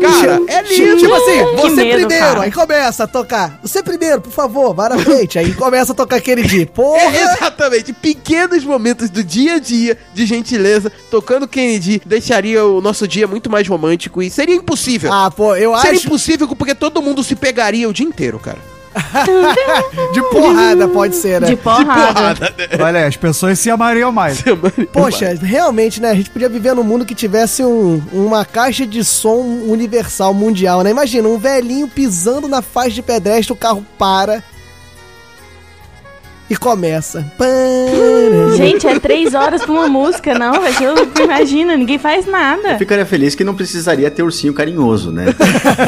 Cara, 0.00 0.40
é 0.48 0.62
lindo. 0.62 0.96
Tipo 0.98 1.14
assim, 1.14 1.44
você 1.56 1.84
medo, 1.84 1.96
primeiro, 1.98 2.24
cara. 2.24 2.42
aí 2.42 2.52
começa 2.52 3.04
a 3.04 3.06
tocar. 3.06 3.58
Você 3.62 3.82
primeiro, 3.82 4.20
por 4.20 4.32
favor, 4.32 4.74
vá 4.74 4.88
na 4.88 4.98
frente. 4.98 5.38
Aí 5.38 5.54
começa 5.54 5.92
a 5.92 5.94
tocar 5.94 6.20
Kennedy. 6.20 6.66
Porra! 6.74 7.00
É, 7.00 7.22
exatamente. 7.22 7.92
Pequenos 7.92 8.64
momentos 8.64 9.10
do 9.10 9.22
dia 9.22 9.54
a 9.54 9.58
dia 9.58 9.96
de 10.12 10.26
gentileza, 10.26 10.90
tocando 11.10 11.46
Kennedy, 11.46 12.00
deixaria 12.04 12.64
o 12.64 12.80
nosso 12.80 13.06
dia 13.06 13.26
muito 13.26 13.50
mais 13.50 13.66
romântico 13.68 14.22
e 14.22 14.30
seria 14.30 14.54
impossível. 14.54 15.12
Ah, 15.12 15.30
pô, 15.30 15.54
eu 15.56 15.76
seria 15.78 15.98
acho. 15.98 16.06
impossível 16.06 16.48
porque 16.48 16.74
todo 16.74 17.02
mundo 17.02 17.22
se 17.22 17.34
pegaria 17.36 17.88
o 17.88 17.92
dia 17.92 18.06
inteiro, 18.06 18.38
cara. 18.38 18.73
De 20.12 20.22
porrada, 20.30 20.88
pode 20.88 21.16
ser, 21.16 21.40
né? 21.40 21.48
De 21.48 21.56
porrada. 21.56 22.54
Olha, 22.80 23.06
as 23.06 23.16
pessoas 23.16 23.58
se 23.58 23.70
amariam 23.70 24.12
mais. 24.12 24.42
Poxa, 24.92 25.34
realmente, 25.40 26.00
né? 26.00 26.10
A 26.10 26.14
gente 26.14 26.30
podia 26.30 26.48
viver 26.48 26.74
num 26.74 26.82
mundo 26.84 27.04
que 27.04 27.14
tivesse 27.14 27.64
um- 27.64 28.02
uma 28.12 28.44
caixa 28.44 28.86
de 28.86 29.02
som 29.04 29.38
universal, 29.66 30.32
mundial, 30.34 30.82
né? 30.82 30.90
Imagina, 30.90 31.28
um 31.28 31.38
velhinho 31.38 31.88
pisando 31.88 32.48
na 32.48 32.62
faixa 32.62 32.90
de 32.96 33.02
pedestre, 33.02 33.52
o 33.52 33.56
carro 33.56 33.84
para. 33.98 34.42
E 36.48 36.56
começa. 36.56 37.24
Gente, 38.56 38.86
é 38.86 38.98
três 38.98 39.32
horas 39.32 39.62
pra 39.62 39.72
uma 39.72 39.88
música, 39.88 40.38
não, 40.38 40.60
velho. 40.60 41.10
Imagina, 41.22 41.76
ninguém 41.76 41.98
faz 41.98 42.26
nada. 42.26 42.76
Ficaria 42.76 43.06
feliz 43.06 43.34
que 43.34 43.42
não 43.42 43.54
precisaria 43.54 44.10
ter 44.10 44.22
ursinho 44.22 44.52
carinhoso, 44.52 45.10
né? 45.10 45.26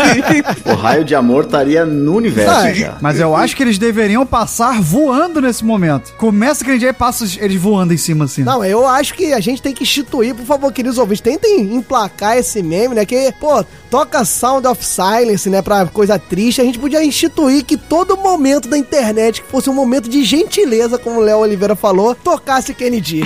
o 0.65 0.75
raio 0.75 1.05
de 1.05 1.15
amor 1.15 1.45
estaria 1.45 1.85
no 1.85 2.15
universo 2.15 2.75
já. 2.75 2.97
Mas 3.03 3.21
eu 3.21 3.37
acho 3.37 3.55
que 3.55 3.63
eles 3.63 3.77
deveriam 3.77 4.25
passar 4.25 4.81
voando 4.81 5.43
nesse 5.43 5.65
momento. 5.65 6.15
Começa 6.15 6.63
aquele 6.63 6.79
dia 6.79 6.91
e 6.91 6.95
passa 6.95 7.27
eles 7.39 7.61
voando 7.61 7.93
em 7.93 7.99
cima 7.99 8.25
assim. 8.25 8.43
Não, 8.43 8.65
eu 8.65 8.87
acho 8.87 9.15
que 9.15 9.35
a 9.35 9.41
gente 9.41 9.61
tem 9.61 9.75
que 9.75 9.83
instituir, 9.83 10.35
por 10.35 10.47
favor, 10.47 10.73
queridos 10.73 10.97
ouvintes, 10.97 11.21
tentem 11.21 11.75
emplacar 11.75 12.39
esse 12.39 12.63
meme, 12.63 12.95
né? 12.95 13.05
Que, 13.05 13.31
pô, 13.39 13.63
toca 13.91 14.25
Sound 14.25 14.67
of 14.67 14.85
Silence, 14.85 15.49
né? 15.51 15.61
Pra 15.61 15.85
coisa 15.87 16.19
triste. 16.19 16.63
A 16.63 16.65
gente 16.65 16.79
podia 16.79 17.05
instituir 17.05 17.65
que 17.65 17.77
todo 17.77 18.17
momento 18.17 18.69
da 18.69 18.79
internet 18.79 19.43
que 19.43 19.51
fosse 19.51 19.69
um 19.69 19.75
momento 19.75 20.09
de 20.09 20.25
gentileza, 20.47 20.99
como 20.99 21.21
o 21.21 21.23
Léo 21.23 21.39
Oliveira 21.39 21.75
falou, 21.75 22.15
tocasse 22.15 22.73
Kennedy. 22.73 23.23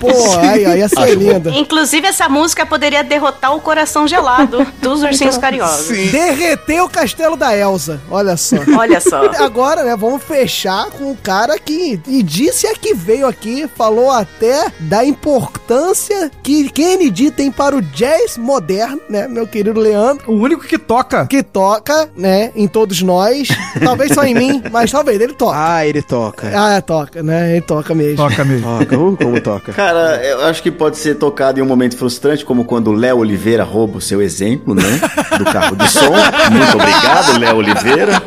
Pô, 0.00 0.08
aí, 0.38 0.66
aí 0.66 0.78
ia 0.80 0.88
ser 0.88 1.14
lindo. 1.14 1.50
Inclusive, 1.50 2.06
essa 2.06 2.28
música 2.28 2.66
poderia 2.66 3.04
derrotar 3.04 3.54
o 3.54 3.60
coração 3.60 4.06
gelado 4.06 4.66
dos 4.82 5.02
ursinhos 5.02 5.38
carinhosos. 5.38 5.88
Derreter 6.10 6.82
o 6.82 6.88
castelo 6.88 7.36
da 7.36 7.56
Elsa. 7.56 8.00
Olha 8.10 8.36
só. 8.36 8.56
Olha 8.76 9.00
só. 9.00 9.22
Agora, 9.38 9.84
né, 9.84 9.96
vamos 9.96 10.22
fechar 10.22 10.90
com 10.90 11.12
o 11.12 11.16
cara 11.16 11.58
que 11.58 12.00
e 12.06 12.22
disse 12.22 12.66
a 12.66 12.74
que 12.74 12.94
veio 12.94 13.26
aqui, 13.26 13.68
falou 13.76 14.10
até 14.10 14.66
da 14.80 15.04
importância 15.04 16.30
que 16.42 16.68
Kennedy 16.70 17.30
tem 17.30 17.50
para 17.50 17.76
o 17.76 17.82
jazz 17.82 18.36
moderno, 18.36 19.00
né, 19.08 19.28
meu 19.28 19.46
querido 19.46 19.78
Leandro. 19.78 20.32
O 20.32 20.36
único 20.36 20.64
que 20.64 20.78
toca. 20.78 21.26
Que 21.26 21.42
toca, 21.42 22.10
né, 22.16 22.50
em 22.56 22.66
todos 22.66 23.00
nós. 23.02 23.48
Talvez 23.82 24.12
só 24.12 24.24
em 24.24 24.34
mim, 24.34 24.62
mas 24.72 24.90
talvez 24.90 25.20
ele 25.20 25.34
toca. 25.34 25.56
Ah, 25.56 25.86
ele 25.86 26.02
toca. 26.02 26.48
Ah, 26.64 26.80
toca, 26.80 27.22
né? 27.22 27.52
Ele 27.52 27.60
toca 27.60 27.94
mesmo. 27.94 28.16
Toca 28.16 28.44
mesmo. 28.44 28.64
Toca, 28.78 28.98
uh, 28.98 29.16
como 29.16 29.40
toca. 29.40 29.72
Cara, 29.72 30.16
eu 30.24 30.46
acho 30.46 30.62
que 30.62 30.70
pode 30.70 30.96
ser 30.96 31.16
tocado 31.16 31.60
em 31.60 31.62
um 31.62 31.66
momento 31.66 31.96
frustrante, 31.96 32.44
como 32.44 32.64
quando 32.64 32.88
o 32.88 32.92
Léo 32.92 33.18
Oliveira 33.18 33.62
rouba 33.64 33.98
o 33.98 34.00
seu 34.00 34.22
exemplo, 34.22 34.74
né? 34.74 35.00
Do 35.38 35.44
carro 35.44 35.76
de 35.76 35.88
som. 35.90 36.10
Muito 36.50 36.74
obrigado, 36.74 37.38
Léo 37.38 37.56
Oliveira. 37.56 38.22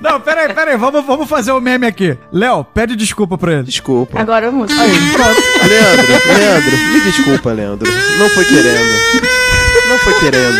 Não, 0.00 0.20
peraí, 0.20 0.54
peraí, 0.54 0.76
vamos, 0.76 1.04
vamos 1.04 1.28
fazer 1.28 1.52
o 1.52 1.60
meme 1.60 1.86
aqui. 1.86 2.16
Léo, 2.32 2.64
pede 2.64 2.96
desculpa 2.96 3.36
pra 3.36 3.54
ele. 3.54 3.64
Desculpa. 3.64 4.18
Agora 4.18 4.50
vamos. 4.50 4.70
Leandro, 4.70 6.06
Leandro, 6.38 6.76
me 6.92 7.00
desculpa, 7.00 7.52
Leandro. 7.52 7.92
Não 8.18 8.28
foi 8.30 8.44
querendo. 8.44 8.94
Não 9.88 9.98
foi 9.98 10.14
querendo. 10.20 10.58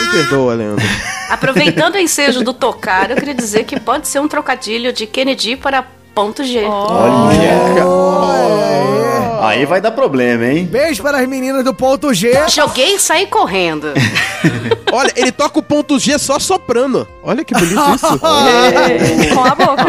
Me 0.00 0.12
perdoa, 0.12 0.54
Leandro. 0.54 0.84
Aproveitando 1.28 1.96
o 1.96 1.98
ensejo 1.98 2.42
do 2.42 2.52
tocar, 2.52 3.10
eu 3.10 3.16
queria 3.16 3.34
dizer 3.34 3.64
que 3.64 3.78
pode 3.80 4.08
ser 4.08 4.20
um 4.20 4.28
trocadilho 4.28 4.92
de 4.92 5.06
Kennedy 5.06 5.56
para 5.56 5.84
ponto 6.14 6.44
G. 6.44 6.62
Aí 9.46 9.64
vai 9.66 9.80
dar 9.80 9.90
problema, 9.92 10.44
hein? 10.46 10.66
Beijo 10.66 11.02
para 11.02 11.18
as 11.18 11.28
meninas 11.28 11.64
do 11.64 11.72
ponto 11.74 12.12
G. 12.12 12.32
Joguei 12.48 12.94
e 12.96 12.98
saí 12.98 13.26
correndo. 13.26 13.88
Olha, 14.92 15.12
ele 15.16 15.32
toca 15.32 15.58
o 15.58 15.62
ponto 15.62 15.98
G 15.98 16.18
só 16.18 16.38
soprando. 16.38 17.06
Olha 17.22 17.44
que 17.44 17.52
bonito 17.52 17.74
isso. 17.94 18.18
Com 19.34 19.44
a 19.44 19.54
boca. 19.54 19.84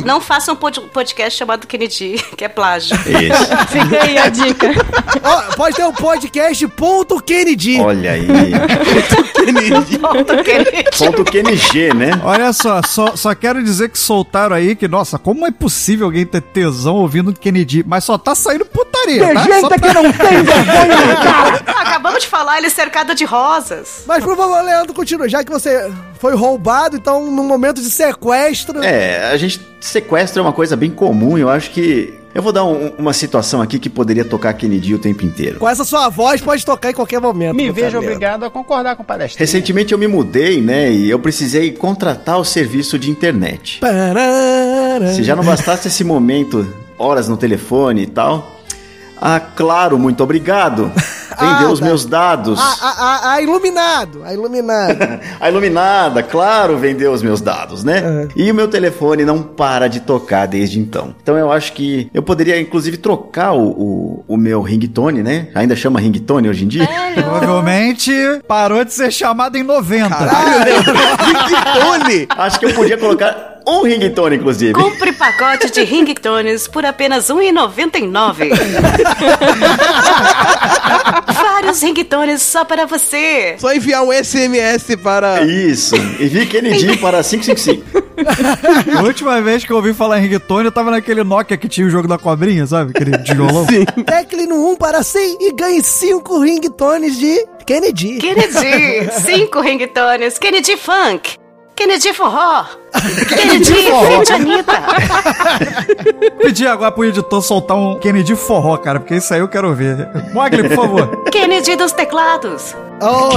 Não 0.04 0.20
façam 0.20 0.54
um 0.54 0.56
pod- 0.56 0.80
podcast 0.92 1.38
chamado 1.38 1.66
Kennedy, 1.66 2.16
que 2.36 2.44
é 2.44 2.48
plágio. 2.48 2.96
Isso. 2.96 3.66
Fica 3.68 4.02
aí 4.02 4.18
a 4.18 4.28
dica. 4.28 4.70
Ó, 5.22 5.54
pode 5.56 5.76
ter 5.76 5.84
um 5.84 5.92
podcast 5.92 6.66
ponto 6.68 7.20
Kennedy. 7.22 7.78
Olha 7.80 8.12
aí. 8.12 8.26
Ponto 10.00 10.42
Kennedy. 10.42 10.84
Ponto 10.98 11.24
QNG, 11.24 11.94
né? 11.94 12.10
Olha 12.24 12.52
só, 12.52 12.80
só, 12.82 13.14
só 13.14 13.34
quero 13.34 13.62
dizer 13.62 13.90
que 13.90 13.98
soltaram 13.98 14.56
aí 14.56 14.74
que, 14.74 14.88
nossa, 14.88 15.18
como 15.18 15.46
é 15.46 15.50
possível 15.50 16.06
alguém 16.06 16.24
ter 16.24 16.40
tesão 16.40 16.94
ouvindo 16.96 17.32
Kennedy? 17.32 17.84
Mas 17.86 18.04
só 18.04 18.16
tá 18.26 18.34
saindo 18.34 18.64
putaria, 18.66 19.32
tá? 19.32 19.60
Só 19.60 19.68
tá- 19.68 19.94
não 19.94 20.12
tem 20.12 20.42
vergonha 20.42 21.06
na 21.06 21.16
cara. 21.22 21.56
Acabamos 21.80 22.22
de 22.22 22.26
falar, 22.28 22.58
ele 22.58 22.66
é 22.66 22.70
cercado 22.70 23.14
de 23.14 23.24
rosas. 23.24 24.02
Mas 24.06 24.24
por 24.24 24.36
favor, 24.36 24.60
Leandro, 24.62 24.92
continua. 24.92 25.28
Já 25.28 25.44
que 25.44 25.50
você 25.50 25.90
foi 26.18 26.34
roubado, 26.34 26.96
então, 26.96 27.30
num 27.30 27.44
momento 27.44 27.80
de 27.80 27.88
sequestro. 27.90 28.82
É, 28.82 29.30
a 29.30 29.36
gente 29.36 29.60
sequestra 29.80 30.40
é 30.40 30.42
uma 30.42 30.52
coisa 30.52 30.76
bem 30.76 30.90
comum. 30.90 31.38
Eu 31.38 31.48
acho 31.48 31.70
que. 31.70 32.18
Eu 32.34 32.42
vou 32.42 32.52
dar 32.52 32.64
um- 32.64 32.92
uma 32.98 33.14
situação 33.14 33.62
aqui 33.62 33.78
que 33.78 33.88
poderia 33.88 34.22
tocar 34.22 34.52
Kennedy 34.52 34.94
o 34.94 34.98
tempo 34.98 35.24
inteiro. 35.24 35.58
Com 35.58 35.66
essa 35.66 35.84
sua 35.86 36.10
voz, 36.10 36.38
pode 36.42 36.66
tocar 36.66 36.90
em 36.90 36.92
qualquer 36.94 37.18
momento. 37.18 37.54
Me 37.56 37.70
vejo 37.72 37.96
obrigado 37.96 38.44
a 38.44 38.50
concordar 38.50 38.94
com 38.94 39.02
o 39.02 39.06
palestra. 39.06 39.38
Recentemente 39.38 39.92
eu 39.94 39.98
me 39.98 40.06
mudei, 40.06 40.60
né? 40.60 40.90
E 40.92 41.08
eu 41.08 41.18
precisei 41.18 41.72
contratar 41.72 42.38
o 42.38 42.44
serviço 42.44 42.98
de 42.98 43.10
internet. 43.10 43.78
Parara. 43.80 45.14
Se 45.14 45.22
já 45.22 45.34
não 45.34 45.44
bastasse 45.44 45.88
esse 45.88 46.04
momento, 46.04 46.66
horas 46.98 47.28
no 47.28 47.36
telefone 47.36 48.02
e 48.02 48.06
tal. 48.06 48.52
Ah, 49.18 49.40
claro, 49.40 49.98
muito 49.98 50.22
obrigado. 50.22 50.92
Vendeu 51.38 51.68
Ah, 51.68 51.72
os 51.72 51.80
tá. 51.80 51.84
meus 51.84 52.06
dados. 52.06 52.58
A, 52.58 52.62
a, 52.86 52.90
a, 52.90 53.32
a 53.34 53.42
iluminado, 53.42 54.22
a 54.24 54.32
iluminado. 54.32 54.96
A 55.38 55.50
iluminada, 55.50 56.22
claro, 56.22 56.78
vendeu 56.78 57.12
os 57.12 57.22
meus 57.22 57.42
dados, 57.42 57.84
né? 57.84 58.26
E 58.34 58.50
o 58.50 58.54
meu 58.54 58.68
telefone 58.68 59.22
não 59.22 59.42
para 59.42 59.86
de 59.86 60.00
tocar 60.00 60.46
desde 60.46 60.78
então. 60.78 61.14
Então 61.22 61.36
eu 61.36 61.52
acho 61.52 61.74
que 61.74 62.10
eu 62.14 62.22
poderia, 62.22 62.58
inclusive, 62.58 62.96
trocar 62.96 63.52
o, 63.52 63.66
o, 63.68 64.24
o 64.26 64.36
meu 64.38 64.62
ringtone, 64.62 65.22
né? 65.22 65.48
Ainda 65.54 65.76
chama 65.76 66.00
ringtone 66.00 66.48
hoje 66.48 66.64
em 66.64 66.68
dia? 66.68 66.88
Provavelmente 67.14 68.10
parou 68.48 68.82
de 68.82 68.94
ser 68.94 69.10
chamado 69.12 69.56
em 69.58 69.62
90. 69.62 70.08
Ringtone! 71.26 72.28
Acho 72.36 72.58
que 72.58 72.66
eu 72.66 72.74
podia 72.74 72.96
colocar 72.96 73.55
um 73.66 73.82
ringtone, 73.82 74.36
inclusive. 74.36 74.72
Compre 74.72 75.12
pacote 75.12 75.70
de 75.70 75.82
ringtones 75.82 76.68
por 76.68 76.84
apenas 76.84 77.28
R$ 77.28 77.34
1,99. 77.34 78.50
Vários 81.34 81.82
ringtones 81.82 82.42
só 82.42 82.64
para 82.64 82.86
você. 82.86 83.56
Só 83.58 83.74
enviar 83.74 84.02
um 84.02 84.12
SMS 84.12 84.96
para. 85.02 85.42
Isso. 85.42 85.96
Envie 85.96 86.46
Kennedy 86.46 86.96
para 86.98 87.22
555. 87.22 88.06
A 88.98 89.02
última 89.02 89.40
vez 89.42 89.64
que 89.64 89.72
eu 89.72 89.76
ouvi 89.76 89.92
falar 89.92 90.20
em 90.20 90.26
ringtone, 90.26 90.66
eu 90.66 90.72
tava 90.72 90.90
naquele 90.90 91.24
Nokia 91.24 91.56
que 91.56 91.68
tinha 91.68 91.86
o 91.86 91.90
jogo 91.90 92.06
da 92.06 92.16
cobrinha, 92.16 92.66
sabe? 92.66 92.92
Aquele 92.94 93.18
tijolão. 93.18 93.66
Sim. 93.66 93.84
Tecle 94.04 94.46
no 94.46 94.70
1 94.72 94.76
para 94.76 95.02
100 95.02 95.38
e 95.40 95.52
ganhe 95.52 95.82
5 95.82 96.40
ringtones 96.40 97.18
de 97.18 97.44
Kennedy. 97.66 98.18
Kennedy, 98.18 99.10
cinco 99.24 99.60
ringtones. 99.60 100.38
Kennedy 100.38 100.76
Funk. 100.76 101.36
Kennedy 101.76 102.14
Forró. 102.14 102.64
Kennedy 103.28 103.64
Feat 103.66 104.32
Anitta. 104.32 104.72
Pedir 106.40 106.68
agora 106.68 106.90
pro 106.90 107.04
editor 107.04 107.42
soltar 107.42 107.76
um 107.76 107.98
Kennedy 107.98 108.34
forró, 108.34 108.78
cara, 108.78 108.98
porque 108.98 109.16
isso 109.16 109.34
aí 109.34 109.40
eu 109.40 109.48
quero 109.48 109.74
ver. 109.74 110.08
Mogli, 110.32 110.66
por 110.70 110.76
favor. 110.76 111.24
Kennedy 111.30 111.76
dos 111.76 111.92
teclados. 111.92 112.74
Oh. 113.02 113.28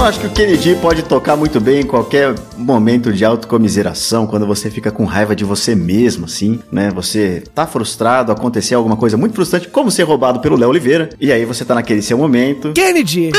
Eu 0.00 0.06
acho 0.06 0.18
que 0.18 0.26
o 0.28 0.30
Kennedy 0.30 0.76
pode 0.76 1.02
tocar 1.02 1.36
muito 1.36 1.60
bem 1.60 1.80
em 1.80 1.86
qualquer 1.86 2.34
momento 2.56 3.12
de 3.12 3.22
autocomiseração, 3.22 4.26
quando 4.26 4.46
você 4.46 4.70
fica 4.70 4.90
com 4.90 5.04
raiva 5.04 5.36
de 5.36 5.44
você 5.44 5.74
mesmo, 5.74 6.24
assim, 6.24 6.58
né? 6.72 6.90
Você 6.94 7.44
tá 7.54 7.66
frustrado, 7.66 8.32
aconteceu 8.32 8.78
alguma 8.78 8.96
coisa 8.96 9.18
muito 9.18 9.34
frustrante, 9.34 9.68
como 9.68 9.90
ser 9.90 10.04
roubado 10.04 10.40
pelo 10.40 10.56
Léo 10.56 10.70
Oliveira, 10.70 11.10
e 11.20 11.30
aí 11.30 11.44
você 11.44 11.66
tá 11.66 11.74
naquele 11.74 12.00
seu 12.00 12.16
momento. 12.16 12.72
Kennedy. 12.72 13.30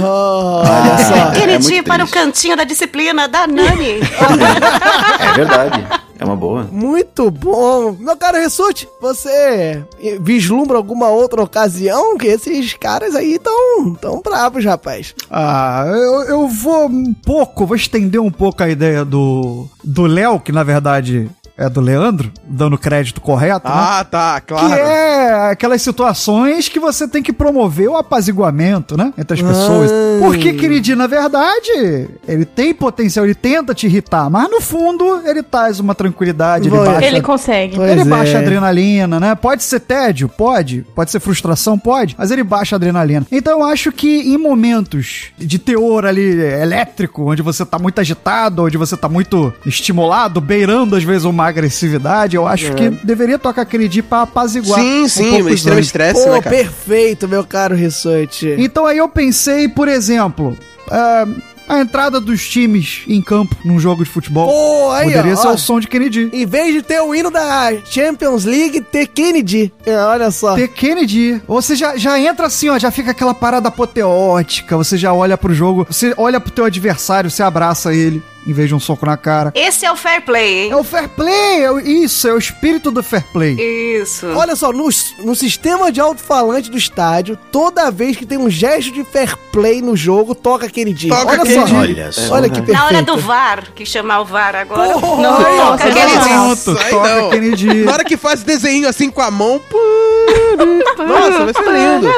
Oh, 0.00 0.62
Ah, 0.64 0.96
olha 0.96 1.04
só. 1.04 1.14
é 1.16 1.38
Kennedy 1.38 1.70
muito 1.74 1.84
para 1.84 2.02
o 2.04 2.08
cantinho 2.08 2.56
da 2.56 2.64
disciplina 2.64 3.28
da 3.28 3.46
Nani. 3.46 4.00
É 5.20 5.32
verdade. 5.34 5.86
É 6.22 6.24
uma 6.24 6.36
boa. 6.36 6.68
Muito 6.70 7.32
bom. 7.32 7.96
Meu 7.98 8.16
caro 8.16 8.38
Ressute, 8.38 8.88
você 9.00 9.84
vislumbra 10.20 10.76
alguma 10.76 11.08
outra 11.08 11.42
ocasião 11.42 12.16
que 12.16 12.28
esses 12.28 12.74
caras 12.74 13.16
aí 13.16 13.40
tão, 13.40 13.92
tão 13.94 14.22
bravos, 14.22 14.64
rapaz? 14.64 15.16
Ah, 15.28 15.84
eu, 15.88 16.22
eu 16.28 16.48
vou 16.48 16.86
um 16.86 17.12
pouco, 17.12 17.66
vou 17.66 17.74
estender 17.74 18.20
um 18.20 18.30
pouco 18.30 18.62
a 18.62 18.68
ideia 18.68 19.04
do 19.04 19.66
do 19.82 20.06
Léo, 20.06 20.38
que 20.38 20.52
na 20.52 20.62
verdade 20.62 21.28
é 21.56 21.68
do 21.68 21.80
Leandro, 21.80 22.32
dando 22.44 22.78
crédito 22.78 23.20
correto, 23.20 23.68
né? 23.68 23.74
Ah, 23.74 24.06
tá, 24.08 24.40
claro. 24.40 24.68
Que 24.68 24.74
é 24.74 25.50
aquelas 25.50 25.82
situações 25.82 26.68
que 26.68 26.80
você 26.80 27.06
tem 27.06 27.22
que 27.22 27.32
promover 27.32 27.88
o 27.88 27.96
apaziguamento, 27.96 28.96
né? 28.96 29.12
Entre 29.16 29.34
as 29.34 29.42
pessoas. 29.42 29.90
Ai. 29.90 30.20
Porque, 30.20 30.52
queridinho, 30.54 30.96
na 30.96 31.06
verdade, 31.06 32.08
ele 32.26 32.44
tem 32.44 32.74
potencial, 32.74 33.24
ele 33.24 33.34
tenta 33.34 33.74
te 33.74 33.86
irritar, 33.86 34.30
mas 34.30 34.50
no 34.50 34.60
fundo 34.60 35.22
ele 35.26 35.42
traz 35.42 35.78
uma 35.78 35.94
tranquilidade, 35.94 36.68
ele 36.68 36.76
baixa. 36.76 37.04
Ele 37.06 37.20
consegue. 37.20 37.76
Pois 37.76 37.90
Ele 37.90 38.00
é. 38.00 38.04
baixa 38.04 38.38
a 38.38 38.40
adrenalina, 38.40 39.20
né? 39.20 39.34
Pode 39.34 39.62
ser 39.62 39.80
tédio? 39.80 40.28
Pode. 40.28 40.84
Pode 40.94 41.10
ser 41.10 41.20
frustração? 41.20 41.78
Pode. 41.78 42.14
Mas 42.18 42.30
ele 42.30 42.42
baixa 42.42 42.76
a 42.76 42.78
adrenalina. 42.78 43.26
Então 43.30 43.60
eu 43.60 43.64
acho 43.64 43.92
que 43.92 44.20
em 44.32 44.38
momentos 44.38 45.26
de 45.38 45.58
teor 45.58 46.06
ali 46.06 46.40
elétrico, 46.40 47.30
onde 47.30 47.42
você 47.42 47.64
tá 47.64 47.78
muito 47.78 48.00
agitado, 48.00 48.64
onde 48.64 48.76
você 48.76 48.96
tá 48.96 49.08
muito 49.08 49.52
estimulado, 49.66 50.40
beirando 50.40 50.96
às 50.96 51.04
vezes 51.04 51.24
uma 51.24 51.41
agressividade, 51.46 52.36
eu 52.36 52.46
acho 52.46 52.72
que 52.74 52.90
deveria 52.90 53.38
tocar 53.38 53.62
aquele 53.62 53.88
dia 53.88 54.02
pra 54.02 54.22
apaziguar. 54.22 54.80
Sim, 54.80 55.02
um 55.02 55.08
sim, 55.08 55.30
pouco 55.30 55.46
os 55.46 55.54
extremo 55.54 55.80
estresse, 55.80 56.24
Pô, 56.24 56.32
né, 56.32 56.40
cara? 56.40 56.56
perfeito, 56.56 57.28
meu 57.28 57.44
caro 57.44 57.74
Ressute. 57.74 58.54
Então 58.58 58.86
aí 58.86 58.98
eu 58.98 59.08
pensei, 59.08 59.68
por 59.68 59.88
exemplo, 59.88 60.56
ah, 60.90 61.26
a 61.68 61.80
entrada 61.80 62.20
dos 62.20 62.48
times 62.48 63.02
em 63.08 63.22
campo 63.22 63.56
num 63.64 63.78
jogo 63.78 64.04
de 64.04 64.10
futebol. 64.10 64.48
Pô, 64.48 64.90
aí, 64.90 65.06
Poderia 65.06 65.32
ó, 65.32 65.36
ser 65.36 65.48
ó. 65.48 65.52
o 65.54 65.58
som 65.58 65.80
de 65.80 65.88
Kennedy. 65.88 66.28
Em 66.32 66.46
vez 66.46 66.74
de 66.74 66.82
ter 66.82 67.00
o 67.00 67.14
hino 67.14 67.30
da 67.30 67.72
Champions 67.84 68.44
League, 68.44 68.80
ter 68.80 69.06
Kennedy. 69.06 69.72
É, 69.86 69.96
olha 69.96 70.30
só. 70.30 70.54
Ter 70.54 70.68
Kennedy. 70.68 71.40
Você 71.46 71.74
já, 71.74 71.96
já 71.96 72.18
entra 72.18 72.46
assim, 72.46 72.68
ó, 72.68 72.78
já 72.78 72.90
fica 72.90 73.12
aquela 73.12 73.34
parada 73.34 73.68
apoteótica, 73.68 74.76
você 74.76 74.96
já 74.96 75.12
olha 75.12 75.38
pro 75.38 75.54
jogo, 75.54 75.86
você 75.88 76.12
olha 76.16 76.40
pro 76.40 76.52
teu 76.52 76.64
adversário, 76.64 77.30
você 77.30 77.42
abraça 77.42 77.94
ele. 77.94 78.22
Em 78.46 78.52
vez 78.52 78.68
de 78.68 78.74
um 78.74 78.80
soco 78.80 79.06
na 79.06 79.16
cara. 79.16 79.52
Esse 79.54 79.84
é 79.86 79.92
o 79.92 79.96
fair 79.96 80.22
play, 80.24 80.64
hein? 80.64 80.70
É 80.72 80.76
o 80.76 80.82
fair 80.84 81.08
play, 81.08 81.62
é 81.64 81.70
o- 81.70 81.78
isso, 81.80 82.26
é 82.28 82.32
o 82.32 82.38
espírito 82.38 82.90
do 82.90 83.02
fair 83.02 83.24
play. 83.32 83.56
Isso. 84.00 84.26
Olha 84.34 84.56
só, 84.56 84.72
no, 84.72 84.88
no 85.20 85.34
sistema 85.34 85.90
de 85.92 86.00
alto-falante 86.00 86.70
do 86.70 86.76
estádio, 86.76 87.38
toda 87.50 87.90
vez 87.90 88.16
que 88.16 88.26
tem 88.26 88.38
um 88.38 88.50
gesto 88.50 88.92
de 88.92 89.04
fair 89.04 89.36
play 89.52 89.80
no 89.82 89.96
jogo, 89.96 90.34
toca 90.34 90.66
aquele 90.66 90.92
dia. 90.92 91.10
Toca 91.14 91.30
Olha 91.32 91.42
aquele 91.42 91.54
só. 91.60 91.64
dia. 91.66 91.78
Olha 91.78 92.12
só. 92.12 92.34
Olha 92.34 92.48
que 92.48 92.56
perfeito. 92.62 92.78
Na 92.78 92.86
hora 92.86 93.02
do 93.02 93.16
VAR, 93.18 93.72
que 93.74 93.84
chamar 93.86 94.20
o 94.20 94.24
VAR 94.24 94.54
agora. 94.56 94.92
Porra, 94.94 95.22
não, 95.22 95.36
toca 95.36 95.78
tá 95.78 95.84
aquele 95.84 96.06
dia. 96.06 96.20
Pronto, 96.22 96.64
toca 96.90 97.08
não. 97.16 97.26
aquele 97.28 97.56
dia. 97.56 97.84
Na 97.84 97.92
hora 97.92 98.04
que 98.04 98.16
faz 98.16 98.42
desenho 98.42 98.88
assim 98.88 99.10
com 99.10 99.20
a 99.22 99.30
mão. 99.30 99.60
pô, 99.70 99.78
Nossa, 101.06 101.44
vai 101.44 101.54
ser 101.54 101.72
lindo. 101.72 102.08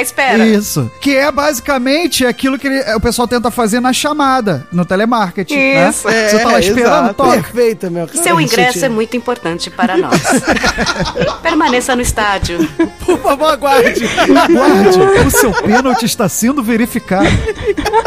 Espera. 0.00 0.46
Isso. 0.46 0.90
Que 1.00 1.16
é 1.16 1.30
basicamente 1.32 2.24
aquilo 2.26 2.58
que 2.58 2.66
ele- 2.66 2.94
o 2.94 3.00
pessoal 3.00 3.26
tenta 3.28 3.50
fazer 3.50 3.80
na 3.80 3.92
chamada, 3.92 4.66
no 4.72 4.84
telemarketing. 4.84 5.54
né? 5.56 5.88
Isso. 5.88 6.02
Você 6.02 6.38
tá 6.38 6.48
lá 6.50 6.56
É, 6.56 6.60
esperando, 6.60 7.04
exato. 7.04 7.14
toca. 7.14 7.32
Perfeito, 7.42 7.90
meu 7.90 8.06
cara. 8.06 8.22
Seu 8.22 8.40
ingresso 8.40 8.84
é 8.84 8.88
muito 8.88 9.16
importante 9.16 9.70
para 9.70 9.96
nós. 9.96 10.20
Permaneça 11.42 11.94
no 11.96 12.02
estádio. 12.02 12.58
Por 13.04 13.18
favor, 13.20 13.52
aguarde. 13.52 14.04
Aguarde, 14.06 14.98
o 15.26 15.30
seu 15.30 15.52
pênalti 15.52 16.04
está 16.04 16.28
sendo 16.28 16.62
verificado. 16.62 17.26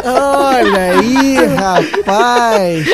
Olha 0.04 1.00
aí, 1.00 1.36
rapaz. 1.56 2.88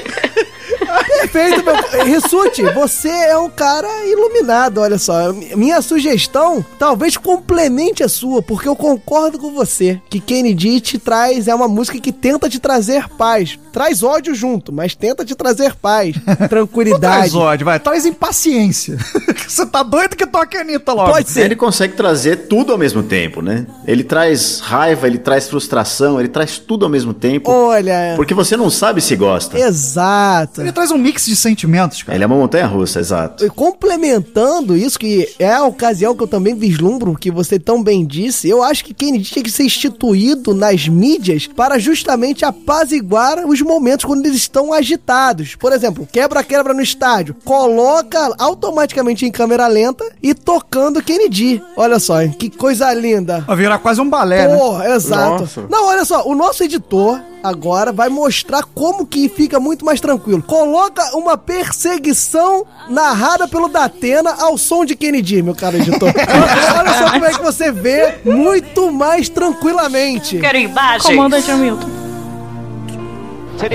Perfeito, 1.22 1.63
meu. 1.63 2.03
Rissute, 2.05 2.63
você 2.74 3.09
é 3.09 3.38
um 3.38 3.49
cara 3.49 3.88
iluminado, 4.05 4.80
olha 4.82 4.97
só. 4.97 5.32
Minha 5.55 5.82
sugestão 5.82 6.63
talvez 6.78 7.18
complemente 7.18 8.03
a 8.03 8.09
sua, 8.09 8.41
porque 8.41 8.68
eu 8.68 8.76
concordo 8.76 9.38
com 9.39 9.51
você 9.51 9.99
que 10.09 10.20
Kennedy 10.20 10.80
te 10.80 10.97
traz, 10.99 11.47
é 11.47 11.55
uma 11.55 11.68
música 11.68 11.99
que 11.99 12.11
tenta 12.11 12.49
te 12.49 12.59
trazer 12.59 13.07
paz. 13.09 13.57
Traz 13.72 14.03
ódio 14.03 14.34
junto, 14.34 14.72
mas 14.72 14.95
tenta 14.95 15.26
te 15.26 15.36
trazer 15.36 15.76
paz, 15.76 16.16
tranquilidade. 16.49 17.01
Traz 17.32 17.36
ódio, 17.36 17.66
vai. 17.66 17.80
Traz 17.80 18.05
impaciência. 18.05 18.97
Você 19.47 19.66
tá 19.66 19.84
doido 19.84 20.16
que 20.16 20.26
toque 20.26 20.57
a 20.57 20.61
Anitta 20.61 20.93
logo. 20.93 21.11
Pode 21.11 21.30
ser. 21.30 21.41
Ele 21.45 21.55
consegue 21.55 21.93
trazer 21.93 22.47
tudo 22.47 22.72
ao 22.72 22.78
mesmo 22.78 23.03
tempo, 23.03 23.41
né? 23.41 23.66
Ele 23.86 24.03
traz 24.03 24.59
raiva, 24.59 25.07
ele 25.07 25.18
traz 25.18 25.47
frustração, 25.47 26.20
ele 26.20 26.30
traz 26.30 26.57
tudo 26.57 26.86
ao 26.86 26.89
mesmo 26.91 27.13
tempo. 27.13 27.51
Olha, 27.51 28.13
Porque 28.16 28.34
você 28.34 28.55
não 28.57 28.70
sabe 28.70 29.01
se 29.01 29.16
gosta. 29.16 29.59
exato. 29.59 30.61
Ele 30.61 30.72
traz 30.72 30.89
um 30.91 30.97
mix 31.06 31.28
de 31.28 31.36
sentimentos, 31.36 32.01
cara. 32.01 32.18
Ele 32.18 32.24
é 32.24 32.28
uma 32.28 32.36
montanha 32.36 32.66
russa, 32.66 32.99
exato. 32.99 33.45
E 33.45 33.49
complementando 33.49 34.76
isso, 34.76 34.97
que 34.97 35.30
é 35.38 35.53
a 35.53 35.64
ocasião 35.64 36.16
que 36.16 36.24
eu 36.24 36.28
também 36.28 36.56
vislumbro, 36.56 37.16
que 37.16 37.30
você 37.30 37.60
tão 37.60 37.84
bem 37.84 38.03
disse, 38.03 38.49
eu 38.49 38.64
acho 38.64 38.84
que 38.84 38.91
Kennedy 38.91 39.24
tinha 39.24 39.43
que 39.43 39.51
ser 39.51 39.64
instituído 39.64 40.56
nas 40.56 40.88
mídias 40.88 41.45
para 41.45 41.78
justamente 41.78 42.43
apaziguar 42.43 43.45
os 43.45 43.62
momentos 43.62 44.03
quando 44.03 44.26
eles 44.26 44.38
estão 44.38 44.74
agitados. 44.74 45.53
Por 45.53 45.72
exemplo, 45.72 46.08
quebra-quebra 46.12 46.74
no 46.74 46.82
estádio, 46.82 47.36
coloca 47.45 48.34
automaticamente 48.39 49.28
em 49.28 49.32
câmera 49.32 49.68
lenta 49.68 50.03
e 50.24 50.34
tocando 50.34 51.03
Kennedy. 51.03 51.62
Olha 51.78 51.99
só, 51.99 52.24
hein, 52.24 52.32
que 52.32 52.49
coisa 52.49 52.91
linda. 52.95 53.41
Vai 53.41 53.58
virar 53.58 53.78
quase 53.78 54.01
um 54.01 54.10
balé, 54.10 54.47
né? 54.47 54.58
Porra, 54.58 54.95
exato. 54.95 55.41
Nossa. 55.41 55.66
Não, 55.70 55.86
olha 55.86 56.03
só, 56.03 56.28
o 56.28 56.34
nosso 56.34 56.64
editor 56.64 57.22
agora 57.48 57.91
vai 57.91 58.10
mostrar 58.10 58.64
como 58.74 59.06
que 59.06 59.30
fica 59.30 59.60
muito 59.60 59.86
mais 59.86 60.02
tranquilo. 60.02 60.41
Coloca 60.41 61.16
uma 61.16 61.38
perseguição 61.38 62.66
narrada 62.89 63.48
pelo 63.48 63.68
Datena 63.68 64.36
ao 64.39 64.58
som 64.58 64.84
de 64.86 64.96
Kennedy, 64.96 65.41
meu 65.41 65.56
caro 65.56 65.78
editor. 65.78 66.10
olha 66.78 66.93
só 66.93 67.12
como 67.12 67.26
é 67.26 67.34
que 67.34 67.41
você 67.41 67.72
vê 67.72 68.16
muito 68.24 68.91
mais 68.91 69.30
tranquilamente. 69.30 70.38
Quero 70.39 70.58
imagens. 70.58 71.04
Comandante 71.06 71.52
Hamilton. 71.52 72.06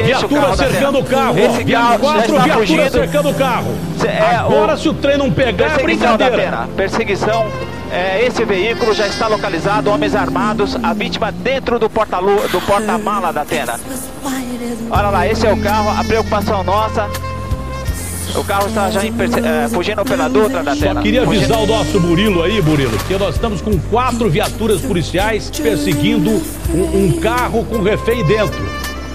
Viatura 0.04 0.56
cercando 0.56 0.98
o 0.98 1.04
carro. 1.04 1.38
Esse 1.38 1.64
quatro 1.98 2.40
viaturas 2.42 2.92
cercando 2.92 3.30
o 3.30 3.34
carro. 3.34 3.72
É, 4.04 4.36
Agora, 4.36 4.74
o- 4.74 4.78
se 4.78 4.88
o 4.88 4.94
trem 4.94 5.16
não 5.16 5.32
pegar, 5.32 5.78
é 5.78 5.82
brincadeira. 5.82 6.68
Perseguição. 6.76 7.46
É, 7.92 8.24
esse 8.24 8.44
veículo 8.44 8.94
já 8.94 9.06
está 9.08 9.26
localizado, 9.26 9.90
homens 9.90 10.14
armados, 10.14 10.76
a 10.80 10.92
vítima 10.94 11.32
dentro 11.32 11.78
do 11.78 11.90
porta-lu- 11.90 12.46
do 12.48 12.60
porta-mala 12.60 13.32
da 13.32 13.42
Atena. 13.42 13.80
Olha 14.90 15.08
lá, 15.10 15.26
esse 15.26 15.44
é 15.46 15.52
o 15.52 15.56
carro, 15.56 15.90
a 15.98 16.04
preocupação 16.04 16.62
nossa. 16.62 17.08
O 18.36 18.44
carro 18.44 18.68
está 18.68 18.88
já 18.92 19.04
em 19.04 19.12
é, 19.18 19.68
fugindo 19.68 20.04
pela 20.04 20.28
Dutra 20.28 20.62
da 20.62 20.70
Atena. 20.72 20.94
Só 20.94 21.02
queria 21.02 21.24
Fugindo- 21.24 21.52
avisar 21.52 21.62
o 21.64 21.66
nosso 21.66 22.00
Murilo 22.00 22.44
aí, 22.44 22.62
Murilo, 22.62 22.96
que 23.08 23.14
nós 23.18 23.34
estamos 23.34 23.60
com 23.60 23.76
quatro 23.90 24.30
viaturas 24.30 24.80
policiais 24.82 25.50
perseguindo 25.50 26.30
um, 26.72 27.06
um 27.16 27.20
carro 27.20 27.64
com 27.64 27.82
refém 27.82 28.24
dentro. 28.24 28.68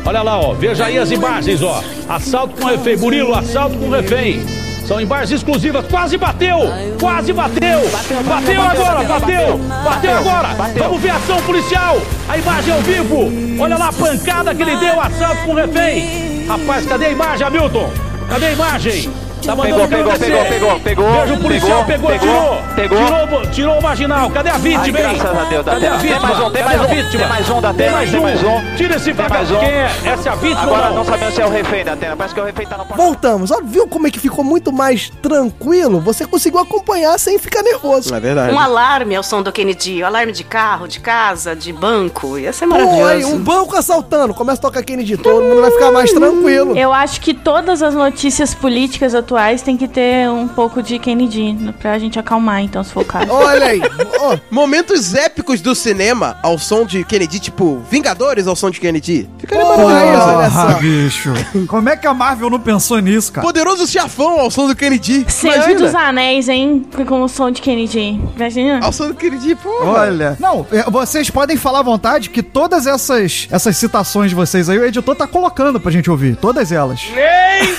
Olha 0.05 0.21
lá, 0.21 0.37
ó, 0.37 0.53
veja 0.53 0.85
aí 0.85 0.97
as 0.99 1.11
imagens, 1.11 1.63
ó. 1.63 1.81
Assalto 2.09 2.61
com 2.61 2.67
refém. 2.67 2.97
Murilo, 2.97 3.33
assalto 3.33 3.77
com 3.77 3.89
refém. 3.89 4.41
São 4.85 5.01
imagens 5.01 5.31
exclusivas. 5.31 5.85
Quase 5.87 6.17
bateu! 6.17 6.59
Quase 6.99 7.33
bateu! 7.33 7.89
Bateu 8.23 8.61
agora! 8.61 9.03
Bateu! 9.03 9.57
Bateu 9.83 10.17
agora! 10.17 10.49
Vamos 10.77 11.01
ver 11.01 11.09
a 11.09 11.15
ação 11.15 11.37
policial! 11.41 11.97
A 12.29 12.37
imagem 12.37 12.73
ao 12.73 12.81
vivo! 12.81 13.61
Olha 13.61 13.77
lá 13.77 13.89
a 13.89 13.93
pancada 13.93 14.53
que 14.53 14.61
ele 14.61 14.75
deu, 14.77 15.01
assalto 15.01 15.43
com 15.43 15.53
refém! 15.55 16.45
Rapaz, 16.47 16.85
cadê 16.85 17.05
a 17.07 17.11
imagem, 17.11 17.47
Hamilton? 17.47 17.91
Cadê 18.29 18.45
a 18.45 18.51
imagem? 18.51 19.24
Tá 19.45 19.55
mandando 19.55 19.75
Pegou, 19.75 19.85
o 19.85 19.87
pegou, 19.87 20.17
pegou, 20.17 20.45
pegou, 20.45 20.79
pegou, 20.79 21.11
Veja 21.21 21.33
o 21.35 21.37
policial, 21.39 21.85
pegou, 21.85 22.09
pegou, 22.09 22.27
tirou, 22.27 22.61
pegou. 22.75 23.05
tirou, 23.05 23.51
tirou 23.51 23.79
o 23.79 23.83
marginal. 23.83 24.31
Cadê 24.31 24.49
a 24.49 24.57
vítima, 24.57 24.99
hein? 24.99 25.17
graças 25.17 25.37
a 25.37 25.43
Deus, 25.43 25.65
da 25.65 25.71
Cadê 25.73 25.87
a 25.87 25.95
Atena. 25.95 25.99
Tem 25.99 26.09
vítima? 26.09 26.27
mais 26.27 26.39
um, 26.39 26.51
tem 26.51 26.63
mais 26.63 26.81
um, 26.81 26.87
vítima? 26.87 27.19
tem 27.19 27.27
mais 27.27 27.49
um 27.49 27.61
da 27.61 27.73
mais 27.73 28.09
tem 28.09 28.19
um. 28.19 28.23
mais 28.23 28.43
um. 28.43 28.75
Tira 28.75 28.95
esse 28.95 29.11
vagabundo. 29.11 29.59
Quem 29.59 29.69
é? 29.69 29.91
Essa 30.03 30.29
é 30.29 30.31
a 30.31 30.35
vítima 30.35 30.61
Agora 30.63 30.89
não 30.89 31.05
sabemos 31.05 31.35
se 31.35 31.41
é 31.41 31.45
o 31.45 31.49
refém 31.49 31.85
da 31.85 31.93
Atena. 31.93 32.15
Parece 32.15 32.33
que 32.33 32.41
o 32.41 32.43
refém 32.43 32.65
tá 32.65 32.77
no 32.77 32.85
porta 32.85 33.03
Voltamos. 33.03 33.51
Ó, 33.51 33.61
viu 33.63 33.87
como 33.87 34.07
é 34.07 34.09
que 34.11 34.19
ficou 34.19 34.43
muito 34.43 34.73
mais 34.73 35.11
tranquilo? 35.21 35.99
Você 35.99 36.25
conseguiu 36.25 36.59
acompanhar 36.59 37.19
sem 37.19 37.37
ficar 37.37 37.61
nervoso. 37.61 38.15
É 38.15 38.19
verdade. 38.19 38.51
Um 38.51 38.59
alarme 38.59 39.15
ao 39.15 39.21
som 39.21 39.43
do 39.43 39.51
Kennedy. 39.51 40.01
Um 40.01 40.07
alarme 40.07 40.31
de 40.31 40.43
carro, 40.43 40.87
de 40.87 40.99
casa, 40.99 41.55
de 41.55 41.71
banco. 41.71 42.39
Ia 42.39 42.51
ser 42.51 42.65
maravilhoso. 42.65 43.35
um 43.35 43.37
banco 43.37 43.75
assaltando. 43.75 44.33
Começa 44.33 44.57
a 44.57 44.61
tocar 44.63 44.83
Kennedy, 44.83 45.17
todo 45.17 45.43
mundo 45.43 45.61
vai 45.61 45.69
ficar 45.69 45.91
mais 45.91 46.11
tranquilo. 46.11 46.75
Eu 46.75 46.91
acho 46.91 47.21
que 47.21 47.31
todas 47.31 47.83
as 47.83 47.93
notícias 47.93 48.55
políticas 48.55 49.13
atuais 49.13 49.34
tem 49.63 49.77
que 49.77 49.87
ter 49.87 50.29
um 50.29 50.47
pouco 50.47 50.81
de 50.81 50.97
Kennedy 50.99 51.73
pra 51.79 51.97
gente 51.99 52.17
acalmar, 52.19 52.61
então, 52.61 52.83
se 52.83 52.91
for 52.91 53.01
o 53.01 53.05
caso. 53.05 53.27
Olha 53.31 53.65
aí. 53.67 53.81
ó, 54.19 54.37
Momentos 54.49 55.13
épicos 55.13 55.61
do 55.61 55.73
cinema 55.75 56.37
ao 56.41 56.57
som 56.57 56.85
de 56.85 57.03
Kennedy, 57.03 57.39
tipo 57.39 57.81
Vingadores 57.89 58.47
ao 58.47 58.55
som 58.55 58.69
de 58.69 58.79
Kennedy. 58.79 59.29
Ficaria 59.37 59.65
Porra, 59.65 59.83
maravilhoso. 59.83 60.27
olha 60.29 60.49
só. 60.49 60.73
bicho. 60.79 61.33
Como 61.67 61.89
é 61.89 61.95
que 61.97 62.07
a 62.07 62.13
Marvel 62.13 62.49
não 62.49 62.59
pensou 62.59 62.99
nisso, 62.99 63.31
cara? 63.31 63.45
Poderoso 63.45 63.85
chefão 63.87 64.39
ao 64.39 64.49
som 64.51 64.67
do 64.67 64.75
Kennedy. 64.75 65.25
Senhor 65.29 65.55
Imagina. 65.55 65.79
dos 65.79 65.95
Anéis, 65.95 66.49
hein? 66.49 66.85
Com 67.07 67.21
o 67.21 67.27
som 67.27 67.51
de 67.51 67.61
Kennedy. 67.61 68.19
Imagina. 68.35 68.79
Ao 68.83 68.91
som 68.91 69.07
do 69.07 69.13
Kennedy, 69.15 69.55
pô. 69.55 69.69
Olha. 69.83 70.37
Não, 70.39 70.65
é, 70.71 70.89
vocês 70.89 71.29
podem 71.29 71.57
falar 71.57 71.79
à 71.79 71.83
vontade 71.83 72.29
que 72.29 72.41
todas 72.43 72.87
essas, 72.87 73.47
essas 73.51 73.75
citações 73.77 74.29
de 74.29 74.35
vocês 74.35 74.69
aí, 74.69 74.77
o 74.77 74.85
editor 74.85 75.15
tá 75.15 75.27
colocando 75.27 75.79
pra 75.79 75.91
gente 75.91 76.09
ouvir. 76.09 76.35
Todas 76.35 76.71
elas. 76.71 77.01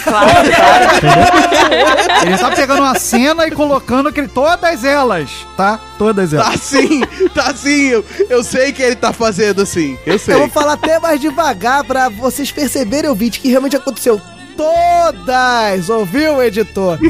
Claro, 0.05 0.27
Ele 2.27 2.39
tá 2.39 2.51
pegando 2.51 2.81
uma 2.81 2.99
cena 2.99 3.47
e 3.47 3.51
colocando 3.51 4.09
aquele, 4.09 4.29
todas 4.29 4.85
elas, 4.85 5.31
tá? 5.57 5.81
Todas 5.99 6.33
elas. 6.33 6.47
Tá 6.47 6.59
sim, 6.59 7.01
tá 7.35 7.55
sim. 7.55 7.89
Eu, 7.89 8.05
eu 8.29 8.45
sei 8.45 8.73
que 8.73 8.83
ele 8.83 8.97
tá 8.97 9.13
fazendo 9.13 9.63
assim. 9.63 9.99
Eu 10.05 10.19
sei. 10.19 10.35
Eu 10.35 10.41
vou 10.41 10.49
falar 10.49 10.75
até 10.75 10.99
mais 10.99 11.21
devagar 11.21 11.85
pra 11.85 12.09
vocês 12.09 12.51
perceberem, 12.51 13.09
ouvinte, 13.09 13.41
que 13.41 13.49
realmente 13.49 13.77
aconteceu. 13.77 14.21
Todas! 14.57 15.91
Ouviu, 15.91 16.43
editor? 16.43 16.99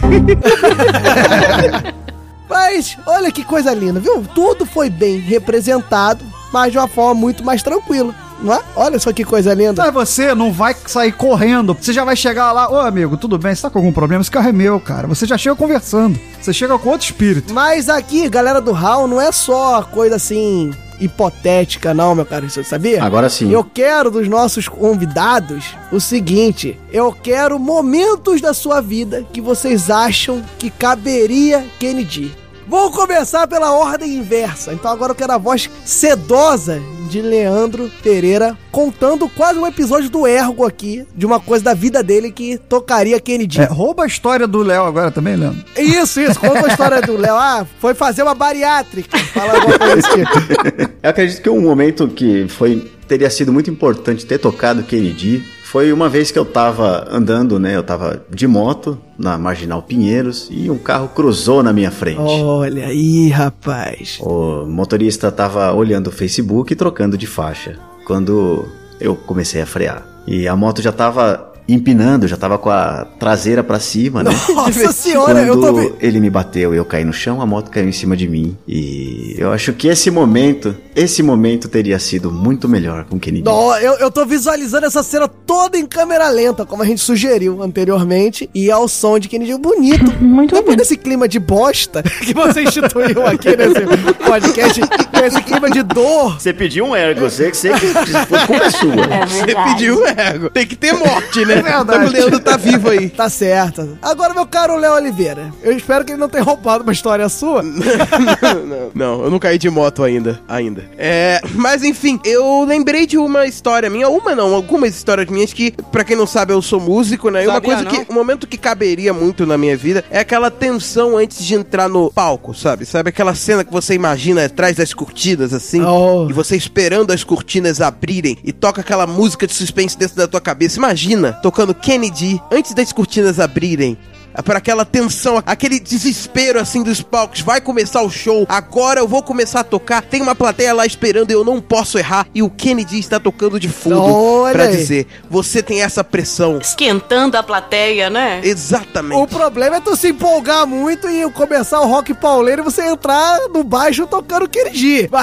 Mas, 2.49 2.97
olha 3.07 3.33
que 3.33 3.45
coisa 3.45 3.75
linda, 3.75 4.01
viu? 4.01 4.25
Tudo 4.35 4.65
foi 4.65 4.89
bem 4.89 5.19
representado, 5.19 6.25
mas 6.53 6.71
de 6.71 6.79
uma 6.79 6.87
forma 6.87 7.21
muito 7.21 7.45
mais 7.45 7.61
tranquila, 7.61 8.15
não 8.41 8.55
é? 8.55 8.61
Olha 8.75 8.99
só 8.99 9.13
que 9.13 9.25
coisa 9.25 9.55
linda. 9.55 9.85
Mas 9.85 9.95
você 9.95 10.35
não 10.35 10.53
vai 10.53 10.75
sair 10.87 11.13
correndo. 11.13 11.75
Você 11.75 11.93
já 11.93 12.05
vai 12.05 12.17
chegar 12.17 12.53
lá, 12.53 12.71
ô 12.71 12.79
amigo, 12.81 13.17
tudo 13.17 13.39
bem? 13.39 13.55
Você 13.55 13.63
tá 13.63 13.71
com 13.71 13.79
algum 13.79 13.93
problema? 13.93 14.23
Esse 14.23 14.31
carro 14.31 14.49
é 14.49 14.53
meu, 14.53 14.79
cara. 14.79 15.07
Você 15.07 15.27
já 15.27 15.39
chega 15.39 15.57
conversando. 15.57 16.19
Você 16.41 16.53
chega 16.53 16.79
com 16.79 16.91
outro 16.91 17.07
espírito. 17.07 17.53
Mas 17.53 17.89
aqui, 17.89 18.29
galera 18.29 18.61
do 18.61 18.75
HAL, 18.75 19.09
não 19.09 19.21
é 19.21 19.33
só 19.33 19.83
coisa 19.83 20.17
assim 20.17 20.73
hipotética, 21.01 21.93
não, 21.93 22.15
meu 22.15 22.25
caro, 22.25 22.49
você 22.49 22.65
sabia? 22.65 23.03
Agora 23.03 23.29
sim. 23.29 23.51
Eu 23.51 23.63
quero 23.63 24.11
dos 24.11 24.29
nossos 24.29 24.69
convidados 24.69 25.75
o 25.93 26.01
seguinte: 26.01 26.79
eu 26.93 27.13
quero 27.13 27.59
momentos 27.59 28.41
da 28.41 28.55
sua 28.55 28.81
vida 28.81 29.25
que 29.33 29.41
vocês 29.41 29.91
acham 29.91 30.43
que 30.59 30.71
caberia 30.71 31.67
Kennedy. 31.79 32.35
Vou 32.69 32.91
começar 32.91 33.47
pela 33.47 33.73
ordem 33.73 34.17
inversa. 34.17 34.73
Então 34.73 34.91
agora 34.91 35.13
eu 35.13 35.17
quero 35.17 35.33
a 35.33 35.39
voz 35.39 35.71
sedosa 35.85 36.83
de 37.09 37.23
Leandro 37.23 37.91
Pereira 38.03 38.59
contando 38.73 39.29
quase 39.29 39.59
um 39.59 39.67
episódio 39.67 40.11
do 40.11 40.27
Ergo 40.27 40.67
aqui, 40.67 41.07
de 41.15 41.25
uma 41.25 41.39
coisa 41.39 41.65
da 41.65 41.75
vida 41.75 42.03
dele 42.03 42.33
que 42.33 42.59
tocaria 42.59 43.21
Kennedy. 43.21 43.61
É, 43.61 43.65
rouba 43.67 44.03
a 44.03 44.07
história 44.07 44.47
do 44.47 44.63
Léo 44.63 44.85
agora 44.85 45.11
também, 45.13 45.37
Leandro. 45.37 45.65
Isso, 45.77 46.21
isso. 46.21 46.41
Conta 46.41 46.67
a 46.67 46.69
história 46.69 47.01
do 47.01 47.17
Léo. 47.17 47.37
Ah, 47.37 47.65
foi 47.79 47.95
fazer 47.95 48.23
uma 48.23 48.35
bariátrica. 48.35 49.17
Fala 49.19 49.55
alguma 49.55 49.79
coisa 49.79 49.97
desse 49.97 50.11
tipo. 50.11 50.93
Eu 51.03 51.11
acredito 51.11 51.43
que 51.43 51.49
um 51.49 51.61
momento 51.61 52.09
que 52.09 52.49
foi 52.49 52.91
teria 53.07 53.31
sido 53.31 53.53
muito 53.53 53.71
importante 53.71 54.27
ter 54.27 54.39
tocado 54.39 54.83
Kennedy 54.83 55.45
Foi 55.67 55.93
uma 55.93 56.09
vez 56.09 56.31
que 56.31 56.39
eu 56.39 56.45
tava 56.45 57.09
andando, 57.11 57.59
né? 57.59 57.75
Eu 57.75 57.83
tava 57.83 58.23
de 58.31 58.47
moto 58.47 58.97
na 59.19 59.37
Marginal 59.37 59.83
Pinheiros 59.83 60.47
e 60.49 60.71
um 60.71 60.79
carro 60.79 61.09
cruzou 61.09 61.61
na 61.61 61.73
minha 61.73 61.91
frente. 61.91 62.21
Olha 62.21 62.87
aí, 62.87 63.29
rapaz. 63.31 64.19
O 64.21 64.65
motorista 64.65 65.33
tava 65.33 65.73
olhando 65.73 66.07
o 66.07 66.13
Facebook 66.13 66.73
e 66.73 66.77
trocando 66.77 67.19
de 67.19 67.27
faixa. 67.27 67.81
Quando 68.07 68.69
eu 69.01 69.17
comecei 69.17 69.61
a 69.61 69.67
frear. 69.67 70.07
E 70.25 70.47
a 70.47 70.55
moto 70.55 70.81
já 70.81 70.93
tava 70.93 71.53
empinando, 71.69 72.29
já 72.29 72.37
tava 72.37 72.59
com 72.59 72.71
a 72.71 73.07
traseira 73.19 73.63
pra 73.63 73.81
cima, 73.81 74.23
né? 74.23 74.31
Nossa 74.55 74.93
senhora, 74.93 75.41
eu 75.43 75.55
tô 75.55 75.61
Quando 75.61 75.77
vendo. 75.77 75.97
ele 76.01 76.21
me 76.21 76.31
bateu 76.31 76.75
e 76.75 76.77
eu 76.77 76.85
caí 76.85 77.05
no 77.05 77.13
chão, 77.13 77.41
a 77.41 77.47
moto 77.47 77.71
caiu 77.71 77.89
em 77.89 77.93
cima 77.93 78.17
de 78.17 78.29
mim. 78.29 78.57
E 78.69 79.35
eu 79.39 79.53
acho 79.53 79.73
que 79.73 79.89
esse 79.89 80.11
momento, 80.11 80.77
esse 80.95 81.23
momento 81.23 81.69
teria 81.69 81.99
sido 81.99 82.31
muito 82.31 82.69
melhor 82.69 83.05
com 83.05 83.19
Kennedy. 83.19 83.45
Não, 83.45 83.77
eu, 83.79 83.95
eu 83.95 84.11
tô 84.11 84.25
visualizando 84.25 84.87
essa 84.87 85.03
cena 85.03 85.27
toda 85.29 85.77
em 85.77 85.87
câmera 85.87 86.29
lenta, 86.29 86.65
como 86.65 86.83
a 86.83 86.87
gente 86.87 87.01
sugeriu 87.01 87.63
anteriormente, 87.63 88.49
e 88.55 88.71
ao 88.71 88.87
som 88.89 89.19
de 89.19 89.29
Kennedy 89.29 89.57
bonito. 89.59 90.13
Muito 90.21 90.55
Depois 90.55 90.77
desse 90.77 90.97
clima 90.97 91.29
de 91.29 91.39
bosta 91.39 92.03
que 92.23 92.35
você 92.35 92.63
instituiu 92.63 93.27
aqui 93.27 93.57
nesse 93.57 94.15
podcast, 94.25 94.81
com 94.81 95.25
esse 95.25 95.43
clima 95.43 95.71
de 95.71 95.83
dor. 95.83 96.41
Você 96.41 96.53
pediu 96.53 96.87
um 96.87 96.97
ergo, 96.97 97.21
você 97.21 97.51
que 97.51 97.57
você 97.57 97.71
que 97.71 97.87
foi 98.27 98.39
culpa 98.47 98.71
sua. 98.71 99.27
Você 99.27 99.55
pediu 99.55 100.01
o 100.01 100.07
ego. 100.07 100.51
Tem 100.51 100.67
que 100.67 100.77
ter 100.77 100.93
morte, 100.93 101.45
né? 101.45 101.56
É 101.59 101.63
verdade. 101.63 102.07
O 102.07 102.11
Leandro 102.11 102.41
tá 102.41 102.57
vivo 102.57 102.91
aí. 102.91 103.09
Tá 103.09 103.29
certo. 103.29 103.99
Agora, 104.03 104.35
meu 104.35 104.47
caro 104.47 104.77
Léo 104.77 104.95
Oliveira, 104.95 105.53
eu 105.63 105.77
espero 105.77 106.05
que 106.05 106.13
ele 106.13 106.21
não 106.21 106.29
tenha 106.29 106.45
roubado 106.45 106.83
uma 106.83 106.93
história 106.93 107.29
sua. 107.29 107.63
não, 107.63 108.91
não, 108.95 109.25
eu 109.25 109.31
não 109.31 109.39
caí 109.39 109.59
de 109.59 109.71
moto 109.71 110.03
ainda. 110.03 110.41
Ainda. 110.49 110.85
É. 110.97 111.41
Mas 111.55 111.83
enfim, 111.83 112.21
eu 112.25 112.65
lembrei 112.65 113.07
de 113.07 113.19
uma 113.19 113.47
história 113.47 113.89
minha, 113.89 114.09
uma 114.09 114.35
não, 114.35 114.55
algumas 114.55 114.95
histórias 114.95 115.29
minhas 115.29 115.53
que, 115.53 115.73
pra 115.91 116.05
quem 116.05 116.17
não 116.17 116.27
sabe, 116.27 116.53
eu 116.53 116.61
sou 116.63 116.81
músico, 116.81 117.31
né? 117.31 117.45
E 117.45 117.49
uma 117.49 117.61
coisa 117.61 117.83
não? 117.83 117.91
que. 117.91 118.07
Um 118.11 118.15
momento 118.15 118.47
que 118.47 118.57
caberia 118.57 119.13
muito 119.13 119.47
na 119.47 119.59
minha 119.59 119.77
vida 119.77 120.05
é 120.11 120.21
aquela 120.21 120.51
tensão 120.51 121.17
antes 121.17 121.45
de 121.45 121.55
entrar 121.55 121.89
no 121.89 122.11
palco, 122.11 122.55
sabe? 122.55 122.85
Sabe 122.85 123.11
aquela 123.11 123.35
cena 123.35 123.65
que 123.65 123.73
você 123.73 123.95
imagina 123.95 124.45
atrás 124.45 124.77
das 124.77 124.95
cortinas, 124.95 125.53
assim? 125.53 125.83
Oh. 125.83 126.27
E 126.29 126.33
você 126.33 126.57
esperando 126.57 127.13
as 127.13 127.25
cortinas 127.25 127.81
abrirem 127.81 128.37
e 128.45 128.53
toca 128.53 128.81
aquela 128.81 129.07
música 129.07 129.47
de 129.47 129.55
suspense 129.55 129.99
dentro 129.99 130.17
da 130.17 130.27
tua 130.27 130.41
cabeça. 130.41 130.79
Imagina 130.79 131.33
tocando 131.47 131.73
Kennedy 131.73 132.43
antes 132.51 132.75
das 132.75 132.93
cortinas 132.93 133.39
abrirem. 133.39 133.97
Para 134.45 134.59
aquela 134.59 134.85
tensão, 134.85 135.43
aquele 135.47 135.81
desespero 135.81 136.61
assim 136.61 136.83
dos 136.83 137.01
palcos. 137.01 137.41
Vai 137.41 137.59
começar 137.59 138.03
o 138.03 138.11
show, 138.11 138.45
agora 138.51 139.01
eu 139.01 139.09
vou 139.09 139.23
começar 139.23 139.61
a 139.61 139.65
tocar. 139.65 140.03
Tem 140.03 140.21
uma 140.21 140.35
plateia 140.35 140.75
lá 140.75 140.85
esperando, 140.85 141.31
eu 141.31 141.43
não 141.43 141.59
posso 141.59 141.99
errar. 141.99 142.27
E 142.35 142.43
o 142.43 142.51
Kennedy 142.51 142.99
está 142.99 143.19
tocando 143.19 143.59
de 143.59 143.69
fundo 143.69 144.45
aí. 144.45 144.53
dizer: 144.77 145.07
você 145.31 145.63
tem 145.63 145.81
essa 145.81 146.05
pressão. 146.05 146.59
Esquentando 146.59 147.39
a 147.39 147.43
plateia, 147.43 148.11
né? 148.11 148.43
Exatamente. 148.43 149.23
O 149.23 149.27
problema 149.27 149.77
é 149.77 149.81
tu 149.81 149.97
se 149.97 150.09
empolgar 150.09 150.67
muito 150.67 151.09
e 151.09 151.31
começar 151.31 151.81
o 151.81 151.87
rock 151.87 152.13
pauleiro 152.13 152.61
e 152.61 152.65
você 152.65 152.83
entrar 152.83 153.39
no 153.55 153.65
baixo 153.65 154.07
tocando 154.07 154.49
Kennedy. 154.49 155.09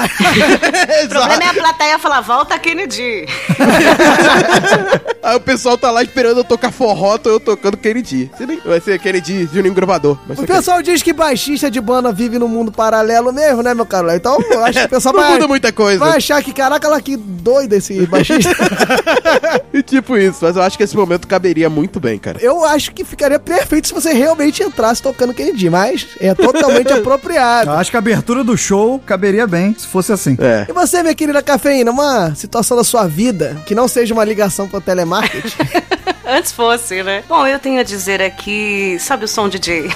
O 1.04 1.08
problema 1.08 1.44
é 1.44 1.48
a 1.48 1.54
plateia 1.54 1.98
falar, 1.98 2.20
volta 2.22 2.58
Kennedy. 2.58 3.26
Aí 5.34 5.36
o 5.36 5.40
pessoal 5.40 5.76
tá 5.76 5.90
lá 5.90 6.00
esperando 6.00 6.38
eu 6.38 6.44
tocar 6.44 6.70
forró, 6.70 7.18
tô 7.18 7.28
eu 7.28 7.40
tocando 7.40 7.76
Kennedy. 7.76 8.30
Vai 8.64 8.80
ser 8.80 9.00
Kennedy 9.00 9.46
de 9.46 9.60
um 9.68 9.74
gravador. 9.74 10.16
O 10.28 10.46
pessoal 10.46 10.80
diz 10.80 11.02
que 11.02 11.12
baixista 11.12 11.68
de 11.68 11.80
banda 11.80 12.12
vive 12.12 12.38
num 12.38 12.46
mundo 12.46 12.70
paralelo 12.70 13.32
mesmo, 13.32 13.60
né, 13.60 13.74
meu 13.74 13.84
caro? 13.84 14.12
Então, 14.12 14.38
eu 14.48 14.64
acho 14.64 14.78
que 14.78 14.84
o 14.84 14.88
pessoal 14.88 15.12
Não 15.14 15.22
vai, 15.22 15.32
muda 15.32 15.48
muita 15.48 15.72
coisa. 15.72 15.98
vai 15.98 16.18
achar 16.18 16.40
que, 16.40 16.52
caraca, 16.52 16.88
lá 16.88 17.00
que 17.00 17.16
doido 17.16 17.72
esse 17.72 18.06
baixista. 18.06 18.54
E 19.72 19.82
tipo 19.82 20.16
isso, 20.16 20.38
mas 20.42 20.54
eu 20.54 20.62
acho 20.62 20.76
que 20.76 20.84
esse 20.84 20.96
momento 20.96 21.26
caberia 21.26 21.68
muito 21.68 21.98
bem, 21.98 22.16
cara. 22.16 22.38
eu 22.40 22.64
acho 22.64 22.92
que 22.92 23.04
ficaria 23.04 23.40
perfeito 23.40 23.88
se 23.88 23.94
você 23.94 24.12
realmente 24.12 24.62
entrasse 24.62 25.02
tocando 25.02 25.34
Kennedy, 25.34 25.68
mas 25.68 26.06
é 26.20 26.32
totalmente 26.32 26.92
apropriado. 26.94 27.70
Eu 27.70 27.74
acho 27.74 27.90
que 27.90 27.96
a 27.96 27.98
abertura 27.98 28.44
do 28.44 28.56
show 28.56 29.00
caberia 29.00 29.48
bem 29.48 29.74
se 29.76 29.86
fosse 29.86 30.12
assim. 30.12 30.36
É. 30.40 30.66
E 30.68 30.72
você, 30.72 31.02
minha 31.02 31.14
querida 31.14 31.42
cafeína, 31.42 31.90
uma 31.90 32.34
situação 32.36 32.76
da 32.76 32.84
sua 32.84 33.08
vida 33.08 33.60
que 33.66 33.74
não 33.74 33.88
seja 33.88 34.14
uma 34.14 34.24
ligação 34.24 34.68
com 34.68 34.76
o 34.76 34.80
telemarketing? 34.80 35.23
Antes 36.26 36.52
fosse, 36.52 37.02
né? 37.02 37.22
Bom, 37.28 37.46
eu 37.46 37.58
tenho 37.58 37.80
a 37.80 37.82
dizer 37.82 38.22
aqui, 38.22 38.96
sabe 38.98 39.24
o 39.24 39.28
som 39.28 39.48
DJ? 39.48 39.90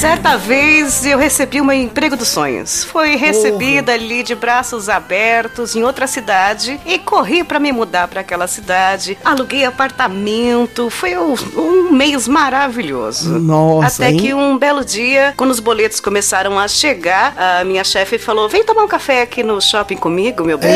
Certa 0.06 0.38
vez 0.38 1.04
eu 1.04 1.18
recebi 1.18 1.60
um 1.60 1.72
emprego 1.72 2.16
dos 2.16 2.28
sonhos. 2.28 2.84
Foi 2.84 3.16
recebida 3.16 3.92
ali 3.92 4.22
de 4.22 4.36
braços 4.36 4.88
abertos 4.88 5.76
em 5.76 5.84
outra 5.84 6.06
cidade 6.06 6.80
e 6.86 7.00
corri 7.00 7.44
pra 7.44 7.60
me 7.60 7.72
mudar 7.72 8.08
pra 8.08 8.22
aquela 8.22 8.46
cidade. 8.46 9.18
Aluguei 9.26 9.66
apartamento. 9.66 10.92
Foi 10.92 11.18
um, 11.18 11.34
um 11.58 11.92
mês 11.92 12.28
maravilhoso. 12.28 13.40
Nossa, 13.40 14.04
Até 14.04 14.12
hein? 14.12 14.20
que 14.20 14.32
um 14.32 14.60
belo 14.60 14.86
dia, 14.86 15.34
quando 15.36 15.50
os 15.50 15.60
boletos 15.60 16.00
começaam 16.00 16.60
a 16.60 16.68
chegar, 16.68 17.34
a 17.36 17.64
minha 17.64 17.84
chefe 17.84 18.20
falou: 18.20 18.48
Vem 18.48 18.64
tomar 18.64 18.84
um 18.84 18.88
café 18.88 19.24
aqui 19.24 19.42
no 19.42 19.60
shopping 19.60 19.98
comigo, 19.98 20.44
meu 20.44 20.60
bem. 20.60 20.72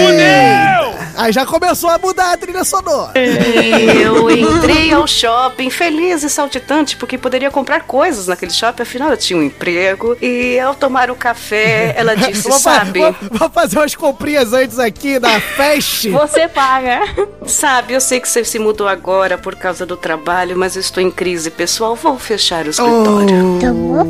Aí 1.16 1.32
já 1.32 1.46
começou 1.46 1.92
a 1.92 2.00
mudar 2.00 2.34
a 2.34 2.38
trilha 2.38 2.64
sonora. 2.64 3.14
E 3.16 4.02
eu 4.02 4.28
entrei 4.32 4.92
ao 4.92 5.06
shopping 5.06 5.70
feliz 5.70 6.24
e 6.24 6.30
saltitante 6.30 6.98
porque 6.98 7.16
poderia 7.16 7.52
comprar 7.52 7.82
coisas 7.82 8.26
naquele 8.26 8.52
shopping, 8.52 8.82
afinal 8.82 9.12
eu 9.12 9.19
tinha 9.20 9.38
um 9.40 9.44
emprego. 9.44 10.18
E 10.22 10.60
ao 10.60 10.74
tomar 10.76 11.12
o 11.12 11.16
café, 11.16 11.94
ela 11.98 12.16
disse: 12.18 12.44
Vou, 12.50 12.60
fa- 12.60 12.80
Sabe, 12.80 13.00
vou- 13.02 13.16
vou 13.32 13.50
fazer 13.50 13.78
umas 13.78 13.96
comprinhas 13.96 14.54
antes 14.54 14.80
aqui 14.80 15.20
da 15.20 15.40
Fest. 15.40 16.08
Você 16.10 16.48
paga. 16.48 17.02
sabe, 17.46 17.94
eu 17.94 18.02
sei 18.02 18.20
que 18.20 18.28
você 18.30 18.44
se 18.44 18.58
mudou 18.60 18.88
agora 18.88 19.38
por 19.38 19.56
causa 19.56 19.86
do 19.86 19.98
trabalho, 19.98 20.58
mas 20.58 20.76
eu 20.76 20.80
estou 20.82 21.02
em 21.04 21.12
crise 21.12 21.50
pessoal, 21.52 21.96
vou 21.96 22.18
fechar 22.18 22.66
o 22.66 22.70
escritório. 22.70 23.60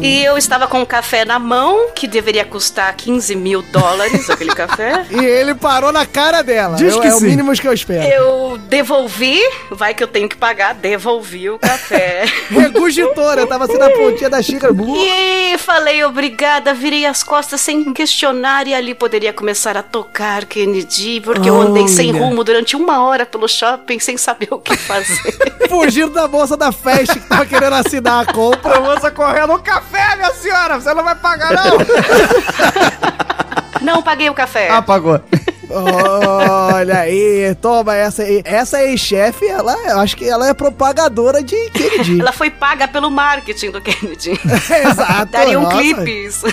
E 0.02 0.24
eu 0.24 0.38
estava 0.38 0.68
com 0.68 0.80
um 0.82 0.86
café 0.86 1.26
na 1.26 1.40
mão, 1.40 1.90
que 1.96 2.08
deveria 2.08 2.46
custar 2.46 2.94
15 2.96 3.36
mil 3.36 3.62
dólares, 3.62 4.30
aquele 4.30 4.54
café. 4.54 5.06
E 5.10 5.24
ele 5.24 5.56
parou 5.56 5.92
na 5.92 6.06
cara 6.06 6.42
dela. 6.42 6.76
Diz 6.76 6.94
Eu- 6.94 7.02
que 7.02 7.08
é 7.08 7.14
o 7.14 7.20
sim. 7.20 7.26
mínimo 7.28 7.52
que 7.54 7.68
eu 7.68 7.74
espero. 7.74 8.04
Eu 8.04 8.58
devolvi, 8.70 9.38
vai 9.72 9.94
que 9.94 10.04
eu 10.04 10.08
tenho 10.08 10.30
que 10.30 10.38
pagar, 10.38 10.74
devolvi 10.76 11.50
o 11.50 11.58
café. 11.60 12.26
Regurgitora, 12.50 13.46
tava 13.48 13.66
assim 13.66 13.78
na 13.78 13.90
pontinha 13.90 14.30
da 14.30 14.42
xícara. 14.42 14.72
E 15.02 15.58
falei 15.58 16.04
obrigada, 16.04 16.74
virei 16.74 17.06
as 17.06 17.24
costas 17.24 17.62
sem 17.62 17.94
questionar 17.94 18.68
e 18.68 18.74
ali 18.74 18.94
poderia 18.94 19.32
começar 19.34 19.78
a 19.78 19.84
tocar 19.84 20.46
Kennedy, 20.46 21.22
porque 21.22 21.50
eu 21.50 21.60
andei 21.60 21.88
sem 21.88 22.12
Olha. 22.12 22.20
rumo 22.20 22.44
durante 22.44 22.76
uma 22.76 23.04
hora 23.04 23.26
pelo 23.26 23.48
shopping 23.48 24.00
sem 24.00 24.18
saber 24.18 24.48
o 24.52 24.60
que 24.60 24.76
fazer. 24.76 25.38
Fugindo 25.70 26.12
da 26.12 26.28
moça 26.28 26.58
da 26.58 26.72
Fest 26.72 27.14
que 27.14 27.20
tava 27.22 27.46
querendo 27.46 27.74
assinar 27.74 28.28
a 28.28 28.34
compra. 28.34 28.78
A 28.78 28.82
moça 28.82 29.12
correndo 29.12 29.54
um 29.54 29.60
café, 29.60 30.16
minha 30.16 30.34
senhora! 30.34 30.80
Você 30.80 30.94
não 30.94 31.04
vai 31.04 31.16
pagar, 31.16 31.54
não! 31.54 31.78
Não 33.82 34.02
paguei 34.02 34.30
o 34.30 34.34
café. 34.34 34.70
ah, 34.70 34.82
pagou. 34.82 35.22
Olha 35.70 37.02
aí, 37.02 37.56
toma 37.62 37.96
essa 37.96 38.24
aí. 38.24 38.42
Essa 38.44 38.84
ex-chefe, 38.84 39.46
ela, 39.48 39.76
eu 39.90 40.00
acho 40.00 40.18
que 40.18 40.28
ela 40.28 40.48
é 40.48 40.54
propagadora 40.54 41.44
de 41.44 41.56
Kennedy. 41.72 42.20
Ela 42.20 42.32
foi 42.32 42.50
paga 42.50 42.88
pelo 42.88 43.12
marketing 43.12 43.72
do 43.72 43.82
Kennedy. 43.82 44.32
Exato. 44.90 45.32
Daria 45.32 45.60
um 45.60 45.64
nossa. 45.64 45.78
clipe 45.78 46.26
isso. 46.26 46.48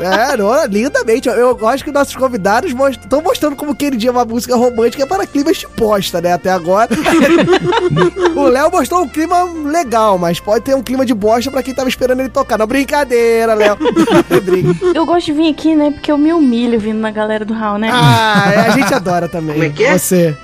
É, 0.00 0.36
não, 0.36 0.64
lindamente. 0.66 1.28
Eu, 1.28 1.58
eu 1.58 1.68
acho 1.68 1.84
que 1.84 1.90
nossos 1.90 2.14
convidados 2.14 2.72
estão 2.90 3.20
mostrando 3.20 3.56
como 3.56 3.74
Kennedy 3.74 4.06
é 4.06 4.10
uma 4.10 4.24
música 4.24 4.54
romântica 4.54 5.06
para 5.06 5.26
climas 5.26 5.56
de 5.56 5.66
bosta, 5.76 6.20
né? 6.20 6.32
Até 6.32 6.50
agora. 6.50 6.88
o 8.36 8.42
Léo 8.44 8.70
mostrou 8.70 9.02
um 9.02 9.08
clima 9.08 9.44
legal, 9.44 10.18
mas 10.18 10.38
pode 10.38 10.64
ter 10.64 10.74
um 10.74 10.82
clima 10.82 11.04
de 11.04 11.14
bosta 11.14 11.50
pra 11.50 11.62
quem 11.62 11.74
tava 11.74 11.88
esperando 11.88 12.20
ele 12.20 12.28
tocar. 12.28 12.58
Não, 12.58 12.66
brincadeira, 12.66 13.54
Léo. 13.54 13.76
Eu 14.94 15.04
gosto 15.04 15.26
de 15.26 15.32
vir 15.32 15.50
aqui, 15.50 15.74
né? 15.74 15.90
Porque 15.90 16.10
eu 16.10 16.18
me 16.18 16.32
humilho 16.32 16.78
vindo 16.78 16.98
na 16.98 17.10
galera 17.10 17.44
do 17.44 17.54
Hall, 17.54 17.78
né? 17.78 17.90
ah, 17.92 18.35
é, 18.52 18.66
a 18.66 18.70
gente 18.70 18.92
adora 18.92 19.28
também. 19.28 19.54
Como 19.54 19.64
é 19.64 19.70
que 19.70 19.84
é? 19.84 19.98
Você. 19.98 20.36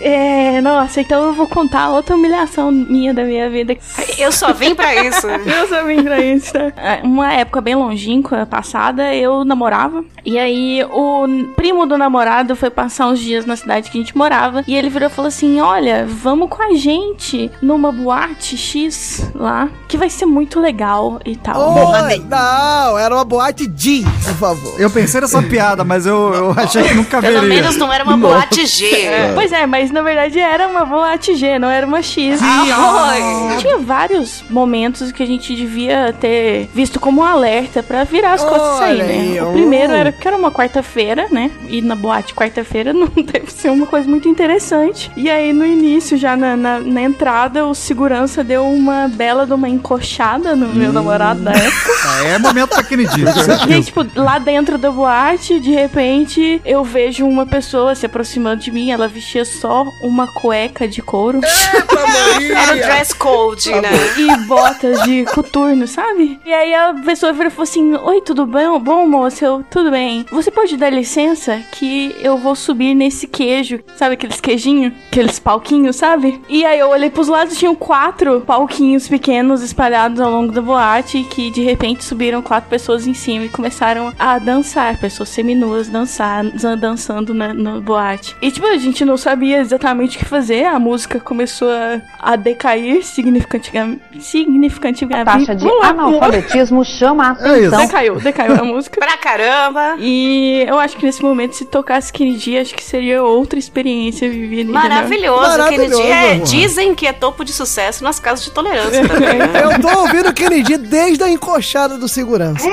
É, 0.00 0.60
nossa, 0.60 1.00
então 1.00 1.24
eu 1.24 1.32
vou 1.32 1.46
contar 1.48 1.90
outra 1.90 2.14
humilhação 2.16 2.70
minha 2.70 3.12
da 3.14 3.24
minha 3.24 3.48
vida. 3.50 3.76
Eu 4.18 4.30
só 4.32 4.52
vim 4.52 4.74
pra 4.74 4.94
isso. 5.04 5.26
Eu 5.46 5.68
só 5.68 5.84
vim 5.84 6.02
pra 6.02 6.20
isso, 6.20 6.52
tá? 6.52 7.00
Uma 7.02 7.32
época 7.32 7.60
bem 7.60 7.74
longínqua, 7.74 8.46
passada, 8.46 9.14
eu 9.14 9.44
namorava. 9.44 10.04
E 10.24 10.38
aí, 10.38 10.84
o 10.90 11.26
primo 11.54 11.86
do 11.86 11.96
namorado 11.96 12.54
foi 12.56 12.68
passar 12.70 13.06
uns 13.06 13.18
dias 13.20 13.46
na 13.46 13.56
cidade 13.56 13.90
que 13.90 13.96
a 13.98 14.00
gente 14.00 14.16
morava. 14.16 14.62
E 14.66 14.74
ele 14.74 14.88
virou 14.90 15.08
e 15.08 15.12
falou 15.12 15.28
assim: 15.28 15.60
Olha, 15.60 16.06
vamos 16.06 16.48
com 16.50 16.62
a 16.62 16.74
gente 16.74 17.50
numa 17.62 17.90
boate 17.92 18.56
X 18.56 19.30
lá, 19.34 19.68
que 19.88 19.96
vai 19.96 20.10
ser 20.10 20.26
muito 20.26 20.60
legal 20.60 21.20
e 21.24 21.36
tal. 21.36 21.74
Oi, 21.74 22.22
não, 22.28 22.98
era 22.98 23.14
uma 23.14 23.24
boate 23.24 23.70
G, 23.76 24.02
por 24.24 24.34
favor. 24.34 24.74
Eu 24.80 24.90
pensei 24.90 25.20
nessa 25.20 25.42
piada, 25.42 25.84
mas 25.84 26.06
eu, 26.06 26.34
eu 26.34 26.50
achei 26.56 26.82
que 26.82 26.94
nunca 26.94 27.20
Pelo 27.20 27.40
veria. 27.40 27.56
menos 27.56 27.76
não 27.76 27.92
era 27.92 28.04
uma 28.04 28.16
boate 28.16 28.66
G. 28.66 28.86
É, 29.06 29.32
Pois 29.34 29.52
é, 29.52 29.66
mas 29.66 29.85
Mas 29.86 29.92
na 29.92 30.02
verdade 30.02 30.40
era 30.40 30.66
uma 30.66 30.84
boate 30.84 31.36
G, 31.36 31.60
não 31.60 31.70
era 31.70 31.86
uma 31.86 32.02
X. 32.02 32.40
Ah, 32.42 33.56
Tinha 33.60 33.78
vários 33.78 34.42
momentos 34.50 35.12
que 35.12 35.22
a 35.22 35.26
gente 35.26 35.54
devia 35.54 36.12
ter 36.12 36.68
visto 36.74 36.98
como 36.98 37.20
um 37.20 37.24
alerta 37.24 37.84
pra 37.84 38.02
virar 38.02 38.32
as 38.32 38.42
costas 38.44 38.80
aí, 38.80 38.98
né? 38.98 39.42
O 39.44 39.52
primeiro 39.52 39.92
era 39.92 40.10
que 40.10 40.26
era 40.26 40.36
uma 40.36 40.50
quarta-feira, 40.50 41.28
né? 41.30 41.52
E 41.68 41.80
na 41.80 41.94
boate 41.94 42.34
quarta-feira 42.34 42.92
não 42.92 43.06
deve 43.14 43.52
ser 43.52 43.70
uma 43.70 43.86
coisa 43.86 44.08
muito 44.08 44.28
interessante. 44.28 45.08
E 45.16 45.30
aí 45.30 45.52
no 45.52 45.64
início, 45.64 46.16
já 46.16 46.36
na, 46.36 46.56
na, 46.56 46.80
na 46.80 47.02
entrada, 47.02 47.64
o 47.64 47.72
segurança 47.72 48.42
deu 48.42 48.66
uma 48.68 49.06
bela 49.06 49.46
de 49.46 49.52
uma 49.52 49.68
encoxada 49.68 50.56
no 50.56 50.66
meu 50.74 50.92
namorado 50.92 51.42
da 51.42 51.52
época. 51.52 51.92
Ah, 52.08 52.24
é 52.24 52.38
momento 52.38 52.70
pra 52.70 52.82
Kennedy. 52.82 53.22
E 53.68 53.74
aí, 53.74 53.84
tipo, 53.84 54.04
lá 54.16 54.38
dentro 54.38 54.78
da 54.78 54.90
boate, 54.90 55.60
de 55.60 55.70
repente, 55.70 56.60
eu 56.64 56.82
vejo 56.82 57.24
uma 57.24 57.46
pessoa 57.46 57.94
se 57.94 58.04
aproximando 58.06 58.62
de 58.62 58.72
mim. 58.72 58.90
Ela 58.90 59.06
vestia 59.06 59.44
só 59.44 59.75
uma 60.02 60.26
cueca 60.26 60.86
de 60.86 61.02
couro. 61.02 61.40
Era 61.42 62.72
o 62.72 62.76
dress 62.76 63.14
code, 63.14 63.70
né? 63.70 63.90
E 64.16 64.36
botas 64.46 65.02
de 65.02 65.24
coturno, 65.26 65.86
sabe? 65.86 66.38
E 66.44 66.52
aí 66.52 66.74
a 66.74 66.94
pessoa 67.04 67.32
virou 67.32 67.48
e 67.48 67.50
falou 67.50 67.64
assim: 67.64 67.94
Oi, 67.94 68.20
tudo 68.20 68.46
bem? 68.46 68.66
Bom, 68.78 69.06
moço, 69.06 69.44
eu, 69.44 69.64
tudo 69.70 69.90
bem. 69.90 70.24
Você 70.30 70.50
pode 70.50 70.76
dar 70.76 70.90
licença 70.90 71.62
que 71.72 72.14
eu 72.20 72.36
vou 72.38 72.54
subir 72.54 72.94
nesse 72.94 73.26
queijo, 73.26 73.80
sabe 73.96 74.14
aqueles 74.14 74.40
queijinhos? 74.40 74.92
Aqueles 75.08 75.38
palquinhos, 75.38 75.96
sabe? 75.96 76.40
E 76.48 76.64
aí 76.64 76.78
eu 76.78 76.88
olhei 76.88 77.10
pros 77.10 77.28
lados 77.28 77.58
tinham 77.58 77.74
quatro 77.74 78.40
palquinhos 78.42 79.08
pequenos 79.08 79.62
espalhados 79.62 80.20
ao 80.20 80.30
longo 80.30 80.52
da 80.52 80.60
boate 80.60 81.24
que 81.24 81.50
de 81.50 81.62
repente 81.62 82.04
subiram 82.04 82.42
quatro 82.42 82.68
pessoas 82.68 83.06
em 83.06 83.14
cima 83.14 83.44
e 83.44 83.48
começaram 83.48 84.12
a 84.18 84.38
dançar, 84.38 84.98
pessoas 84.98 85.28
seminuas 85.28 85.88
dançar, 85.88 86.44
dançando 86.78 87.32
na, 87.32 87.54
na 87.54 87.80
boate. 87.80 88.36
E 88.40 88.50
tipo, 88.50 88.66
a 88.66 88.76
gente 88.76 89.04
não 89.04 89.16
sabia 89.16 89.64
exatamente 89.66 90.16
o 90.16 90.20
que 90.20 90.24
fazer, 90.24 90.64
a 90.64 90.78
música 90.78 91.20
começou 91.20 91.68
a, 91.70 92.00
a 92.18 92.36
decair 92.36 93.04
significativamente. 93.04 94.00
significativamente. 94.20 95.24
taxa 95.46 95.54
de 95.54 95.64
lá. 95.66 95.88
analfabetismo 95.88 96.84
chama 96.84 97.28
a 97.28 97.30
atenção. 97.32 97.80
Decaiu, 97.80 98.16
decaiu 98.20 98.54
a 98.54 98.64
música. 98.64 98.98
Pra 98.98 99.16
caramba! 99.16 99.96
E 99.98 100.64
eu 100.66 100.78
acho 100.78 100.96
que 100.96 101.04
nesse 101.04 101.22
momento, 101.22 101.54
se 101.54 101.64
tocasse 101.64 102.12
Kennedy, 102.12 102.58
acho 102.58 102.74
que 102.74 102.82
seria 102.84 103.22
outra 103.22 103.58
experiência 103.58 104.28
vivida. 104.28 104.70
Maravilhoso, 104.72 105.40
Maravilhoso, 105.58 106.02
Kennedy. 106.02 106.12
É, 106.12 106.38
dizem 106.38 106.94
que 106.94 107.06
é 107.06 107.12
topo 107.12 107.44
de 107.44 107.52
sucesso 107.52 108.02
nas 108.04 108.18
casas 108.18 108.44
de 108.44 108.50
tolerância 108.52 109.06
também. 109.06 109.38
né? 109.38 109.62
Eu 109.64 109.80
tô 109.80 110.00
ouvindo 110.00 110.32
Kennedy 110.32 110.76
desde 110.76 111.22
a 111.22 111.28
encoxada 111.30 111.98
do 111.98 112.08
segurança. 112.08 112.66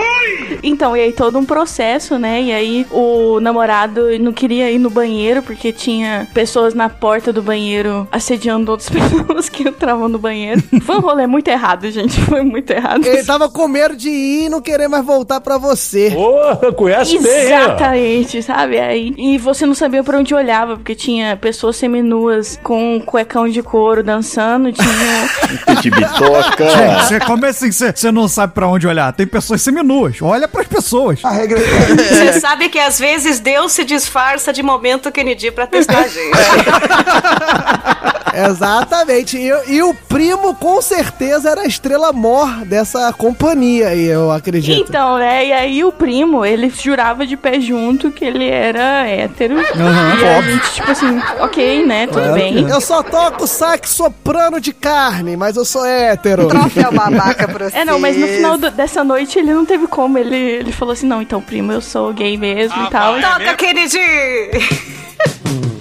Então, 0.62 0.96
e 0.96 1.02
aí 1.02 1.12
todo 1.14 1.38
um 1.40 1.46
processo, 1.46 2.18
né? 2.18 2.42
E 2.42 2.52
aí 2.52 2.88
o 2.92 3.40
namorado 3.40 4.18
não 4.20 4.32
queria 4.32 4.70
ir 4.72 4.78
no 4.80 4.90
banheiro 4.90 5.42
porque 5.42 5.72
tinha 5.72 6.28
pessoas 6.34 6.74
na 6.74 6.83
porta 6.90 7.32
do 7.32 7.42
banheiro 7.42 8.08
assediando 8.12 8.72
outras 8.72 8.90
pessoas 8.90 9.50
que 9.50 9.68
entravam 9.68 10.08
no 10.08 10.20
banheiro. 10.20 10.62
Foi 10.82 10.98
um 10.98 11.02
rolê 11.02 11.28
muito 11.28 11.48
errado, 11.48 11.90
gente. 11.92 12.20
Foi 12.22 12.42
muito 12.42 12.72
errado. 12.72 13.06
Ele 13.06 13.24
tava 13.24 13.50
com 13.50 13.68
medo 13.68 13.96
de 13.96 14.10
ir 14.10 14.46
e 14.46 14.50
não 14.50 14.62
querer 14.62 14.88
mais 14.88 15.06
voltar 15.06 15.42
pra 15.42 15.58
você. 15.58 16.14
Ô, 16.16 16.74
conhece 16.74 17.18
bem, 17.20 17.32
hein? 17.32 17.54
Exatamente, 17.54 18.44
sabe? 18.44 18.80
Aí, 18.80 19.14
e 19.18 19.38
você 19.38 19.66
não 19.66 19.76
sabia 19.76 20.04
pra 20.04 20.18
onde 20.18 20.34
olhava, 20.34 20.76
porque 20.76 20.96
tinha 20.96 21.36
pessoas 21.38 21.76
seminuas 21.76 22.60
com 22.64 22.96
um 22.96 23.00
cuecão 23.00 23.48
de 23.48 23.62
couro 23.62 24.04
dançando, 24.04 24.72
tinha. 24.72 25.74
Gente, 25.84 25.90
bitoca. 25.90 26.64
Gente, 26.70 27.06
você 27.06 27.20
como 27.20 27.46
assim 27.46 27.72
você 27.72 27.92
você 27.92 28.12
não 28.12 28.28
sabe 28.28 28.54
pra 28.54 28.68
onde 28.68 28.88
olhar? 28.88 29.12
Tem 29.14 29.28
pessoas 29.28 29.62
seminuas. 29.62 30.22
Olha 30.22 30.48
pras 30.48 30.68
pessoas. 30.68 31.20
A 31.24 31.32
regra 31.32 31.60
Você 31.60 32.40
sabe 32.40 32.70
que 32.70 32.80
às 32.80 33.00
vezes 33.00 33.40
Deus 33.40 33.72
se 33.72 33.84
disfarça 33.84 34.54
de 34.54 34.64
momento 34.64 35.12
Kennedy 35.12 35.52
pra 35.52 35.68
testar 35.68 36.00
a 36.00 36.08
gente. 36.08 36.32
Exatamente. 38.36 39.38
E, 39.38 39.52
e 39.76 39.84
o 39.84 39.94
primo, 39.94 40.56
com 40.56 40.82
certeza, 40.82 41.52
era 41.52 41.62
a 41.62 41.66
estrela 41.66 42.12
mor 42.12 42.50
dessa 42.66 43.14
companhia 43.14 43.90
aí, 43.90 44.06
eu 44.06 44.32
acredito. 44.32 44.90
Então, 44.90 45.18
né? 45.20 45.46
E 45.46 45.54
aí 45.54 45.84
o 45.86 45.92
primo, 45.92 46.44
ele 46.44 46.70
jurava 46.70 47.28
de 47.28 47.38
pé 47.38 47.60
junto 47.60 48.10
que 48.12 48.26
ele 48.26 48.48
era 48.50 49.08
hétero. 49.08 49.60
Aham, 49.60 50.20
e 50.20 50.26
a 50.26 50.42
gente, 50.42 50.74
tipo 50.74 50.90
assim, 50.92 51.22
ok, 51.40 51.86
né? 51.86 52.08
Tudo 52.08 52.34
bem. 52.34 52.68
Eu 52.68 52.82
só 52.82 53.04
toco 53.04 53.46
sax 53.46 53.92
soprano 53.92 54.60
de 54.60 54.74
carne, 54.74 55.38
mas 55.38 55.56
eu 55.56 55.64
sou 55.66 55.86
hétero. 55.86 56.48
Troféu 56.48 56.92
babaca 56.92 57.48
pra 57.48 57.68
É, 57.72 57.86
não, 57.86 58.00
mas 58.00 58.18
no 58.18 58.28
final 58.28 58.58
do- 58.58 58.72
dessa 58.72 59.04
noite 59.04 59.38
ele 59.38 59.54
não 59.54 59.64
teve 59.66 59.86
como. 59.86 60.18
Ele, 60.18 60.36
ele 60.36 60.72
falou 60.72 60.94
assim: 60.94 61.06
não, 61.06 61.22
então, 61.22 61.40
primo, 61.40 61.72
eu 61.72 61.82
sou 61.82 62.12
gay 62.12 62.36
mesmo 62.36 62.84
e 62.86 62.90
tal. 62.90 63.20
Toca, 63.22 63.54
Kennedy! 63.56 64.00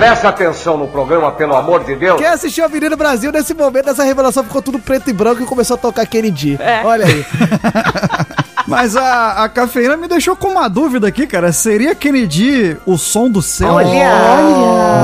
Presta 0.00 0.30
atenção 0.30 0.78
no 0.78 0.88
programa, 0.88 1.30
pelo 1.30 1.54
amor 1.54 1.84
de 1.84 1.94
Deus. 1.94 2.18
Quem 2.18 2.26
assistiu 2.26 2.64
a 2.64 2.66
Avenida 2.66 2.96
Brasil, 2.96 3.30
nesse 3.30 3.52
momento, 3.52 3.90
essa 3.90 4.02
revelação 4.02 4.42
ficou 4.42 4.62
tudo 4.62 4.78
preto 4.78 5.10
e 5.10 5.12
branco 5.12 5.42
e 5.42 5.44
começou 5.44 5.74
a 5.74 5.78
tocar 5.78 6.06
Kennedy. 6.06 6.56
É. 6.58 6.80
Olha 6.82 7.04
aí. 7.04 7.22
Mas 8.70 8.96
a, 8.96 9.44
a 9.44 9.48
cafeína 9.48 9.96
me 9.96 10.06
deixou 10.06 10.36
com 10.36 10.48
uma 10.48 10.68
dúvida 10.68 11.08
aqui, 11.08 11.26
cara. 11.26 11.52
Seria 11.52 11.94
Kennedy 11.94 12.76
o 12.86 12.96
som 12.96 13.28
do 13.28 13.42
céu? 13.42 13.74
Olha! 13.74 14.10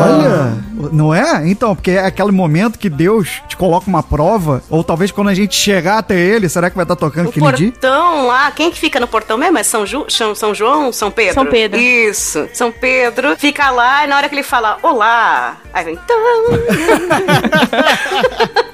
Olha! 0.04 0.56
Não 0.92 1.12
é? 1.12 1.48
Então, 1.48 1.74
porque 1.74 1.92
é 1.92 2.06
aquele 2.06 2.30
momento 2.30 2.78
que 2.78 2.88
Deus 2.88 3.42
te 3.48 3.56
coloca 3.56 3.88
uma 3.88 4.02
prova, 4.02 4.62
ou 4.70 4.84
talvez 4.84 5.10
quando 5.10 5.28
a 5.28 5.34
gente 5.34 5.54
chegar 5.56 5.98
até 5.98 6.18
ele, 6.18 6.48
será 6.48 6.70
que 6.70 6.76
vai 6.76 6.84
estar 6.84 6.96
tocando 6.96 7.30
O 7.30 7.32
Kennedy? 7.32 7.72
portão 7.72 8.26
lá, 8.26 8.50
quem 8.52 8.70
que 8.70 8.78
fica 8.78 9.00
no 9.00 9.08
portão 9.08 9.36
mesmo? 9.36 9.58
É 9.58 9.62
São, 9.62 9.84
Ju, 9.84 10.04
São, 10.08 10.34
São 10.34 10.54
João? 10.54 10.92
São 10.92 11.10
Pedro? 11.10 11.34
São 11.34 11.46
Pedro. 11.46 11.80
Isso. 11.80 12.48
São 12.52 12.70
Pedro. 12.70 13.36
Fica 13.36 13.70
lá 13.70 14.04
e 14.04 14.06
na 14.06 14.16
hora 14.16 14.28
que 14.28 14.34
ele 14.34 14.42
fala, 14.42 14.78
olá. 14.82 15.56
Aí 15.72 15.84
vem... 15.84 15.98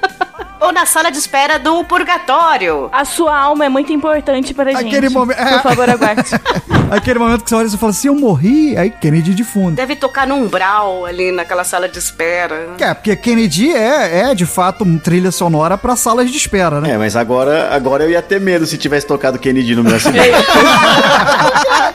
Ou 0.63 0.71
na 0.71 0.85
sala 0.85 1.11
de 1.11 1.17
espera 1.17 1.59
do 1.59 1.83
purgatório. 1.83 2.89
A 2.91 3.03
sua 3.05 3.37
alma 3.37 3.65
é 3.65 3.69
muito 3.69 3.91
importante 3.91 4.53
para 4.53 4.71
a 4.71 4.73
gente. 4.75 4.87
Aquele 4.87 5.09
momento- 5.09 5.37
Por 5.37 5.61
favor, 5.61 5.89
aguarde. 5.89 6.23
Aquele 6.91 7.19
momento 7.19 7.43
que 7.43 7.49
você 7.49 7.55
olha 7.55 7.67
e 7.67 7.77
fala 7.77 7.89
assim, 7.91 8.07
eu 8.07 8.15
morri, 8.15 8.77
aí 8.77 8.89
Kennedy 8.89 9.33
de 9.33 9.43
fundo. 9.43 9.75
Deve 9.75 9.95
tocar 9.95 10.27
no 10.27 10.35
umbral 10.35 11.05
ali 11.05 11.31
naquela 11.31 11.63
sala 11.63 11.89
de 11.89 11.97
espera. 11.97 12.69
É, 12.79 12.93
porque 12.93 13.15
Kennedy 13.15 13.71
é, 13.73 14.29
é 14.31 14.35
de 14.35 14.45
fato 14.45 14.83
uma 14.83 14.99
trilha 14.99 15.31
sonora 15.31 15.77
pra 15.77 15.95
salas 15.95 16.29
de 16.29 16.37
espera, 16.37 16.79
né? 16.79 16.91
É, 16.91 16.97
mas 16.97 17.15
agora, 17.15 17.73
agora 17.73 18.03
eu 18.03 18.11
ia 18.11 18.21
ter 18.21 18.39
medo 18.39 18.65
se 18.65 18.77
tivesse 18.77 19.07
tocado 19.07 19.39
Kennedy 19.39 19.75
no 19.75 19.83
meu 19.83 19.95
acidente. 19.97 20.29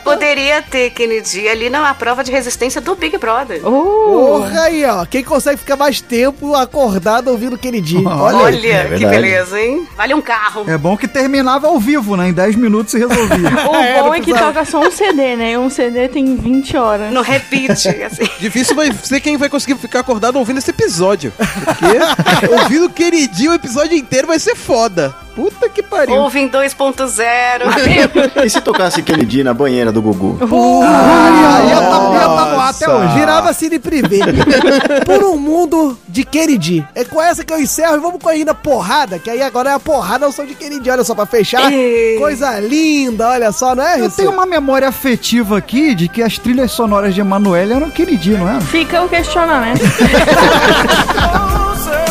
Poderia 0.02 0.62
ter 0.62 0.90
Kennedy 0.90 1.48
ali 1.48 1.70
na 1.70 1.92
prova 1.94 2.24
de 2.24 2.30
resistência 2.32 2.80
do 2.80 2.94
Big 2.94 3.16
Brother. 3.18 3.60
Porra 3.60 4.62
aí, 4.62 4.84
ó. 4.84 5.04
Quem 5.04 5.22
consegue 5.22 5.58
ficar 5.58 5.76
mais 5.76 6.00
tempo 6.00 6.54
acordado 6.54 7.28
ouvindo 7.28 7.56
Kennedy? 7.58 7.98
Olha, 8.04 8.36
Olha, 8.38 8.57
aí. 8.66 8.94
É 8.94 8.98
que 8.98 9.06
beleza, 9.06 9.60
hein? 9.60 9.86
Vale 9.96 10.14
um 10.14 10.20
carro. 10.20 10.64
É 10.68 10.76
bom 10.76 10.96
que 10.96 11.06
terminava 11.06 11.68
ao 11.68 11.78
vivo, 11.78 12.16
né? 12.16 12.28
Em 12.28 12.32
10 12.32 12.56
minutos 12.56 12.90
se 12.92 12.98
resolvia. 12.98 13.48
O 13.68 13.76
É, 13.76 14.02
bom 14.02 14.14
é 14.14 14.20
que 14.20 14.32
toca 14.32 14.64
só 14.64 14.80
um 14.80 14.90
CD, 14.90 15.36
né? 15.36 15.58
Um 15.58 15.68
CD 15.70 16.08
tem 16.08 16.36
20 16.36 16.76
horas. 16.76 17.12
No 17.12 17.22
repeat, 17.22 17.88
assim. 18.04 18.28
Difícil 18.38 18.74
vai 18.74 18.92
ser 18.92 19.20
quem 19.20 19.36
vai 19.36 19.48
conseguir 19.48 19.76
ficar 19.78 20.00
acordado 20.00 20.36
ouvindo 20.36 20.58
esse 20.58 20.70
episódio. 20.70 21.32
Porque 21.36 22.46
ouvindo 22.62 22.90
Kennedy 22.90 23.48
o 23.48 23.54
episódio 23.54 23.96
inteiro 23.96 24.26
vai 24.26 24.38
ser 24.38 24.54
foda. 24.54 25.14
Puta 25.38 25.68
que 25.68 25.84
pariu. 25.84 26.16
Ouve 26.16 26.40
em 26.40 26.48
2.0. 26.48 28.42
E 28.44 28.50
se 28.50 28.60
tocasse 28.60 29.00
Kennedy 29.02 29.44
na 29.44 29.54
banheira 29.54 29.92
do 29.92 30.02
Gugu? 30.02 30.36
Aí, 30.40 31.68
Ia 31.68 31.76
tá, 31.76 32.12
ia 32.12 32.28
tá 32.28 32.46
no 32.46 32.60
ar 32.60 32.70
até 32.70 32.90
hoje. 32.90 33.14
Girava 33.14 33.52
Cine 33.52 33.78
Privé. 33.78 34.18
Por 35.06 35.22
um 35.22 35.36
mundo 35.36 35.96
de 36.08 36.24
Kennedy. 36.24 36.84
É 36.92 37.04
com 37.04 37.22
essa 37.22 37.44
que 37.44 37.52
eu 37.52 37.60
encerro 37.60 37.96
e 37.96 38.00
vamos 38.00 38.20
com 38.20 38.28
ainda 38.28 38.52
porrada, 38.52 39.20
que 39.20 39.30
aí 39.30 39.40
agora 39.40 39.70
é 39.70 39.74
a 39.74 39.78
porrada 39.78 40.26
ao 40.26 40.32
som 40.32 40.44
de 40.44 40.56
Kennedy. 40.56 40.90
Olha 40.90 41.04
só, 41.04 41.14
pra 41.14 41.24
fechar. 41.24 41.70
Coisa 42.18 42.58
linda, 42.58 43.28
olha 43.28 43.52
só, 43.52 43.76
não 43.76 43.84
é, 43.84 44.00
Eu 44.00 44.10
tenho 44.10 44.32
uma 44.32 44.44
memória 44.44 44.88
afetiva 44.88 45.56
aqui 45.56 45.94
de 45.94 46.08
que 46.08 46.20
as 46.20 46.36
trilhas 46.36 46.72
sonoras 46.72 47.14
de 47.14 47.20
Emanuele 47.20 47.74
eram 47.74 47.90
Kennedy, 47.90 48.30
não 48.30 48.56
é? 48.56 48.60
Fica 48.60 49.02
o 49.02 49.08
questionamento. 49.08 49.82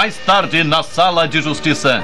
mais 0.00 0.16
tarde 0.16 0.64
na 0.64 0.82
Sala 0.82 1.28
de 1.28 1.42
Justiça. 1.42 2.02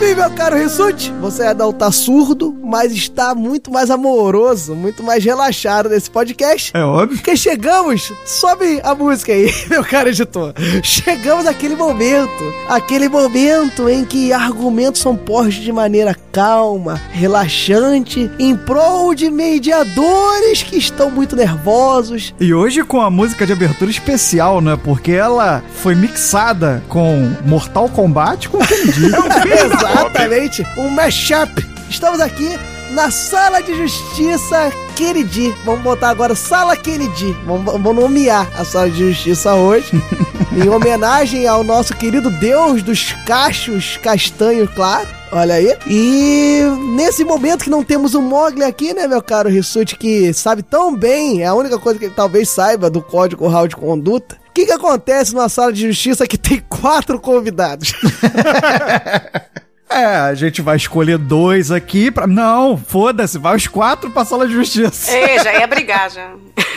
Ei, 0.00 0.14
meu 0.14 0.30
caro 0.30 0.56
Rissuti, 0.56 1.12
você 1.20 1.48
é 1.48 1.54
da 1.54 1.64
Alta 1.64 1.90
Surdo, 1.90 2.61
mas 2.62 2.92
está 2.92 3.34
muito 3.34 3.70
mais 3.70 3.90
amoroso, 3.90 4.74
muito 4.74 5.02
mais 5.02 5.24
relaxado 5.24 5.88
nesse 5.88 6.10
podcast. 6.10 6.70
É 6.74 6.84
óbvio. 6.84 7.16
Porque 7.16 7.36
chegamos, 7.36 8.12
sobe 8.24 8.80
a 8.82 8.94
música 8.94 9.32
aí, 9.32 9.52
meu 9.68 9.84
caro 9.84 10.08
editor. 10.08 10.54
Chegamos 10.82 11.46
àquele 11.46 11.76
momento, 11.76 12.44
aquele 12.68 13.08
momento 13.08 13.88
em 13.88 14.04
que 14.04 14.32
argumentos 14.32 15.00
são 15.00 15.16
postos 15.16 15.54
de 15.56 15.72
maneira 15.72 16.16
calma, 16.32 17.00
relaxante, 17.10 18.30
em 18.38 18.56
prol 18.56 19.14
de 19.14 19.30
mediadores 19.30 20.62
que 20.62 20.76
estão 20.76 21.10
muito 21.10 21.36
nervosos. 21.36 22.34
E 22.40 22.54
hoje 22.54 22.82
com 22.82 23.00
a 23.00 23.10
música 23.10 23.46
de 23.46 23.52
abertura 23.52 23.90
especial, 23.90 24.60
né? 24.60 24.78
Porque 24.82 25.12
ela 25.12 25.62
foi 25.82 25.94
mixada 25.94 26.82
com 26.88 27.30
Mortal 27.44 27.88
Kombat 27.88 28.48
com 28.48 28.58
Kennedy. 28.58 29.06
Exatamente, 29.52 30.66
um 30.76 30.88
mashup. 30.88 31.71
Estamos 31.92 32.20
aqui 32.20 32.58
na 32.92 33.10
Sala 33.10 33.60
de 33.60 33.74
Justiça 33.74 34.72
Kennedy. 34.96 35.54
Vamos 35.62 35.82
botar 35.82 36.08
agora 36.08 36.34
Sala 36.34 36.74
Kennedy. 36.74 37.36
Vamos, 37.44 37.70
vamos 37.70 37.94
nomear 37.94 38.50
a 38.58 38.64
Sala 38.64 38.88
de 38.88 39.12
Justiça 39.12 39.54
hoje. 39.54 39.92
em 40.56 40.70
homenagem 40.70 41.46
ao 41.46 41.62
nosso 41.62 41.94
querido 41.94 42.30
Deus 42.30 42.82
dos 42.82 43.12
cachos 43.26 43.98
castanho 43.98 44.66
claro. 44.68 45.06
Olha 45.32 45.56
aí. 45.56 45.76
E 45.86 46.62
nesse 46.96 47.24
momento 47.24 47.64
que 47.64 47.70
não 47.70 47.84
temos 47.84 48.14
o 48.14 48.22
Mogli 48.22 48.64
aqui, 48.64 48.94
né, 48.94 49.06
meu 49.06 49.22
caro 49.22 49.50
Rissuti, 49.50 49.94
que 49.94 50.32
sabe 50.32 50.62
tão 50.62 50.96
bem, 50.96 51.42
é 51.42 51.46
a 51.46 51.54
única 51.54 51.78
coisa 51.78 51.98
que 51.98 52.06
ele 52.06 52.14
talvez 52.14 52.48
saiba 52.48 52.88
do 52.88 53.02
Código 53.02 53.46
Real 53.46 53.68
de 53.68 53.76
Conduta. 53.76 54.36
O 54.48 54.52
que, 54.54 54.64
que 54.64 54.72
acontece 54.72 55.34
numa 55.34 55.50
sala 55.50 55.70
de 55.70 55.86
justiça 55.88 56.26
que 56.26 56.38
tem 56.38 56.62
quatro 56.70 57.20
convidados? 57.20 57.92
É, 59.92 60.16
a 60.16 60.34
gente 60.34 60.62
vai 60.62 60.76
escolher 60.76 61.18
dois 61.18 61.70
aqui 61.70 62.10
pra. 62.10 62.26
Não, 62.26 62.76
foda-se, 62.76 63.38
vai 63.38 63.56
os 63.56 63.66
quatro 63.66 64.10
pra 64.10 64.24
sala 64.24 64.46
de 64.46 64.54
justiça. 64.54 65.10
Ei, 65.12 65.38
já 65.38 65.52
ia 65.58 65.66
brigar 65.66 66.10
já. 66.10 66.30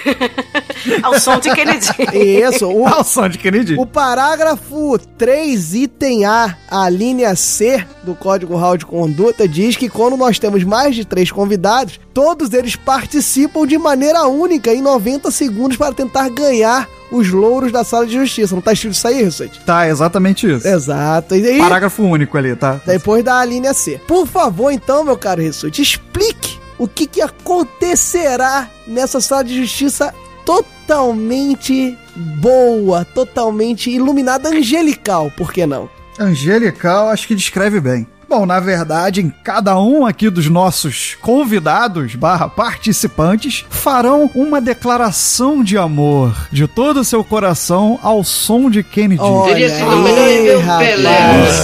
Ao 1.01 1.19
som 1.19 1.39
de 1.39 1.53
Kennedy. 1.53 1.87
Isso, 2.13 2.67
o, 2.67 2.85
Ao 2.87 3.03
som 3.03 3.27
de 3.27 3.37
Kennedy. 3.37 3.75
o 3.77 3.85
parágrafo 3.85 4.99
3, 5.17 5.73
item 5.73 6.25
A, 6.25 6.55
a 6.69 6.89
linha 6.89 7.35
C 7.35 7.83
do 8.03 8.13
Código 8.15 8.55
Real 8.57 8.77
de 8.77 8.85
Conduta 8.85 9.47
diz 9.47 9.75
que 9.75 9.89
quando 9.89 10.15
nós 10.17 10.37
temos 10.37 10.63
mais 10.63 10.95
de 10.95 11.05
três 11.05 11.31
convidados, 11.31 11.99
todos 12.13 12.53
eles 12.53 12.75
participam 12.75 13.65
de 13.65 13.77
maneira 13.77 14.27
única 14.27 14.73
em 14.73 14.81
90 14.81 15.31
segundos 15.31 15.77
para 15.77 15.93
tentar 15.93 16.29
ganhar 16.29 16.87
os 17.11 17.29
louros 17.29 17.71
da 17.71 17.83
sala 17.83 18.05
de 18.05 18.13
justiça. 18.13 18.55
Não 18.55 18.61
tá 18.61 18.73
escrito 18.73 18.93
isso 18.93 19.07
aí, 19.07 19.23
Rissuti? 19.23 19.59
Tá, 19.65 19.87
exatamente 19.87 20.49
isso. 20.51 20.67
Exato. 20.67 21.35
E 21.35 21.45
aí, 21.45 21.57
Parágrafo 21.59 22.03
único 22.03 22.37
ali, 22.37 22.55
tá? 22.55 22.79
depois 22.85 23.23
da 23.23 23.43
linha 23.45 23.73
C. 23.73 23.99
Por 24.07 24.27
favor, 24.27 24.71
então, 24.71 25.03
meu 25.03 25.17
caro 25.17 25.41
Rissuti, 25.41 25.81
explique 25.81 26.59
o 26.77 26.87
que, 26.87 27.07
que 27.07 27.21
acontecerá 27.21 28.69
nessa 28.87 29.21
sala 29.21 29.43
de 29.43 29.55
justiça 29.55 30.13
totalmente 30.45 31.97
boa, 32.15 33.03
totalmente 33.05 33.89
iluminada, 33.89 34.49
angelical, 34.49 35.31
por 35.35 35.51
que 35.51 35.65
não? 35.65 35.89
Angelical, 36.19 37.09
acho 37.09 37.27
que 37.27 37.35
descreve 37.35 37.79
bem. 37.79 38.07
Bom, 38.27 38.45
na 38.45 38.59
verdade, 38.59 39.21
em 39.21 39.29
cada 39.29 39.79
um 39.79 40.05
aqui 40.05 40.29
dos 40.29 40.47
nossos 40.49 41.15
convidados 41.21 42.15
barra 42.15 42.49
participantes 42.49 43.65
farão 43.69 44.29
uma 44.33 44.59
declaração 44.59 45.63
de 45.63 45.77
amor 45.77 46.35
de 46.51 46.67
todo 46.67 47.01
o 47.01 47.05
seu 47.05 47.23
coração 47.23 47.99
ao 48.01 48.23
som 48.23 48.69
de 48.69 48.83
Kennedy. 48.83 49.21
Olha 49.21 50.23
aí, 50.25 50.55
rapaz. 50.57 50.99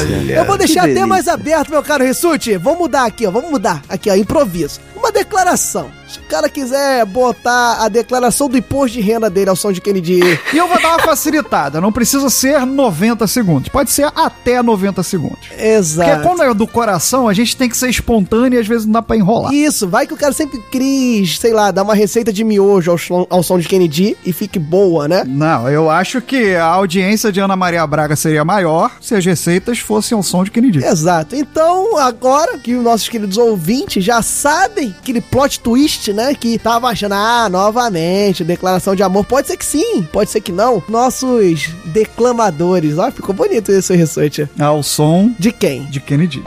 Olha, 0.01 0.33
Eu 0.33 0.45
vou 0.45 0.57
deixar 0.57 0.89
até 0.89 1.05
mais 1.05 1.27
aberto, 1.27 1.71
meu 1.71 1.81
caro 1.83 2.03
Rissuti. 2.03 2.55
Vamos 2.57 2.79
mudar 2.79 3.05
aqui, 3.05 3.25
ó. 3.25 3.31
Vamos 3.31 3.49
mudar. 3.49 3.81
Aqui, 3.89 4.09
ó, 4.09 4.15
improviso. 4.15 4.79
Uma 4.95 5.11
declaração. 5.11 5.89
Se 6.11 6.19
o 6.19 6.23
cara 6.23 6.49
quiser 6.49 7.05
botar 7.05 7.77
a 7.79 7.87
declaração 7.87 8.49
do 8.49 8.57
imposto 8.57 8.97
de 8.97 9.01
renda 9.01 9.29
dele 9.29 9.49
ao 9.49 9.55
som 9.55 9.71
de 9.71 9.79
Kennedy. 9.79 10.19
E 10.53 10.57
eu 10.57 10.67
vou 10.67 10.81
dar 10.81 10.89
uma 10.89 10.99
facilitada, 10.99 11.79
não 11.79 11.91
precisa 11.91 12.29
ser 12.29 12.65
90 12.65 13.25
segundos, 13.27 13.69
pode 13.69 13.91
ser 13.91 14.11
até 14.15 14.61
90 14.61 15.03
segundos. 15.03 15.39
Exato. 15.57 16.09
Porque 16.09 16.27
quando 16.27 16.43
é 16.43 16.53
do 16.53 16.67
coração, 16.67 17.27
a 17.27 17.33
gente 17.33 17.55
tem 17.55 17.69
que 17.69 17.77
ser 17.77 17.89
espontâneo 17.89 18.57
e 18.57 18.59
às 18.59 18.67
vezes 18.67 18.85
não 18.85 18.93
dá 18.93 19.01
pra 19.01 19.15
enrolar. 19.15 19.53
Isso, 19.53 19.87
vai 19.87 20.05
que 20.05 20.13
o 20.13 20.17
cara 20.17 20.33
sempre 20.33 20.61
quis, 20.71 21.39
sei 21.39 21.53
lá, 21.53 21.71
dar 21.71 21.83
uma 21.83 21.95
receita 21.95 22.33
de 22.33 22.43
miojo 22.43 22.91
ao 22.91 22.97
som, 22.97 23.25
ao 23.29 23.41
som 23.41 23.57
de 23.57 23.67
Kennedy 23.67 24.17
e 24.25 24.33
fique 24.33 24.59
boa, 24.59 25.07
né? 25.07 25.23
Não, 25.25 25.69
eu 25.69 25.89
acho 25.89 26.21
que 26.21 26.55
a 26.55 26.65
audiência 26.65 27.31
de 27.31 27.39
Ana 27.39 27.55
Maria 27.55 27.85
Braga 27.87 28.15
seria 28.15 28.43
maior 28.43 28.91
se 28.99 29.15
as 29.15 29.25
receitas 29.25 29.79
fossem 29.79 30.15
ao 30.15 30.23
som 30.23 30.43
de 30.43 30.51
Kennedy. 30.51 30.83
Exato. 30.83 31.35
Então, 31.35 31.97
agora 31.97 32.57
que 32.57 32.75
os 32.75 32.83
nossos 32.83 33.07
queridos 33.07 33.37
ouvintes 33.37 34.03
já 34.03 34.21
sabem 34.21 34.93
aquele 34.99 35.21
plot 35.21 35.59
twist, 35.59 36.00
né? 36.09 36.33
Que 36.33 36.57
tava 36.57 36.87
achando, 36.87 37.13
ah, 37.13 37.47
novamente, 37.49 38.43
declaração 38.43 38.95
de 38.95 39.03
amor. 39.03 39.25
Pode 39.25 39.47
ser 39.47 39.57
que 39.57 39.65
sim, 39.65 40.01
pode 40.11 40.31
ser 40.31 40.41
que 40.41 40.51
não. 40.51 40.81
Nossos 40.89 41.69
declamadores. 41.85 42.97
Ó, 42.97 43.11
ficou 43.11 43.35
bonito 43.35 43.71
esse 43.71 43.95
research. 43.95 44.49
Ao 44.59 44.81
som 44.81 45.31
de 45.37 45.51
quem? 45.51 45.85
De 45.85 45.99
Kennedy. 45.99 46.43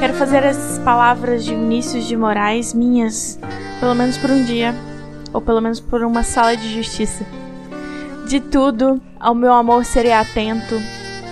Quero 0.00 0.14
fazer 0.14 0.44
as 0.44 0.80
palavras 0.82 1.44
de 1.44 1.54
Vinícius 1.54 2.06
de 2.06 2.16
Moraes 2.16 2.72
minhas, 2.72 3.38
pelo 3.78 3.94
menos 3.94 4.16
por 4.16 4.30
um 4.30 4.42
dia, 4.44 4.74
ou 5.32 5.40
pelo 5.40 5.60
menos 5.60 5.78
por 5.78 6.02
uma 6.02 6.22
sala 6.22 6.56
de 6.56 6.74
justiça. 6.74 7.24
De 8.30 8.38
tudo, 8.38 9.02
ao 9.18 9.34
meu 9.34 9.52
amor 9.52 9.84
serei 9.84 10.12
atento, 10.12 10.76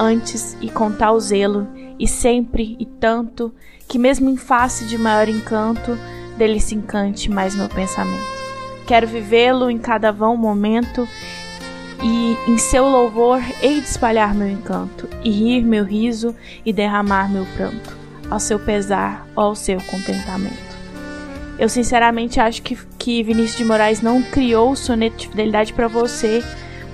antes 0.00 0.56
e 0.60 0.68
com 0.68 0.90
tal 0.90 1.20
zelo, 1.20 1.68
e 1.96 2.08
sempre 2.08 2.76
e 2.76 2.84
tanto, 2.84 3.54
que 3.86 4.00
mesmo 4.00 4.28
em 4.28 4.36
face 4.36 4.84
de 4.84 4.98
maior 4.98 5.28
encanto, 5.28 5.96
dele 6.36 6.58
se 6.60 6.74
encante 6.74 7.30
mais 7.30 7.54
meu 7.54 7.68
pensamento. 7.68 8.26
Quero 8.84 9.06
vivê-lo 9.06 9.70
em 9.70 9.78
cada 9.78 10.10
vão 10.10 10.36
momento, 10.36 11.08
e 12.02 12.36
em 12.50 12.58
seu 12.58 12.88
louvor 12.88 13.40
hei 13.62 13.80
de 13.80 13.86
espalhar 13.86 14.34
meu 14.34 14.50
encanto, 14.50 15.08
e 15.22 15.30
rir 15.30 15.62
meu 15.62 15.84
riso 15.84 16.34
e 16.66 16.72
derramar 16.72 17.30
meu 17.30 17.46
pranto, 17.56 17.96
ao 18.28 18.40
seu 18.40 18.58
pesar 18.58 19.24
ou 19.36 19.44
ao 19.44 19.54
seu 19.54 19.80
contentamento. 19.82 20.76
Eu 21.60 21.68
sinceramente 21.68 22.40
acho 22.40 22.60
que, 22.60 22.76
que 22.98 23.22
Vinícius 23.22 23.56
de 23.56 23.64
Moraes 23.64 24.02
não 24.02 24.20
criou 24.20 24.72
o 24.72 24.76
soneto 24.76 25.16
de 25.18 25.28
fidelidade 25.28 25.72
para 25.72 25.86
você, 25.86 26.42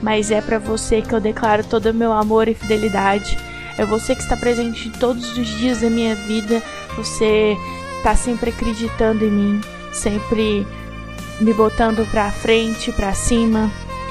mas 0.04 0.30
é 0.30 0.42
para 0.42 0.58
você 0.58 1.00
que 1.00 1.14
eu 1.14 1.20
declaro 1.20 1.64
todo 1.64 1.86
o 1.86 1.94
meu 1.94 2.12
amor 2.12 2.46
e 2.46 2.54
fidelidade. 2.54 3.38
É 3.78 3.86
você 3.86 4.14
que 4.14 4.20
está 4.20 4.36
presente 4.36 4.88
em 4.88 4.92
todos 4.92 5.36
os 5.36 5.48
dias 5.58 5.80
da 5.80 5.88
minha 5.88 6.14
vida, 6.14 6.62
você 6.94 7.56
está 7.96 8.14
sempre 8.14 8.50
acreditando 8.50 9.24
em 9.24 9.30
mim, 9.30 9.60
sempre 9.94 10.66
me 11.40 11.54
botando 11.54 12.06
pra 12.10 12.30
frente, 12.30 12.92
pra 12.92 13.14
cima. 13.14 13.70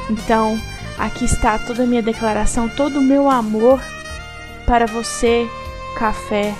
Então, 0.09 0.59
aqui 0.97 1.25
está 1.25 1.59
toda 1.59 1.83
a 1.83 1.85
minha 1.85 2.01
declaração, 2.01 2.67
todo 2.67 2.97
o 2.97 3.03
meu 3.03 3.29
amor 3.29 3.79
para 4.65 4.87
você, 4.87 5.47
café, 5.95 6.55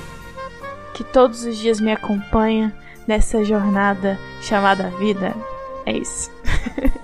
que 0.94 1.04
todos 1.04 1.44
os 1.44 1.58
dias 1.58 1.82
me 1.82 1.92
acompanha 1.92 2.72
nessa 3.08 3.44
jornada 3.44 4.20
chamada 4.44 4.92
vida. 5.00 5.36
É 5.88 5.98
isso. 5.98 6.32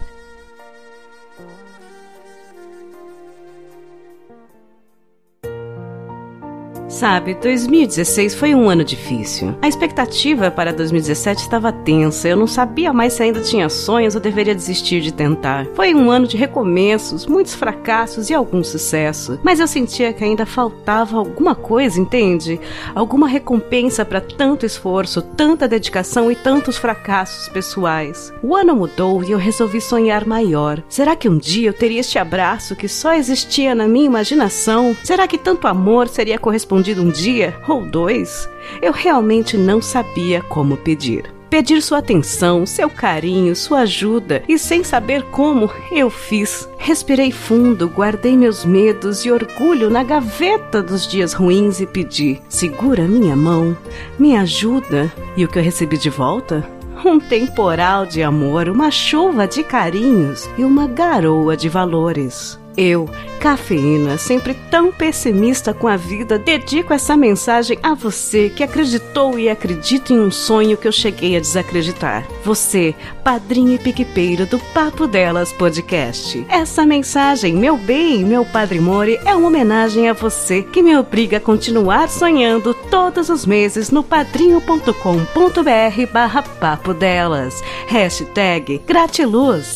Sabe, 7.00 7.34
2016 7.36 8.36
foi 8.36 8.54
um 8.54 8.70
ano 8.70 8.84
difícil. 8.84 9.56
A 9.62 9.70
expectativa 9.70 10.52
para 10.52 10.74
2017 10.74 11.44
estava 11.44 11.72
tensa. 11.72 12.28
Eu 12.28 12.36
não 12.36 12.46
sabia 12.46 12.92
mais 12.92 13.14
se 13.14 13.24
ainda 13.24 13.40
tinha 13.40 13.70
sonhos 13.70 14.16
ou 14.16 14.22
deveria 14.22 14.54
desistir 14.54 15.00
de 15.00 15.14
tentar. 15.14 15.66
Foi 15.76 15.96
um 15.96 16.12
ano 16.12 16.28
de 16.28 16.36
recomeços, 16.36 17.26
muitos 17.26 17.56
fracassos 17.56 18.30
e 18.30 18.34
algum 18.34 18.62
sucesso. 18.66 19.40
Mas 19.42 19.62
eu 19.62 19.68
sentia 19.68 20.12
que 20.12 20.26
ainda 20.26 20.46
faltava 20.46 21.16
alguma 21.16 21.56
coisa, 21.56 22.02
entende? 22.02 22.60
Alguma 22.94 23.30
recompensa 23.30 24.04
para 24.04 24.20
tanto 24.20 24.66
esforço, 24.66 25.22
tanta 25.22 25.70
dedicação 25.70 26.30
e 26.30 26.36
tantos 26.36 26.78
fracassos 26.78 27.48
pessoais. 27.48 28.34
O 28.44 28.54
ano 28.54 28.76
mudou 28.76 29.24
e 29.24 29.32
eu 29.32 29.38
resolvi 29.38 29.80
sonhar 29.80 30.26
maior. 30.26 30.84
Será 30.90 31.16
que 31.16 31.30
um 31.30 31.38
dia 31.38 31.70
eu 31.70 31.74
teria 31.74 32.02
este 32.02 32.20
abraço 32.20 32.76
que 32.76 32.90
só 32.90 33.14
existia 33.14 33.74
na 33.74 33.88
minha 33.88 34.08
imaginação? 34.08 34.94
Será 35.02 35.26
que 35.30 35.38
tanto 35.38 35.66
amor 35.66 36.10
seria 36.10 36.38
correspondido 36.38 36.89
um 36.98 37.10
dia 37.10 37.56
ou 37.68 37.86
dois? 37.86 38.50
Eu 38.82 38.92
realmente 38.92 39.58
não 39.58 39.82
sabia 39.82 40.42
como 40.42 40.78
pedir. 40.78 41.32
Pedir 41.50 41.82
sua 41.82 41.98
atenção, 41.98 42.64
seu 42.64 42.88
carinho, 42.92 43.56
sua 43.56 43.80
ajuda, 43.80 44.44
e 44.48 44.60
sem 44.60 44.84
saber 44.84 45.24
como, 45.32 45.68
eu 45.92 46.08
fiz. 46.08 46.70
Respirei 46.78 47.32
fundo, 47.32 47.88
guardei 47.90 48.38
meus 48.38 48.64
medos 48.64 49.26
e 49.26 49.32
orgulho 49.32 49.90
na 49.90 50.04
gaveta 50.04 50.84
dos 50.84 51.08
dias 51.08 51.34
ruins 51.34 51.82
e 51.82 51.88
pedi: 51.88 52.40
segura 52.48 53.04
minha 53.08 53.36
mão, 53.36 53.76
me 54.20 54.36
ajuda. 54.36 55.12
E 55.36 55.44
o 55.44 55.48
que 55.48 55.58
eu 55.58 55.64
recebi 55.64 55.98
de 55.98 56.10
volta? 56.10 56.64
Um 57.04 57.20
temporal 57.20 58.06
de 58.06 58.22
amor, 58.22 58.70
uma 58.70 58.92
chuva 58.92 59.48
de 59.48 59.64
carinhos 59.64 60.48
e 60.56 60.64
uma 60.64 60.86
garoa 60.86 61.58
de 61.58 61.68
valores. 61.68 62.59
Eu, 62.78 63.10
cafeína, 63.40 64.18
sempre 64.18 64.54
tão 64.70 64.92
pessimista 64.92 65.74
com 65.74 65.88
a 65.88 65.98
vida, 65.98 66.38
dedico 66.38 66.94
essa 66.94 67.18
mensagem 67.18 67.78
a 67.82 67.94
você 67.94 68.50
que 68.50 68.64
acreditou 68.64 69.40
e 69.40 69.50
acredita 69.50 70.14
em 70.14 70.20
um 70.20 70.32
sonho 70.32 70.78
que 70.78 70.88
eu 70.88 70.92
cheguei 70.92 71.36
a 71.36 71.40
desacreditar. 71.40 72.28
Você, 72.44 72.94
padrinho 73.24 73.76
e 73.76 73.80
piquepeiro 73.80 74.46
do 74.46 74.60
Papo 74.74 75.08
Delas 75.08 75.52
Podcast. 75.54 76.46
Essa 76.50 76.86
mensagem, 76.86 77.54
meu 77.54 77.78
bem, 77.78 78.24
meu 78.24 78.46
padre 78.46 78.80
Mori, 78.80 79.20
é 79.26 79.36
uma 79.36 79.48
homenagem 79.48 80.10
a 80.10 80.14
você 80.14 80.62
que 80.62 80.82
me 80.82 80.96
obriga 80.98 81.38
a 81.38 81.42
continuar 81.42 82.10
sonhando 82.10 82.74
todos 82.74 83.30
os 83.30 83.46
meses 83.46 83.90
no 83.90 84.04
padrinho.com.br 84.04 86.12
barra 86.12 86.42
Papo 86.42 86.94
Delas. 86.94 87.62
Hashtag 87.88 88.82
Gratiluz. 88.86 89.76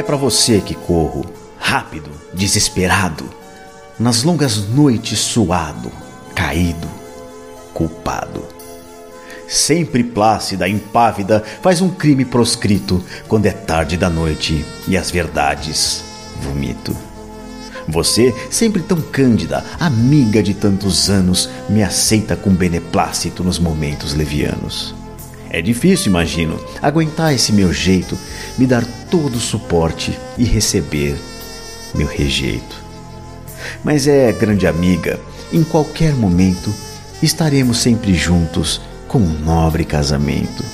É 0.00 0.02
para 0.02 0.16
você 0.16 0.62
que 0.62 0.74
corro, 0.74 1.26
rápido, 1.58 2.10
desesperado, 2.32 3.28
nas 3.98 4.22
longas 4.22 4.56
noites 4.70 5.18
suado, 5.18 5.92
caído, 6.34 6.88
culpado. 7.74 8.42
Sempre 9.46 10.02
plácida, 10.02 10.66
impávida, 10.66 11.44
faz 11.60 11.82
um 11.82 11.90
crime 11.90 12.24
proscrito 12.24 13.04
quando 13.28 13.44
é 13.44 13.50
tarde 13.50 13.98
da 13.98 14.08
noite 14.08 14.64
e 14.88 14.96
as 14.96 15.10
verdades 15.10 16.02
vomito. 16.40 16.96
Você, 17.86 18.34
sempre 18.50 18.80
tão 18.80 19.02
cândida, 19.02 19.62
amiga 19.78 20.42
de 20.42 20.54
tantos 20.54 21.10
anos, 21.10 21.50
me 21.68 21.82
aceita 21.82 22.34
com 22.34 22.54
beneplácito 22.54 23.44
nos 23.44 23.58
momentos 23.58 24.14
levianos. 24.14 24.94
É 25.50 25.60
difícil, 25.60 26.10
imagino, 26.10 26.58
aguentar 26.80 27.34
esse 27.34 27.52
meu 27.52 27.72
jeito, 27.72 28.16
me 28.56 28.66
dar 28.66 28.84
todo 29.10 29.34
o 29.34 29.40
suporte 29.40 30.16
e 30.38 30.44
receber 30.44 31.16
meu 31.92 32.06
rejeito. 32.06 32.76
Mas 33.82 34.06
é, 34.06 34.32
grande 34.32 34.66
amiga, 34.66 35.18
em 35.52 35.64
qualquer 35.64 36.14
momento 36.14 36.72
estaremos 37.20 37.78
sempre 37.78 38.14
juntos 38.14 38.80
com 39.08 39.18
um 39.18 39.40
nobre 39.40 39.84
casamento. 39.84 40.64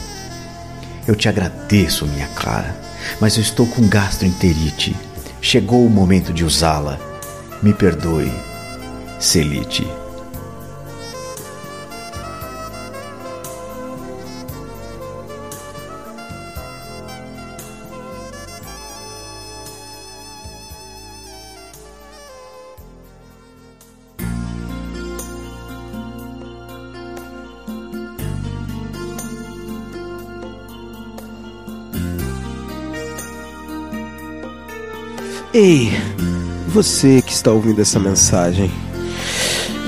Eu 1.09 1.15
te 1.15 1.29
agradeço, 1.29 2.07
minha 2.07 2.29
Clara, 2.29 2.77
mas 3.19 3.37
eu 3.37 3.43
estou 3.43 3.67
com 3.67 3.89
gastroenterite. 3.89 4.95
Chegou 5.41 5.87
o 5.87 5.91
momento 5.91 6.33
de 6.33 6.45
usá-la. 6.45 6.99
Me 7.63 7.73
perdoe, 7.73 8.31
Celite. 9.19 9.87
Ei, 35.59 35.91
você 36.69 37.23
que 37.23 37.33
está 37.33 37.51
ouvindo 37.51 37.81
essa 37.81 37.99
mensagem. 37.99 38.71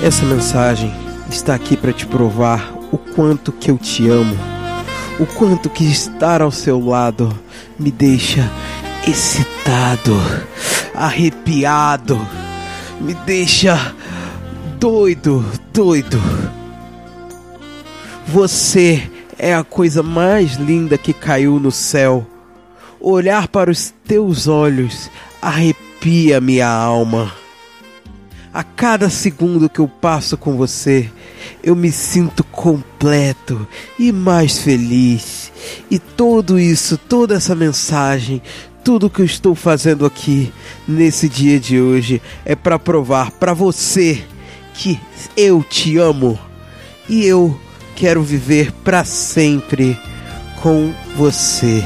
Essa 0.01 0.25
mensagem 0.25 0.91
está 1.29 1.53
aqui 1.53 1.77
para 1.77 1.93
te 1.93 2.07
provar 2.07 2.73
o 2.91 2.97
quanto 2.97 3.51
que 3.51 3.69
eu 3.69 3.77
te 3.77 4.09
amo. 4.09 4.35
O 5.19 5.27
quanto 5.27 5.69
que 5.69 5.83
estar 5.83 6.41
ao 6.41 6.49
seu 6.49 6.83
lado 6.83 7.31
me 7.77 7.91
deixa 7.91 8.49
excitado, 9.07 10.19
arrepiado, 10.95 12.19
me 12.99 13.13
deixa 13.13 13.93
doido, 14.79 15.45
doido. 15.71 16.19
Você 18.25 19.07
é 19.37 19.53
a 19.53 19.63
coisa 19.63 20.01
mais 20.01 20.55
linda 20.55 20.97
que 20.97 21.13
caiu 21.13 21.59
no 21.59 21.71
céu. 21.71 22.25
Olhar 22.99 23.47
para 23.47 23.69
os 23.69 23.93
teus 24.03 24.47
olhos 24.47 25.11
arrepia 25.41 26.41
minha 26.41 26.67
alma. 26.67 27.33
A 28.53 28.63
cada 28.63 29.09
segundo 29.09 29.69
que 29.69 29.79
eu 29.79 29.87
passo 29.87 30.35
com 30.35 30.57
você, 30.57 31.09
eu 31.63 31.75
me 31.75 31.91
sinto 31.91 32.43
completo 32.43 33.67
e 33.97 34.11
mais 34.11 34.57
feliz. 34.57 35.51
E 35.89 35.99
tudo 35.99 36.59
isso, 36.59 36.97
toda 36.97 37.35
essa 37.35 37.53
mensagem, 37.53 38.41
tudo 38.83 39.09
que 39.09 39.21
eu 39.21 39.25
estou 39.25 39.53
fazendo 39.53 40.05
aqui 40.05 40.51
nesse 40.87 41.29
dia 41.29 41.59
de 41.59 41.79
hoje 41.79 42.21
é 42.43 42.55
para 42.55 42.79
provar 42.79 43.31
para 43.31 43.53
você 43.53 44.23
que 44.73 44.99
eu 45.37 45.63
te 45.63 45.97
amo 45.97 46.39
e 47.07 47.25
eu 47.25 47.59
quero 47.95 48.23
viver 48.23 48.71
para 48.83 49.03
sempre 49.03 49.99
com 50.61 50.93
você. 51.15 51.83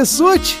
Rissuti, 0.00 0.58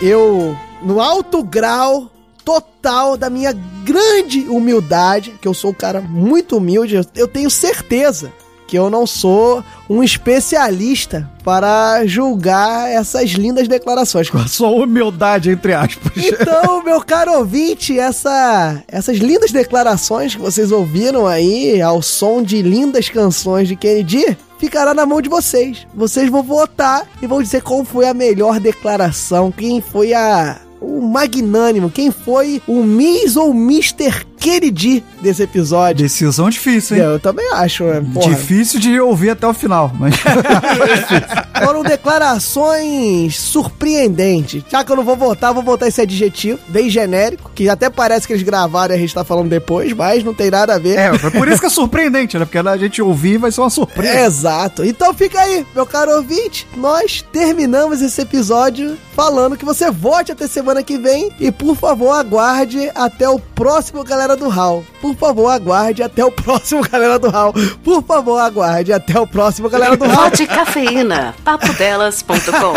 eu, 0.00 0.56
no 0.82 1.00
alto 1.00 1.42
grau 1.42 2.10
total 2.44 3.16
da 3.16 3.28
minha 3.28 3.52
grande 3.84 4.40
humildade, 4.48 5.34
que 5.40 5.46
eu 5.46 5.52
sou 5.52 5.70
um 5.70 5.74
cara 5.74 6.00
muito 6.00 6.56
humilde, 6.56 6.96
eu- 7.14 7.28
tenho 7.28 7.50
certeza 7.50 8.32
que 8.66 8.78
eu 8.78 8.88
não 8.88 9.06
sou 9.06 9.62
um 9.88 10.02
especialista 10.02 11.28
para 11.44 12.06
julgar 12.06 12.88
essas 12.88 13.30
lindas 13.32 13.66
declarações. 13.68 14.30
Com 14.30 14.38
a 14.38 14.46
sua 14.46 14.68
humildade, 14.70 15.50
entre 15.50 15.74
aspas. 15.74 16.12
Então, 16.16 16.82
meu 16.82 17.00
caro 17.02 17.32
ouvinte, 17.38 17.98
essa, 17.98 18.82
essas 18.88 19.18
lindas 19.18 19.50
declarações 19.52 20.34
que 20.36 20.40
vocês 20.40 20.70
ouviram 20.72 21.26
aí 21.26 21.82
ao 21.82 22.00
som 22.00 22.42
de 22.42 22.62
lindas 22.62 23.08
canções 23.10 23.66
de 23.68 23.74
Kennedy 23.76 24.38
ficará 24.60 24.92
na 24.92 25.06
mão 25.06 25.22
de 25.22 25.28
vocês. 25.28 25.86
Vocês 25.94 26.30
vão 26.30 26.42
votar 26.42 27.08
e 27.20 27.26
vão 27.26 27.42
dizer 27.42 27.62
qual 27.62 27.84
foi 27.84 28.06
a 28.06 28.14
melhor 28.14 28.60
declaração, 28.60 29.50
quem 29.50 29.80
foi 29.80 30.12
a 30.12 30.60
o 30.80 31.02
magnânimo, 31.02 31.90
quem 31.90 32.10
foi 32.10 32.62
o 32.66 32.82
Miss 32.82 33.36
ou 33.36 33.50
Mr. 33.50 34.24
Kennedy 34.40 35.04
desse 35.20 35.42
episódio. 35.42 36.02
Decisão 36.02 36.48
difícil, 36.48 36.96
hein? 36.96 37.02
Eu 37.02 37.20
também 37.20 37.46
acho, 37.52 37.84
né? 37.84 38.02
Difícil 38.22 38.80
de 38.80 38.98
ouvir 38.98 39.30
até 39.30 39.46
o 39.46 39.52
final, 39.52 39.92
mas. 39.94 40.14
Foram 41.62 41.82
declarações 41.82 43.36
surpreendentes. 43.36 44.64
Já 44.68 44.82
que 44.82 44.90
eu 44.90 44.96
não 44.96 45.04
vou 45.04 45.14
votar, 45.16 45.52
vou 45.52 45.62
botar 45.62 45.88
esse 45.88 46.00
adjetivo, 46.00 46.58
bem 46.68 46.88
genérico, 46.88 47.50
que 47.54 47.68
até 47.68 47.90
parece 47.90 48.26
que 48.26 48.32
eles 48.32 48.42
gravaram 48.42 48.94
e 48.94 48.96
a 48.96 48.98
gente 48.98 49.14
tá 49.14 49.22
falando 49.22 49.50
depois, 49.50 49.92
mas 49.92 50.24
não 50.24 50.32
tem 50.32 50.50
nada 50.50 50.74
a 50.74 50.78
ver. 50.78 50.98
É, 50.98 51.18
foi 51.18 51.30
por 51.30 51.46
isso 51.46 51.60
que 51.60 51.66
é 51.66 51.70
surpreendente, 51.70 52.38
né? 52.38 52.46
Porque 52.46 52.58
a 52.58 52.76
gente 52.78 53.02
ouvir 53.02 53.36
vai 53.36 53.52
ser 53.52 53.60
uma 53.60 53.70
surpresa. 53.70 54.24
Exato. 54.24 54.84
Então 54.84 55.12
fica 55.12 55.38
aí, 55.38 55.66
meu 55.74 55.84
caro 55.84 56.16
ouvinte. 56.16 56.66
Nós 56.76 57.22
terminamos 57.30 58.00
esse 58.00 58.22
episódio 58.22 58.96
falando 59.14 59.56
que 59.56 59.64
você 59.64 59.90
vote 59.90 60.32
até 60.32 60.46
semana 60.46 60.82
que 60.82 60.96
vem 60.96 61.30
e, 61.38 61.52
por 61.52 61.76
favor, 61.76 62.12
aguarde 62.12 62.90
até 62.94 63.28
o 63.28 63.38
próximo 63.38 64.02
Galera 64.02 64.29
do 64.36 64.48
Hall. 64.48 64.84
Por 65.00 65.14
favor, 65.14 65.48
aguarde 65.48 66.02
até 66.02 66.24
o 66.24 66.30
próximo 66.30 66.82
Galera 66.82 67.18
do 67.18 67.30
Hall. 67.30 67.52
Por 67.82 68.02
favor, 68.02 68.38
aguarde 68.38 68.92
até 68.92 69.18
o 69.18 69.26
próximo 69.26 69.68
Galera 69.68 69.96
do 69.96 70.06
Hall. 70.06 70.24
Vote 70.24 70.46
cafeína, 70.46 71.34
papodelas.com. 71.44 72.74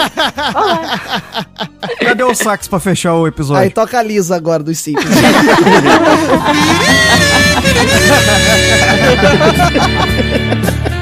Olá. 0.56 1.46
Cadê 2.00 2.24
o 2.24 2.34
sax 2.34 2.68
pra 2.68 2.80
fechar 2.80 3.14
o 3.16 3.28
episódio? 3.28 3.64
Aí 3.64 3.70
toca 3.70 4.00
a 4.00 4.04
Lisa 4.04 4.36
agora 4.36 4.64
dos 4.64 4.80
Simpsons. 4.80 5.10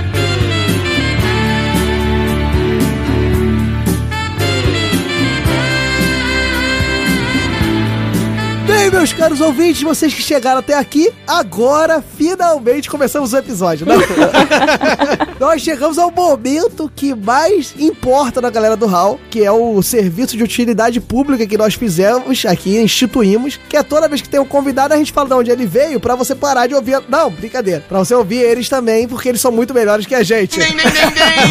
Bem, 8.71 8.89
meus 8.89 9.11
caros 9.11 9.41
ouvintes, 9.41 9.81
vocês 9.81 10.13
que 10.13 10.21
chegaram 10.21 10.59
até 10.59 10.73
aqui, 10.73 11.11
agora 11.27 12.01
finalmente 12.01 12.89
começamos 12.89 13.33
o 13.33 13.37
episódio, 13.37 13.85
né? 13.85 13.95
nós 15.37 15.61
chegamos 15.61 15.99
ao 15.99 16.09
momento 16.09 16.89
que 16.95 17.13
mais 17.13 17.75
importa 17.77 18.39
na 18.39 18.49
galera 18.49 18.77
do 18.77 18.85
HAL, 18.87 19.19
que 19.29 19.43
é 19.43 19.51
o 19.51 19.81
serviço 19.83 20.37
de 20.37 20.43
utilidade 20.43 21.01
pública 21.01 21.45
que 21.45 21.57
nós 21.57 21.73
fizemos 21.73 22.45
aqui, 22.45 22.77
instituímos, 22.77 23.59
que 23.67 23.75
é 23.75 23.83
toda 23.83 24.07
vez 24.07 24.21
que 24.21 24.29
tem 24.29 24.39
um 24.39 24.45
convidado, 24.45 24.93
a 24.93 24.97
gente 24.97 25.11
fala 25.11 25.27
de 25.27 25.33
onde 25.33 25.51
ele 25.51 25.65
veio 25.65 25.99
pra 25.99 26.15
você 26.15 26.33
parar 26.33 26.67
de 26.67 26.73
ouvir. 26.73 27.01
Não, 27.09 27.29
brincadeira. 27.29 27.83
Pra 27.89 27.99
você 27.99 28.15
ouvir 28.15 28.37
eles 28.37 28.69
também, 28.69 29.05
porque 29.05 29.27
eles 29.27 29.41
são 29.41 29.51
muito 29.51 29.73
melhores 29.73 30.05
que 30.05 30.15
a 30.15 30.23
gente. 30.23 30.61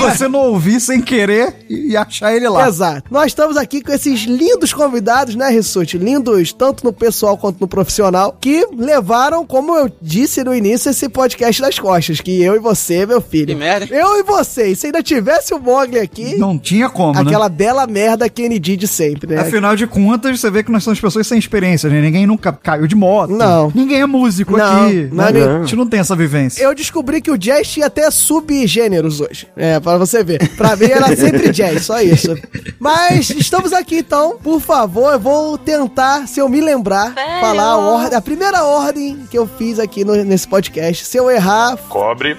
Você 0.00 0.28
não 0.28 0.40
ouvir 0.40 0.80
sem 0.80 1.02
querer 1.02 1.54
e 1.68 1.96
achar 1.96 2.34
ele 2.34 2.48
lá. 2.48 2.66
Exato. 2.66 3.02
Nós 3.10 3.26
estamos 3.26 3.56
aqui 3.56 3.82
com 3.82 3.92
esses 3.92 4.20
lindos 4.20 4.72
convidados, 4.72 5.34
né, 5.34 5.50
Rissuti? 5.50 5.98
Lindos 5.98 6.52
tanto 6.52 6.84
no 6.84 6.92
pessoal 6.92 7.09
quanto 7.36 7.60
no 7.60 7.68
profissional, 7.68 8.36
que 8.40 8.66
levaram, 8.76 9.46
como 9.46 9.76
eu 9.76 9.90
disse 10.00 10.42
no 10.44 10.54
início, 10.54 10.90
esse 10.90 11.08
podcast 11.08 11.60
das 11.60 11.78
costas. 11.78 12.20
Que 12.20 12.42
eu 12.42 12.56
e 12.56 12.58
você, 12.58 13.06
meu 13.06 13.20
filho. 13.20 13.46
Que 13.48 13.54
merda. 13.54 13.94
Eu 13.94 14.18
e 14.18 14.22
você. 14.22 14.74
Se 14.74 14.86
ainda 14.86 15.02
tivesse 15.02 15.54
o 15.54 15.58
Mogli 15.60 15.98
aqui. 15.98 16.36
Não 16.36 16.58
tinha 16.58 16.88
como, 16.88 17.18
Aquela 17.18 17.48
né? 17.48 17.54
bela 17.54 17.86
merda 17.86 18.28
Kennedy 18.28 18.76
de 18.76 18.86
sempre, 18.88 19.34
né? 19.34 19.40
Afinal 19.40 19.76
de 19.76 19.86
contas, 19.86 20.40
você 20.40 20.50
vê 20.50 20.62
que 20.62 20.70
nós 20.72 20.82
somos 20.84 21.00
pessoas 21.00 21.26
sem 21.26 21.38
experiência, 21.38 21.88
né? 21.88 22.00
Ninguém 22.00 22.26
nunca 22.26 22.52
caiu 22.52 22.86
de 22.86 22.94
moto. 22.94 23.30
Não. 23.30 23.72
Ninguém 23.74 24.00
é 24.00 24.06
músico 24.06 24.56
Não, 24.56 24.86
aqui. 24.86 25.08
não, 25.12 25.24
né? 25.24 25.32
não. 25.32 25.56
A 25.56 25.60
gente 25.60 25.76
não 25.76 25.86
tem 25.86 26.00
essa 26.00 26.14
vivência. 26.16 26.62
Eu 26.62 26.74
descobri 26.74 27.20
que 27.20 27.30
o 27.30 27.38
jazz 27.38 27.68
tinha 27.68 27.86
até 27.86 28.10
subgêneros 28.10 29.20
hoje. 29.20 29.46
É, 29.56 29.78
pra 29.80 29.96
você 29.98 30.22
ver. 30.24 30.48
Pra 30.56 30.76
mim 30.76 30.86
era 30.86 31.14
sempre 31.16 31.50
jazz, 31.50 31.84
só 31.84 32.00
isso. 32.00 32.36
Mas 32.78 33.30
estamos 33.30 33.72
aqui 33.72 33.98
então. 33.98 34.38
Por 34.42 34.60
favor, 34.60 35.12
eu 35.12 35.20
vou 35.20 35.58
tentar, 35.58 36.26
se 36.26 36.40
eu 36.40 36.48
me 36.48 36.60
lembrar, 36.60 36.99
falar 37.40 37.64
a 37.64 37.76
ordem, 37.76 38.18
a 38.18 38.20
primeira 38.20 38.62
ordem 38.64 39.26
que 39.30 39.38
eu 39.38 39.46
fiz 39.46 39.78
aqui 39.78 40.04
no- 40.04 40.14
nesse 40.24 40.46
podcast. 40.46 41.04
Se 41.04 41.16
eu 41.16 41.30
errar, 41.30 41.76
Cobre. 41.88 42.36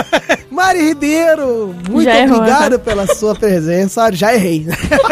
Mari 0.52 0.80
Ribeiro, 0.88 1.74
muito 1.88 2.04
Já 2.04 2.18
errou, 2.18 2.36
obrigado 2.38 2.78
pela 2.78 3.06
sua 3.06 3.34
presença. 3.34 4.12
Já 4.12 4.34
errei. 4.34 4.66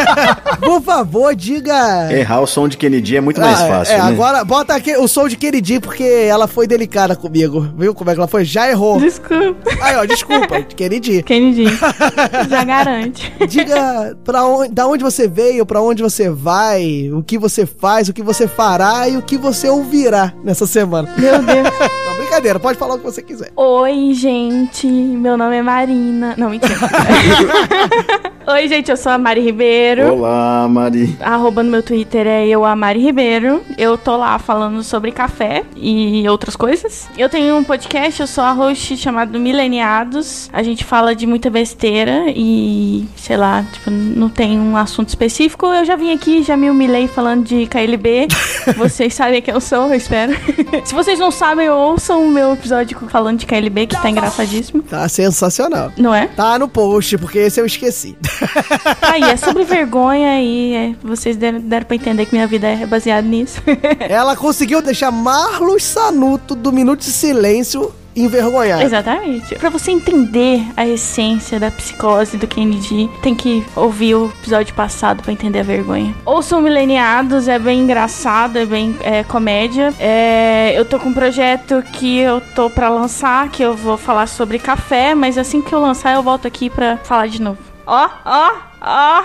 Por 0.61 0.83
favor, 0.83 1.35
diga. 1.35 2.13
Errar 2.13 2.41
o 2.43 2.47
som 2.47 2.69
de 2.69 2.77
Kennedy 2.77 3.17
é 3.17 3.21
muito 3.23 3.41
mais 3.41 3.59
Ah, 3.61 3.67
fácil, 3.67 3.95
é, 3.95 3.99
né? 3.99 4.03
agora 4.05 4.45
bota 4.45 4.75
aqui 4.75 4.95
o 4.97 5.09
som 5.09 5.27
de 5.29 5.37
Kennedy, 5.37 5.81
porque 5.81 6.03
ela 6.05 6.47
foi 6.47 6.67
delicada 6.67 7.17
comigo. 7.17 7.67
Viu 7.77 7.95
como 7.95 8.11
é 8.11 8.13
que 8.13 8.21
ela 8.21 8.29
foi? 8.29 8.45
Já 8.45 8.69
errou. 8.71 9.01
Desculpa. 9.01 9.71
Aí, 9.81 9.97
ó, 9.97 10.05
desculpa, 10.05 10.61
Kennedy. 10.63 11.23
Kennedy. 11.23 11.65
Já 12.51 12.63
garante. 12.65 13.33
Diga 13.49 14.15
pra 14.23 14.45
onde, 14.45 14.73
da 14.75 14.87
onde 14.87 15.03
você 15.03 15.27
veio, 15.27 15.65
pra 15.65 15.81
onde 15.81 16.03
você 16.03 16.29
vai, 16.29 17.11
o 17.13 17.23
que 17.23 17.39
você 17.39 17.65
faz, 17.65 18.09
o 18.09 18.13
que 18.13 18.23
você 18.23 18.47
fará 18.47 19.09
e 19.09 19.17
o 19.17 19.23
que 19.23 19.39
você 19.39 19.69
ouvirá 19.71 20.35
nessa 20.45 20.67
semana. 20.67 21.09
Meu 21.17 21.43
Deus. 21.43 21.69
Brincadeira, 22.31 22.61
pode 22.61 22.79
falar 22.79 22.95
o 22.95 22.99
que 22.99 23.05
você 23.05 23.21
quiser. 23.23 23.51
Oi, 23.57 24.15
gente. 24.15 24.87
Meu 24.87 25.37
nome 25.37 25.57
é 25.57 25.63
Marina. 25.63 26.37
Não, 26.39 26.49
mentira. 26.49 26.77
Oi, 28.47 28.67
gente. 28.69 28.91
Eu 28.91 28.97
sou 28.97 29.13
a 29.13 29.19
Mari 29.19 29.43
Ribeiro. 29.43 30.15
Olá, 30.15 30.67
Mari. 30.69 31.17
Arroba 31.21 31.63
no 31.63 31.71
meu 31.71 31.83
Twitter 31.83 32.27
é 32.27 32.49
eu, 32.49 32.65
a 32.65 32.75
Mari 32.75 32.99
Ribeiro. 32.99 33.63
Eu 33.77 33.99
tô 33.99 34.17
lá 34.17 34.39
falando 34.39 34.83
sobre 34.83 35.13
café 35.13 35.63
e 35.77 36.27
outras 36.29 36.57
coisas. 36.57 37.07
Eu 37.19 37.29
tenho 37.29 37.57
um 37.57 37.63
podcast, 37.63 38.21
eu 38.21 38.27
sou 38.27 38.43
a 38.43 38.53
host 38.53 38.97
chamado 38.97 39.39
Mileniados. 39.39 40.49
A 40.53 40.63
gente 40.63 40.85
fala 40.85 41.15
de 41.15 41.27
muita 41.27 41.51
besteira 41.51 42.25
e, 42.35 43.07
sei 43.15 43.37
lá, 43.37 43.63
tipo, 43.71 43.91
não 43.91 44.31
tem 44.31 44.59
um 44.59 44.77
assunto 44.77 45.11
específico. 45.11 45.67
Eu 45.67 45.85
já 45.85 45.95
vim 45.95 46.13
aqui, 46.13 46.43
já 46.43 46.57
me 46.57 46.71
humilhei 46.71 47.07
falando 47.09 47.45
de 47.45 47.67
KLB. 47.67 48.27
vocês 48.77 49.13
sabem 49.15 49.43
quem 49.43 49.53
eu 49.53 49.61
sou, 49.61 49.89
eu 49.89 49.95
espero. 49.95 50.33
Se 50.85 50.95
vocês 50.95 51.19
não 51.19 51.31
sabem, 51.31 51.69
ouçam 51.69 52.27
o 52.27 52.31
meu 52.31 52.55
episódio 52.55 52.99
falando 53.09 53.39
de 53.39 53.47
KLB, 53.47 53.87
que 53.87 54.01
tá 54.01 54.09
engraçadíssimo. 54.09 54.83
Tá 54.83 55.07
sensacional. 55.09 55.93
Não 55.97 56.15
é? 56.15 56.27
Tá 56.27 56.59
no 56.59 56.69
post, 56.69 57.19
porque 57.19 57.39
esse 57.39 57.61
eu 57.61 57.67
esqueci. 57.67 58.17
Aí, 59.03 59.23
é 59.23 59.37
sobre 59.37 59.65
vergonha 59.65 60.41
e 60.41 60.75
é, 60.75 60.95
vocês 61.03 61.37
deram, 61.37 61.61
deram 61.61 61.87
pra 61.87 61.97
entender 61.97 62.27
que 62.27 62.35
minha 62.35 62.47
vida 62.47 62.67
é 62.67 62.87
baseada 62.87 63.27
nisso. 63.27 63.61
Ela 64.01 64.37
conseguiu 64.37 64.83
deixar 64.83 65.11
Marlos 65.11 65.83
Sanuto 65.83 66.55
do 66.55 66.73
Minuto 66.73 67.01
de 67.01 67.13
Silêncio 67.13 67.93
envergonhado. 68.15 68.83
Exatamente. 68.83 69.55
Pra 69.57 69.71
você 69.71 69.91
entender 69.91 70.63
a 70.77 70.87
essência 70.87 71.61
da 71.61 71.71
psicose 71.71 72.37
do 72.37 72.47
Kennedy, 72.47 73.09
tem 73.23 73.35
que 73.35 73.65
ouvir 73.77 74.15
o 74.15 74.33
episódio 74.41 74.75
passado 74.75 75.23
pra 75.23 75.33
entender 75.33 75.61
a 75.61 75.63
vergonha. 75.63 76.15
Ouçam 76.25 76.61
Mileniados, 76.61 77.49
é 77.49 77.59
bem 77.59 77.81
engraçado, 77.81 78.59
é 78.59 78.67
bem 78.67 78.97
é, 79.03 79.23
comédia. 79.25 79.93
É, 79.99 80.73
eu 80.77 80.85
tô 80.85 80.99
com 80.99 81.11
um 81.11 81.15
projeto 81.15 81.83
que 81.93 82.19
eu 82.19 82.41
tô 82.55 82.69
pra 82.69 82.89
lançar, 82.89 83.49
que 83.51 83.63
eu 83.63 83.75
vou 83.75 83.97
falar 83.97 84.27
sobre 84.27 84.59
café, 84.59 85.15
mas 85.15 85.39
assim 85.39 85.63
que 85.63 85.73
eu 85.73 85.81
lançar 85.81 86.15
eu 86.15 86.23
volto 86.23 86.47
aqui 86.47 86.69
pra 86.69 86.97
falar 86.99 87.29
de 87.29 87.41
novo. 87.41 87.70
Ó, 87.93 88.09
ó, 88.25 88.53
ó. 88.81 89.23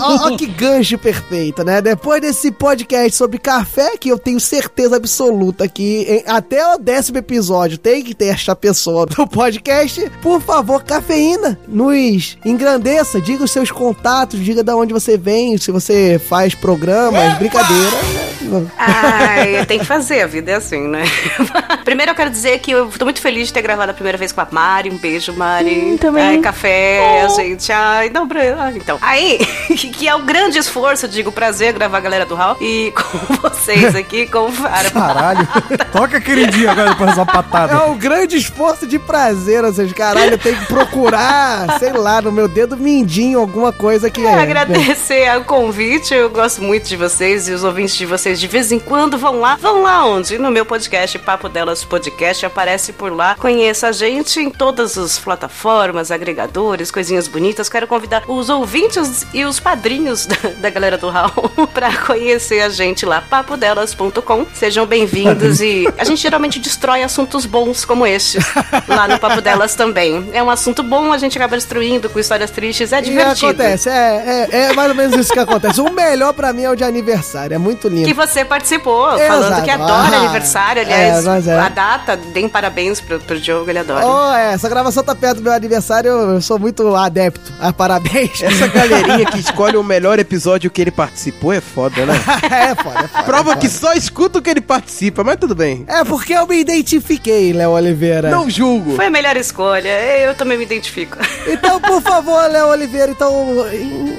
Ó, 0.00 0.36
que 0.36 0.46
gancho 0.46 0.98
perfeito, 0.98 1.62
né? 1.62 1.80
Depois 1.80 2.20
desse 2.20 2.50
podcast 2.50 3.16
sobre 3.16 3.38
café, 3.38 3.96
que 3.96 4.08
eu 4.08 4.18
tenho 4.18 4.40
certeza 4.40 4.96
absoluta 4.96 5.68
que 5.68 6.02
em- 6.02 6.24
até 6.30 6.74
o 6.74 6.78
décimo 6.78 7.18
episódio 7.18 7.78
tem 7.78 8.02
que 8.02 8.14
ter 8.14 8.26
esta 8.26 8.56
pessoa 8.56 9.06
do 9.06 9.24
podcast, 9.26 10.10
por 10.20 10.40
favor, 10.40 10.82
cafeína, 10.82 11.58
nos 11.68 12.36
engrandeça, 12.44 13.20
diga 13.20 13.44
os 13.44 13.52
seus 13.52 13.70
contatos, 13.70 14.40
diga 14.40 14.64
de 14.64 14.72
onde 14.72 14.92
você 14.92 15.16
vem, 15.16 15.56
se 15.56 15.70
você 15.70 16.20
faz 16.28 16.54
programas, 16.56 17.38
brincadeira. 17.38 17.90
né? 17.90 18.37
Ai, 18.76 19.64
tem 19.66 19.78
que 19.78 19.84
fazer, 19.84 20.22
a 20.22 20.26
vida 20.26 20.50
é 20.52 20.54
assim, 20.54 20.86
né? 20.88 21.04
Primeiro 21.84 22.12
eu 22.12 22.16
quero 22.16 22.30
dizer 22.30 22.58
que 22.60 22.70
eu 22.70 22.88
tô 22.98 23.04
muito 23.04 23.20
feliz 23.20 23.48
de 23.48 23.52
ter 23.54 23.62
gravado 23.62 23.90
a 23.90 23.94
primeira 23.94 24.18
vez 24.18 24.32
com 24.32 24.40
a 24.40 24.48
Mari. 24.50 24.90
Um 24.90 24.98
beijo, 24.98 25.32
Mari. 25.32 25.92
Hum, 25.92 25.96
também. 25.96 26.24
Ai, 26.24 26.38
café, 26.38 27.26
Oh. 27.28 27.34
gente. 27.36 27.70
Ai, 27.72 28.10
não, 28.10 28.26
pra... 28.28 28.40
ah, 28.58 28.72
então. 28.74 28.98
Aí, 29.00 29.38
que 29.76 30.06
é 30.08 30.14
um 30.14 30.24
grande 30.24 30.58
esforço, 30.58 31.06
eu 31.06 31.10
digo, 31.10 31.32
prazer 31.32 31.72
gravar 31.72 31.98
a 31.98 32.00
galera 32.00 32.26
do 32.26 32.34
Hall 32.34 32.56
e 32.60 32.92
com 32.94 33.48
vocês 33.48 33.94
aqui, 33.94 34.26
com 34.26 34.48
o. 34.48 34.52
Caralho. 34.92 35.48
Toca 35.92 36.16
aquele 36.18 36.46
dia 36.46 36.70
agora 36.72 36.90
depois 36.90 37.10
dessa 37.10 37.24
patada. 37.26 37.72
É 37.72 37.76
um 37.86 37.96
grande 37.96 38.36
esforço 38.36 38.86
de 38.86 38.98
prazer, 38.98 39.64
ou 39.64 39.72
seja, 39.72 39.94
caralho, 39.94 40.32
eu 40.32 40.38
tenho 40.38 40.58
que 40.58 40.66
procurar, 40.66 41.78
sei 41.78 41.92
lá, 41.92 42.20
no 42.20 42.30
meu 42.32 42.48
dedo 42.48 42.76
mindinho 42.76 43.38
alguma 43.40 43.72
coisa 43.72 44.10
que 44.10 44.24
É, 44.26 44.30
é. 44.30 44.40
agradecer 44.40 45.36
o 45.38 45.44
convite, 45.44 46.12
eu 46.14 46.28
gosto 46.30 46.62
muito 46.62 46.88
de 46.88 46.96
vocês 46.96 47.48
e 47.48 47.52
os 47.52 47.64
ouvintes 47.64 47.96
de 47.96 48.06
vocês 48.06 48.37
de 48.38 48.46
vez 48.46 48.70
em 48.70 48.78
quando 48.78 49.18
vão 49.18 49.40
lá. 49.40 49.56
Vão 49.56 49.82
lá 49.82 50.06
onde? 50.06 50.38
No 50.38 50.50
meu 50.50 50.64
podcast, 50.64 51.18
Papo 51.18 51.48
Delas 51.48 51.84
Podcast, 51.84 52.46
aparece 52.46 52.92
por 52.92 53.12
lá. 53.12 53.34
Conheça 53.34 53.88
a 53.88 53.92
gente 53.92 54.38
em 54.40 54.48
todas 54.50 54.96
as 54.96 55.18
plataformas, 55.18 56.10
agregadores, 56.10 56.90
coisinhas 56.90 57.26
bonitas. 57.26 57.68
Quero 57.68 57.86
convidar 57.86 58.22
os 58.28 58.48
ouvintes 58.48 59.26
e 59.34 59.44
os 59.44 59.58
padrinhos 59.58 60.26
da, 60.26 60.36
da 60.60 60.70
galera 60.70 60.96
do 60.96 61.08
Raul 61.08 61.50
pra 61.74 61.96
conhecer 61.98 62.60
a 62.60 62.68
gente 62.68 63.04
lá, 63.04 63.20
papodelas.com. 63.20 64.46
Sejam 64.54 64.86
bem-vindos 64.86 65.60
e 65.60 65.86
a 65.98 66.04
gente 66.04 66.22
geralmente 66.22 66.58
destrói 66.60 67.02
assuntos 67.02 67.44
bons 67.44 67.84
como 67.84 68.06
este 68.06 68.38
lá 68.86 69.08
no 69.08 69.18
Papo 69.18 69.40
Delas 69.40 69.74
também. 69.74 70.30
É 70.32 70.42
um 70.42 70.50
assunto 70.50 70.82
bom, 70.82 71.12
a 71.12 71.18
gente 71.18 71.36
acaba 71.36 71.56
destruindo 71.56 72.08
com 72.08 72.18
histórias 72.18 72.50
tristes, 72.50 72.92
é 72.92 72.98
E 72.98 73.02
divertido. 73.02 73.46
acontece, 73.48 73.88
é, 73.88 74.48
é, 74.52 74.60
é 74.68 74.72
mais 74.74 74.88
ou 74.90 74.94
menos 74.94 75.16
isso 75.16 75.32
que 75.32 75.38
acontece. 75.38 75.80
O 75.80 75.90
melhor 75.92 76.32
pra 76.32 76.52
mim 76.52 76.62
é 76.62 76.70
o 76.70 76.76
de 76.76 76.84
aniversário, 76.84 77.54
é 77.54 77.58
muito 77.58 77.88
lindo. 77.88 78.06
Que 78.28 78.34
você 78.34 78.44
participou, 78.44 79.14
Exato. 79.14 79.26
falando 79.26 79.64
que 79.64 79.70
adora 79.70 80.16
Ah, 80.16 80.20
aniversário. 80.24 80.82
Aliás, 80.82 81.46
é, 81.46 81.50
é. 81.50 81.58
a 81.58 81.68
data, 81.70 82.14
deem 82.16 82.46
parabéns 82.46 83.00
pro, 83.00 83.18
pro 83.18 83.40
Diogo, 83.40 83.70
ele 83.70 83.78
adora. 83.78 84.06
Oh, 84.06 84.34
é, 84.34 84.52
essa 84.52 84.68
gravação 84.68 85.02
tá 85.02 85.14
perto 85.14 85.38
do 85.38 85.44
meu 85.44 85.52
aniversário, 85.52 86.10
eu, 86.10 86.40
sou 86.42 86.58
muito 86.58 86.94
adepto. 86.94 87.50
Ah, 87.58 87.72
parabéns. 87.72 88.42
Essa 88.42 88.68
galerinha 88.68 89.24
que 89.24 89.40
escolhe 89.40 89.78
o 89.78 89.82
melhor 89.82 90.18
episódio 90.18 90.70
que 90.70 90.82
ele 90.82 90.90
participou 90.90 91.54
é 91.54 91.60
foda, 91.60 92.04
né? 92.04 92.14
é 92.44 92.74
foda, 92.74 93.00
é 93.00 93.08
foda. 93.08 93.24
Prova 93.24 93.52
é 93.52 93.56
que 93.56 93.68
foda. 93.68 93.80
só 93.80 93.92
escuta 93.94 94.38
o 94.38 94.42
que 94.42 94.50
ele 94.50 94.60
participa, 94.60 95.24
mas 95.24 95.36
tudo 95.36 95.54
bem. 95.54 95.86
É 95.88 96.04
porque 96.04 96.34
eu 96.34 96.46
me 96.46 96.60
identifiquei, 96.60 97.54
Léo 97.54 97.70
Oliveira. 97.70 98.30
Não 98.30 98.50
julgo. 98.50 98.94
Foi 98.94 99.06
a 99.06 99.10
melhor 99.10 99.38
escolha, 99.38 99.88
eu 100.18 100.34
também 100.34 100.58
me 100.58 100.64
identifico. 100.64 101.16
Então, 101.48 101.80
por 101.80 102.02
favor, 102.02 102.46
Léo 102.50 102.66
Oliveira, 102.68 103.10
então, 103.10 103.32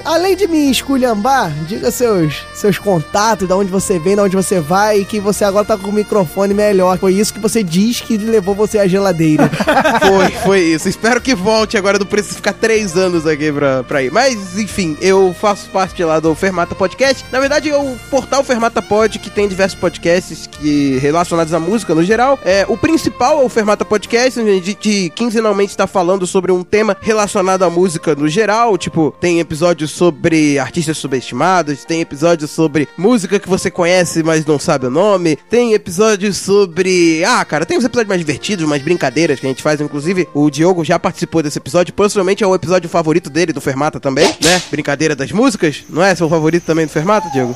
além 0.04 0.36
de 0.36 0.48
me 0.48 0.72
esculhambar, 0.72 1.52
diga 1.68 1.92
seus, 1.92 2.44
seus 2.56 2.80
contatos, 2.80 3.48
de 3.48 3.54
onde 3.54 3.70
você 3.70 3.99
vem, 4.00 4.16
de 4.16 4.22
onde 4.22 4.36
você 4.36 4.60
vai, 4.60 5.00
e 5.00 5.06
que 5.06 5.20
você 5.20 5.44
agora 5.44 5.66
tá 5.66 5.78
com 5.78 5.90
o 5.90 5.94
microfone 5.94 6.54
melhor. 6.54 6.98
Foi 6.98 7.14
isso 7.14 7.34
que 7.34 7.40
você 7.40 7.64
diz 7.64 8.02
que 8.02 8.18
levou 8.18 8.56
você 8.56 8.80
à 8.80 8.88
geladeira. 8.88 9.50
Foi, 10.00 10.32
foi 10.44 10.60
isso. 10.62 10.88
Espero 10.88 11.22
que 11.22 11.36
volte 11.36 11.78
agora, 11.78 12.00
não 12.00 12.06
precisa 12.06 12.36
ficar 12.36 12.54
três 12.54 12.96
anos 12.96 13.28
aqui 13.28 13.52
pra, 13.52 13.84
pra 13.84 14.02
ir. 14.02 14.12
Mas, 14.12 14.58
enfim, 14.58 14.98
eu 15.02 15.36
faço 15.40 15.70
parte 15.70 16.04
lá 16.04 16.20
do 16.20 16.34
Fermata 16.34 16.74
Podcast. 16.74 17.26
Na 17.32 17.40
verdade, 17.40 17.70
é 17.70 17.78
o 17.78 17.96
portal 18.10 18.44
Fermata 18.44 18.82
Pod, 18.82 19.20
que 19.20 19.30
tem 19.30 19.48
diversos 19.48 19.80
podcasts 19.80 20.48
que, 20.48 20.98
relacionados 21.00 21.54
à 21.54 21.60
música 21.60 21.94
no 21.94 22.04
geral. 22.04 22.40
É, 22.44 22.66
o 22.68 22.78
principal 22.78 23.42
é 23.42 23.44
o 23.44 23.50
Fermata 23.50 23.86
Podcast, 23.86 24.40
onde 24.40 24.50
a 24.50 24.54
gente 24.54 25.12
quinzenalmente 25.16 25.72
está 25.72 25.88
falando 25.88 26.26
sobre 26.26 26.52
um 26.52 26.64
tema 26.64 26.96
relacionado 27.02 27.64
à 27.64 27.70
música 27.70 28.16
no 28.16 28.28
geral. 28.28 28.78
Tipo, 28.78 29.14
tem 29.20 29.40
episódios 29.40 29.92
sobre 29.92 30.58
artistas 30.58 30.98
subestimados, 30.98 31.86
tem 31.86 32.02
episódios 32.02 32.52
sobre 32.52 32.88
música 32.98 33.40
que 33.40 33.50
você 33.50 33.70
conhece 33.80 34.22
mas 34.24 34.46
não 34.46 34.60
sabe 34.60 34.88
o 34.88 34.90
nome. 34.90 35.38
Tem 35.50 35.74
episódios 35.74 36.36
sobre. 36.38 37.24
Ah, 37.24 37.44
cara, 37.46 37.66
tem 37.66 37.78
uns 37.78 37.86
episódios 37.86 38.10
mais 38.10 38.20
divertidos, 38.20 38.66
mais 38.68 38.82
brincadeiras 38.82 39.40
que 39.40 39.46
a 39.46 39.50
gente 39.50 39.64
faz. 39.64 39.80
Inclusive, 39.80 40.28
o 40.34 40.50
Diogo 40.50 40.84
já 40.84 41.00
participou 41.00 41.42
desse 41.42 41.58
episódio. 41.60 41.94
Possivelmente 41.94 42.44
é 42.44 42.48
o 42.48 42.54
episódio 42.54 42.90
favorito 42.90 43.30
dele, 43.30 43.54
do 43.54 43.62
Fermata 43.62 44.00
também, 44.00 44.28
né? 44.44 44.62
Brincadeira 44.70 45.16
das 45.16 45.32
músicas. 45.32 45.84
Não 45.90 46.04
é 46.04 46.14
seu 46.14 46.28
favorito 46.28 46.64
também 46.66 46.86
do 46.86 46.92
Fermata, 46.92 47.30
Diogo? 47.30 47.56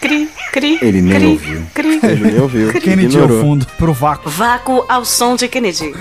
Cri, 0.00 0.28
cri, 0.52 0.78
Ele 0.82 1.00
nem 1.02 1.14
cri, 1.14 1.26
ouviu. 1.26 1.62
cri. 1.74 2.00
Ele 2.02 2.30
nem 2.32 2.40
ouviu. 2.40 2.72
Kennedy 2.72 3.16
ao 3.16 3.24
ignorou. 3.24 3.40
fundo, 3.40 3.66
pro 3.78 3.92
vácuo. 3.92 4.30
Vácuo 4.30 4.84
ao 4.88 5.04
som 5.04 5.36
de 5.36 5.46
Kennedy. 5.48 5.92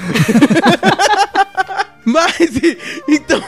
Mas, 2.03 2.39
e- 2.61 2.77
então, 3.07 3.41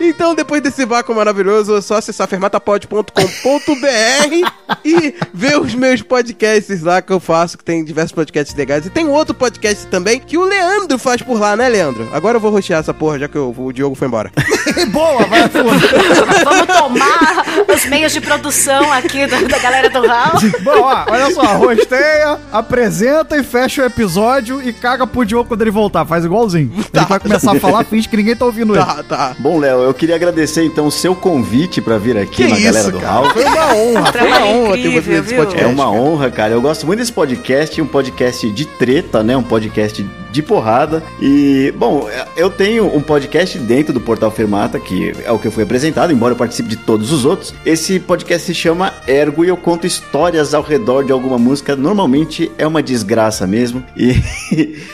então 0.00 0.34
depois 0.34 0.62
desse 0.62 0.84
vácuo 0.84 1.14
maravilhoso, 1.14 1.76
é 1.76 1.80
só 1.80 1.96
acessar 1.96 2.26
fermatapod.com.br 2.28 3.14
e 4.84 5.14
ver 5.32 5.58
os 5.58 5.74
meus 5.74 6.02
podcasts 6.02 6.82
lá 6.82 7.00
que 7.02 7.12
eu 7.12 7.20
faço, 7.20 7.58
que 7.58 7.64
tem 7.64 7.84
diversos 7.84 8.12
podcasts 8.12 8.54
legais. 8.56 8.86
E 8.86 8.90
tem 8.90 9.06
outro 9.08 9.34
podcast 9.34 9.86
também 9.86 10.20
que 10.20 10.36
o 10.38 10.44
Leandro 10.44 10.98
faz 10.98 11.22
por 11.22 11.38
lá, 11.38 11.56
né, 11.56 11.68
Leandro? 11.68 12.08
Agora 12.12 12.36
eu 12.36 12.40
vou 12.40 12.50
roxear 12.50 12.80
essa 12.80 12.94
porra, 12.94 13.18
já 13.18 13.28
que 13.28 13.36
eu- 13.36 13.54
o 13.56 13.72
Diogo 13.72 13.94
foi 13.94 14.08
embora. 14.08 14.30
Boa, 14.90 15.24
vai 15.26 15.48
fundo. 15.48 15.64
Vamos 16.44 16.66
tomar 16.66 17.44
os 17.74 17.84
meios 17.86 18.12
de 18.12 18.20
produção 18.20 18.92
aqui 18.92 19.26
da, 19.26 19.40
da 19.40 19.58
galera 19.58 19.88
do 19.90 20.06
Raul. 20.06 20.40
Bom, 20.62 20.80
ó, 20.82 21.04
olha 21.08 21.30
só, 21.32 21.42
rosteia, 21.56 22.38
apresenta 22.52 23.36
e 23.36 23.42
fecha 23.42 23.82
o 23.82 23.86
episódio 23.86 24.62
e 24.62 24.72
caga 24.72 25.06
pro 25.06 25.24
Diogo 25.24 25.48
quando 25.48 25.62
ele 25.62 25.70
voltar. 25.70 26.04
Faz 26.04 26.24
igualzinho. 26.24 26.72
Ele 26.92 27.04
vai 27.06 27.20
começar 27.20 27.52
a 27.52 27.60
falar, 27.60 27.84
finge 27.84 28.08
que 28.08 28.16
ninguém 28.16 28.36
tá 28.36 28.44
ouvindo 28.44 28.74
ele. 28.74 28.84
Tá, 28.84 29.02
tá. 29.02 29.36
Bom, 29.38 29.58
Léo, 29.58 29.82
eu 29.84 29.94
queria 29.94 30.14
agradecer 30.14 30.64
então 30.64 30.86
o 30.86 30.90
seu 30.90 31.14
convite 31.14 31.80
pra 31.80 31.98
vir 31.98 32.16
aqui 32.16 32.44
Que 32.44 32.48
na 32.48 32.56
isso, 32.56 32.64
galera 32.64 32.90
do 32.90 33.00
cara? 33.00 33.12
Raul. 33.12 33.30
Foi 33.30 33.44
uma 33.44 33.74
honra, 33.74 34.12
foi 34.12 34.26
uma 34.26 34.44
honra 34.44 34.74
ter 34.74 34.88
você 34.90 35.10
nesse 35.10 35.34
podcast. 35.34 35.64
É 35.64 35.66
uma 35.66 35.84
cara. 35.84 35.96
honra, 35.96 36.30
cara. 36.30 36.54
Eu 36.54 36.60
gosto 36.60 36.86
muito 36.86 36.98
desse 36.98 37.12
podcast, 37.12 37.80
um 37.80 37.86
podcast 37.86 38.50
de 38.50 38.64
treta, 38.64 39.22
né? 39.22 39.36
Um 39.36 39.42
podcast 39.42 40.04
de 40.30 40.42
porrada. 40.42 41.02
E, 41.20 41.72
bom, 41.76 42.08
eu 42.36 42.50
tenho 42.50 42.86
um 42.94 43.00
podcast 43.00 43.58
dentro 43.58 43.92
do 43.92 44.00
Portal 44.00 44.30
Fermata, 44.30 44.80
que 44.80 45.12
é 45.24 45.30
o 45.30 45.38
que 45.38 45.46
eu 45.46 45.52
fui 45.52 45.62
apresentado, 45.62 46.12
embora 46.12 46.32
eu 46.32 46.38
participe 46.38 46.68
de 46.68 46.76
todos 46.76 47.12
os 47.12 47.24
outros. 47.24 47.54
Esse 47.64 48.00
podcast 48.00 48.46
se 48.46 48.54
chama 48.54 48.92
Ergo 49.06 49.44
e 49.44 49.48
eu 49.48 49.56
conto 49.56 49.86
histórias 49.86 50.54
ao 50.54 50.62
redor 50.62 51.04
de 51.04 51.12
alguma 51.12 51.38
música. 51.38 51.76
Normalmente 51.76 52.50
é 52.58 52.66
uma 52.66 52.82
desgraça 52.82 53.46
mesmo. 53.46 53.84
E. 53.96 54.14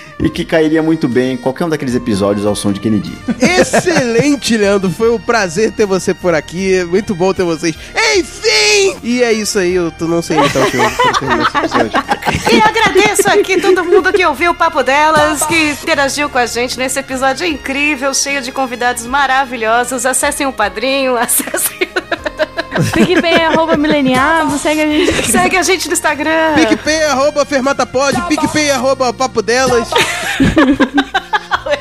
E 0.22 0.28
que 0.28 0.44
cairia 0.44 0.82
muito 0.82 1.08
bem 1.08 1.32
em 1.32 1.36
qualquer 1.36 1.64
um 1.64 1.68
daqueles 1.68 1.94
episódios 1.94 2.44
ao 2.46 2.54
som 2.54 2.72
de 2.72 2.80
Kennedy. 2.80 3.16
Excelente, 3.40 4.56
Leandro. 4.56 4.90
Foi 4.90 5.10
um 5.10 5.18
prazer 5.18 5.72
ter 5.72 5.86
você 5.86 6.12
por 6.12 6.34
aqui. 6.34 6.84
Muito 6.84 7.14
bom 7.14 7.32
ter 7.32 7.42
vocês. 7.42 7.74
Enfim! 8.16 8.96
E 9.02 9.22
é 9.22 9.32
isso 9.32 9.58
aí. 9.58 9.74
Eu 9.74 9.90
tô- 9.90 10.06
não 10.06 10.20
sei 10.20 10.36
imitar 10.36 10.62
o 10.66 10.70
pra 10.70 11.12
terminar 11.18 11.48
esse 11.48 11.56
episódio. 11.58 11.90
E 12.52 12.60
agradeço 12.60 13.28
aqui 13.30 13.60
todo 13.60 13.84
mundo 13.84 14.12
que 14.12 14.24
ouviu 14.26 14.50
o 14.50 14.54
papo 14.54 14.82
delas, 14.82 15.44
que 15.46 15.70
interagiu 15.70 16.28
com 16.28 16.38
a 16.38 16.46
gente 16.46 16.78
nesse 16.78 16.98
episódio 16.98 17.46
incrível, 17.46 18.12
cheio 18.12 18.42
de 18.42 18.52
convidados 18.52 19.06
maravilhosos. 19.06 20.04
Acessem 20.04 20.46
o 20.46 20.52
padrinho, 20.52 21.16
acessem. 21.18 21.88
PicPay, 22.92 23.42
arroba 23.42 23.76
mileniado, 23.76 24.58
segue 24.58 24.82
a 24.82 24.86
gente. 24.86 25.30
Segue 25.30 25.56
a 25.56 25.62
gente 25.62 25.88
no 25.88 25.94
Instagram. 25.94 26.54
PicPay, 26.54 27.04
arroba 27.04 27.44
fermatapod, 27.44 28.14
PicPay, 28.28 28.70
arroba 28.70 29.12
papo 29.12 29.42
delas. 29.42 29.88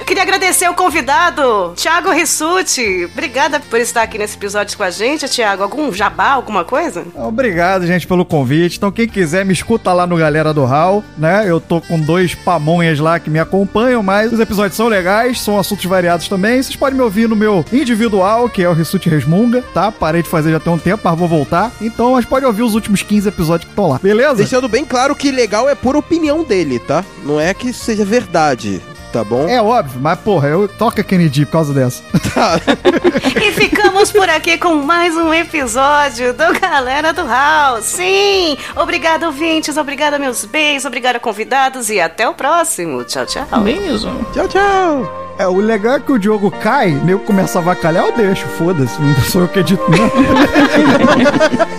Eu 0.10 0.16
queria 0.16 0.24
agradecer 0.24 0.68
o 0.68 0.74
convidado, 0.74 1.72
Thiago 1.76 2.10
Rissuti. 2.10 3.08
Obrigada 3.14 3.60
por 3.60 3.80
estar 3.80 4.02
aqui 4.02 4.18
nesse 4.18 4.36
episódio 4.36 4.76
com 4.76 4.82
a 4.82 4.90
gente, 4.90 5.30
Thiago. 5.30 5.62
Algum 5.62 5.94
jabá, 5.94 6.32
alguma 6.32 6.66
coisa? 6.66 7.06
Obrigado, 7.14 7.86
gente, 7.86 8.08
pelo 8.08 8.26
convite. 8.26 8.78
Então, 8.78 8.92
quem 8.92 9.08
quiser, 9.08 9.46
me 9.46 9.54
escuta 9.54 9.94
lá 9.94 10.08
no 10.08 10.18
Galera 10.18 10.52
do 10.52 10.66
Hall, 10.66 11.04
né? 11.16 11.48
Eu 11.48 11.62
tô 11.62 11.80
com 11.80 12.00
dois 12.00 12.34
pamonhas 12.34 12.98
lá 12.98 13.20
que 13.20 13.30
me 13.30 13.38
acompanham, 13.38 14.02
mas 14.02 14.34
os 14.34 14.40
episódios 14.40 14.76
são 14.76 14.88
legais, 14.88 15.40
são 15.42 15.60
assuntos 15.60 15.86
variados 15.86 16.28
também. 16.28 16.64
Vocês 16.64 16.76
podem 16.76 16.98
me 16.98 17.04
ouvir 17.04 17.30
no 17.30 17.36
meu 17.36 17.64
individual, 17.72 18.50
que 18.50 18.64
é 18.64 18.68
o 18.68 18.74
Rissuti 18.74 19.10
Resmunga, 19.10 19.64
tá? 19.76 19.92
Parei 19.92 20.24
de 20.24 20.28
fazer 20.28 20.50
já 20.50 20.60
tem 20.60 20.74
um 20.74 20.80
tempo, 20.80 21.04
mas 21.04 21.20
vou 21.20 21.28
voltar. 21.28 21.72
Então, 21.80 22.14
mas 22.14 22.26
pode 22.26 22.48
ouvir 22.48 22.64
os 22.64 22.74
últimos 22.74 23.04
15 23.04 23.30
episódios 23.30 23.66
que 23.66 23.74
estão 23.74 23.88
lá, 23.88 24.00
beleza? 24.02 24.38
Deixando 24.38 24.68
bem 24.68 24.84
claro 24.84 25.16
que 25.16 25.30
legal 25.30 25.70
é 25.70 25.76
por 25.76 25.96
opinião 25.96 26.44
dele, 26.44 26.80
tá? 26.80 27.06
Não 27.24 27.40
é 27.40 27.54
que 27.54 27.72
seja 27.72 28.04
verdade, 28.04 28.82
tá 29.12 29.24
bom? 29.24 29.48
É 29.48 29.62
óbvio, 29.62 30.00
mas 30.02 30.20
porra, 30.20 30.48
eu 30.48 30.68
toco 30.68 31.02
a 31.02 31.04
Kennedy 31.04 31.46
por 31.46 31.54
causa 31.54 31.74
dessa. 31.74 32.04
E 33.42 33.52
ficamos 33.52 34.12
por 34.12 34.30
aqui 34.30 34.58
com 34.58 34.76
mais 34.76 35.16
um 35.16 35.34
episódio 35.34 36.34
do 36.34 36.60
Galera 36.60 37.12
do 37.14 37.26
House. 37.26 37.86
Sim! 37.86 38.58
Obrigado, 38.76 39.24
ouvintes. 39.24 39.78
Obrigada, 39.78 40.18
meus 40.20 40.46
beijos. 40.46 40.86
Obrigada, 40.86 41.20
convidados. 41.20 41.90
E 41.90 42.00
até 42.00 42.28
o 42.28 42.34
próximo. 42.34 43.04
Tchau, 43.04 43.26
tchau. 43.26 43.46
Beijo. 43.62 44.10
Tchau, 44.34 44.48
tchau. 44.48 45.30
É, 45.40 45.48
o 45.48 45.56
legal 45.56 45.96
é 45.96 46.00
que 46.02 46.12
o 46.12 46.20
Diogo 46.20 46.52
cai, 46.52 46.92
nego 46.92 47.24
começa 47.24 47.60
a 47.60 47.62
vacalhar, 47.62 48.08
eu 48.08 48.12
deixo, 48.12 48.46
foda-se, 48.58 49.02
não 49.02 49.16
sou 49.22 49.44
eu 49.44 49.48
que 49.48 49.60
edito, 49.60 49.82
não. 49.90 50.10